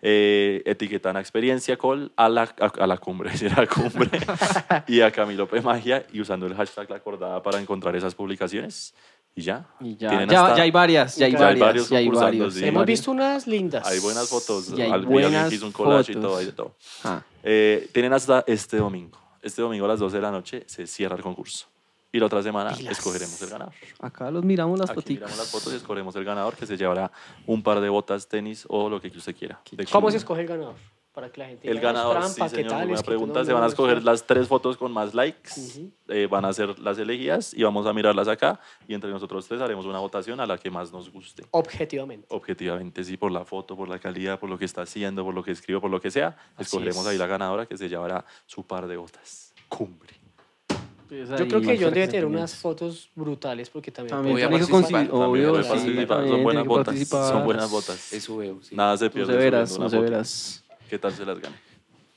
Eh, 0.00 0.62
etiquetan 0.64 1.16
a 1.16 1.20
Experiencia 1.20 1.76
Col 1.76 2.12
a 2.14 2.28
la, 2.28 2.42
a, 2.60 2.66
a 2.66 2.86
la 2.86 2.98
cumbre, 2.98 3.30
a 3.56 3.60
la 3.60 3.66
cumbre 3.66 4.10
y 4.86 5.00
a 5.00 5.10
Camilo 5.10 5.48
P. 5.48 5.60
Magia 5.60 6.06
y 6.12 6.20
usando 6.20 6.46
el 6.46 6.54
hashtag 6.54 6.88
La 6.88 6.96
Acordada 6.96 7.42
para 7.42 7.60
encontrar 7.60 7.96
esas 7.96 8.14
publicaciones. 8.14 8.94
Y 9.34 9.42
ya. 9.42 9.66
Y 9.80 9.96
ya, 9.96 10.10
ya, 10.26 10.42
hasta- 10.42 10.56
ya 10.56 10.62
hay 10.64 10.70
varias, 10.72 11.16
ya 11.16 11.26
hay 11.26 11.32
Ya 11.32 11.38
varias, 11.38 11.60
varios 11.60 11.88
ya 11.90 11.98
hay 11.98 12.08
varios. 12.08 12.54
sí. 12.54 12.64
Hemos 12.64 12.84
visto 12.86 13.10
unas 13.12 13.46
lindas. 13.46 13.86
Hay 13.86 14.00
buenas 14.00 14.28
fotos. 14.28 14.70
Y 14.76 14.82
hay 14.82 14.90
Al- 14.90 15.06
buenas 15.06 15.52
hizo 15.52 15.66
un 15.66 15.72
collage 15.72 16.10
y 16.12 16.14
fotos. 16.16 16.28
todo, 16.30 16.38
hay 16.38 16.46
de 16.46 16.52
todo. 16.52 16.74
Ah, 17.04 17.22
Eh, 17.44 17.88
tienen 17.92 18.12
hasta 18.12 18.42
este 18.46 18.78
domingo. 18.78 19.16
Este 19.40 19.62
domingo 19.62 19.84
a 19.84 19.88
las 19.88 20.00
12 20.00 20.16
de 20.16 20.22
la 20.22 20.30
noche 20.32 20.64
se 20.66 20.86
cierra 20.88 21.14
el 21.16 21.22
concurso. 21.22 21.66
Y 22.10 22.18
la 22.18 22.26
otra 22.26 22.42
semana 22.42 22.72
Pilas. 22.74 22.98
escogeremos 22.98 23.40
el 23.42 23.50
ganador. 23.50 23.74
acá 24.00 24.30
los 24.30 24.42
miramos 24.42 24.78
las 24.78 24.88
fotos. 24.88 25.06
miramos 25.10 25.36
las 25.38 25.50
fotos 25.50 25.72
y 25.72 25.76
escogeremos 25.76 26.16
el 26.16 26.24
ganador 26.24 26.56
que 26.56 26.66
se 26.66 26.76
llevará 26.76 27.12
un 27.46 27.62
par 27.62 27.80
de 27.80 27.88
botas, 27.90 28.26
tenis 28.28 28.64
o 28.68 28.88
lo 28.88 29.00
que 29.00 29.08
usted 29.08 29.36
quiera. 29.36 29.60
¿Cómo 29.92 30.10
se 30.10 30.16
escoge 30.16 30.40
el 30.40 30.46
ganador? 30.48 30.74
Para 31.18 31.32
que 31.32 31.40
la 31.40 31.48
gente 31.48 31.68
El 31.68 31.74
"No 31.78 31.82
ganador, 31.82 32.12
trampa, 32.18 32.48
sí, 32.48 32.54
¿qué 32.54 32.62
señor, 32.62 32.70
tal? 32.70 32.94
tú 32.94 33.02
pregunta. 33.02 33.40
no 33.40 33.44
se 33.44 33.52
van 33.52 33.64
a 33.64 33.66
escoger 33.66 33.96
gusta". 33.96 34.10
las 34.12 34.24
tres 34.24 34.46
fotos 34.46 34.76
con 34.76 34.92
más 34.92 35.14
likes. 35.14 35.50
Ujú. 35.56 35.90
eh, 36.10 36.28
van 36.30 36.44
a 36.44 36.52
ser 36.52 36.78
las 36.78 36.96
elegidas 36.96 37.52
y 37.54 37.64
vamos 37.64 37.86
a 37.88 37.92
mirarlas 37.92 38.28
acá. 38.28 38.60
Y 38.86 38.94
entre 38.94 39.10
nosotros 39.10 39.48
tres 39.48 39.60
haremos 39.60 39.84
una 39.84 39.98
votación 39.98 40.38
a 40.38 40.46
la 40.46 40.56
que 40.58 40.70
más 40.70 40.92
nos 40.92 41.10
guste. 41.10 41.42
Objetivamente. 41.50 42.24
Objetivamente, 42.30 43.02
sí, 43.02 43.16
por 43.16 43.32
la 43.32 43.44
foto, 43.44 43.74
por 43.76 43.88
la 43.88 43.98
calidad, 43.98 44.38
por 44.38 44.48
lo 44.48 44.56
que 44.56 44.64
está 44.64 44.82
haciendo, 44.82 45.24
por 45.24 45.34
lo 45.34 45.42
que 45.42 45.50
escribo, 45.50 45.80
por 45.80 45.90
lo 45.90 46.00
que 46.00 46.12
sea. 46.12 46.36
Así 46.54 46.62
Escogeremos 46.62 47.00
es. 47.02 47.06
ahí 47.08 47.18
la 47.18 47.26
ganadora 47.26 47.66
que 47.66 47.76
se 47.76 47.88
llevará 47.88 48.24
su 48.46 48.62
par 48.64 48.86
de 48.86 48.96
botas. 48.96 49.52
Cumbre. 49.68 50.14
Pues 51.08 51.28
Yo 51.30 51.48
creo 51.48 51.60
que 51.62 51.78
John 51.82 51.94
debe 51.94 52.06
tener 52.06 52.26
unas 52.26 52.54
fotos 52.54 53.08
brutales 53.16 53.70
porque 53.70 53.90
también... 53.90 54.14
También 54.14 54.34
Voy 54.36 54.42
a 54.42 54.50
participar, 54.50 54.82
también 55.08 55.10
obvio, 55.10 55.62
sí, 55.62 55.68
participar, 55.68 56.06
también 56.06 56.34
son 56.34 56.42
buenas 56.44 56.66
botas. 56.66 56.84
participar. 56.84 57.32
Son 57.32 57.44
buenas 57.44 57.70
botas. 57.70 58.12
Eso 58.12 58.36
veo, 58.36 58.62
sí. 58.62 58.76
Nada 58.76 58.96
se 58.98 59.08
pierde. 59.10 59.32
se 59.32 59.38
verás, 59.38 59.76
una 59.78 59.88
se 59.88 59.96
foto. 59.96 60.10
verás. 60.10 60.64
¿Qué 60.88 60.98
tal 60.98 61.12
se 61.12 61.24
las 61.24 61.38
gane? 61.38 61.56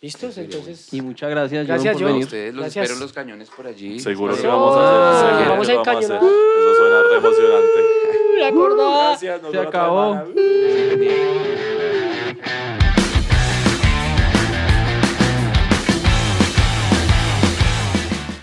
¿Listos? 0.01 0.38
Entonces... 0.38 0.91
Y 0.93 1.01
muchas 1.01 1.30
gracias, 1.30 1.67
Gracias, 1.67 1.93
John, 1.93 2.01
por 2.01 2.11
venir. 2.11 2.24
ustedes 2.26 2.53
los 2.55 2.63
Gracias. 2.63 2.84
espero 2.84 2.97
en 2.97 3.01
los 3.03 3.13
cañones 3.13 3.49
por 3.51 3.67
allí. 3.67 3.99
Seguro 3.99 4.36
que 4.36 4.47
vamos 4.47 4.76
a 4.78 5.36
hacer. 5.36 5.49
Vamos 5.49 5.69
a 5.69 5.72
hacer. 5.72 5.76
encañonar. 5.80 6.24
Eso 6.24 6.76
suena 6.76 7.01
re 7.03 7.17
emocionante. 7.17 7.80
¡Me 8.36 8.45
acordaba! 8.45 9.07
Gracias, 9.09 9.41
nos 9.43 9.51
Se 9.51 9.59
acabó. 9.59 10.15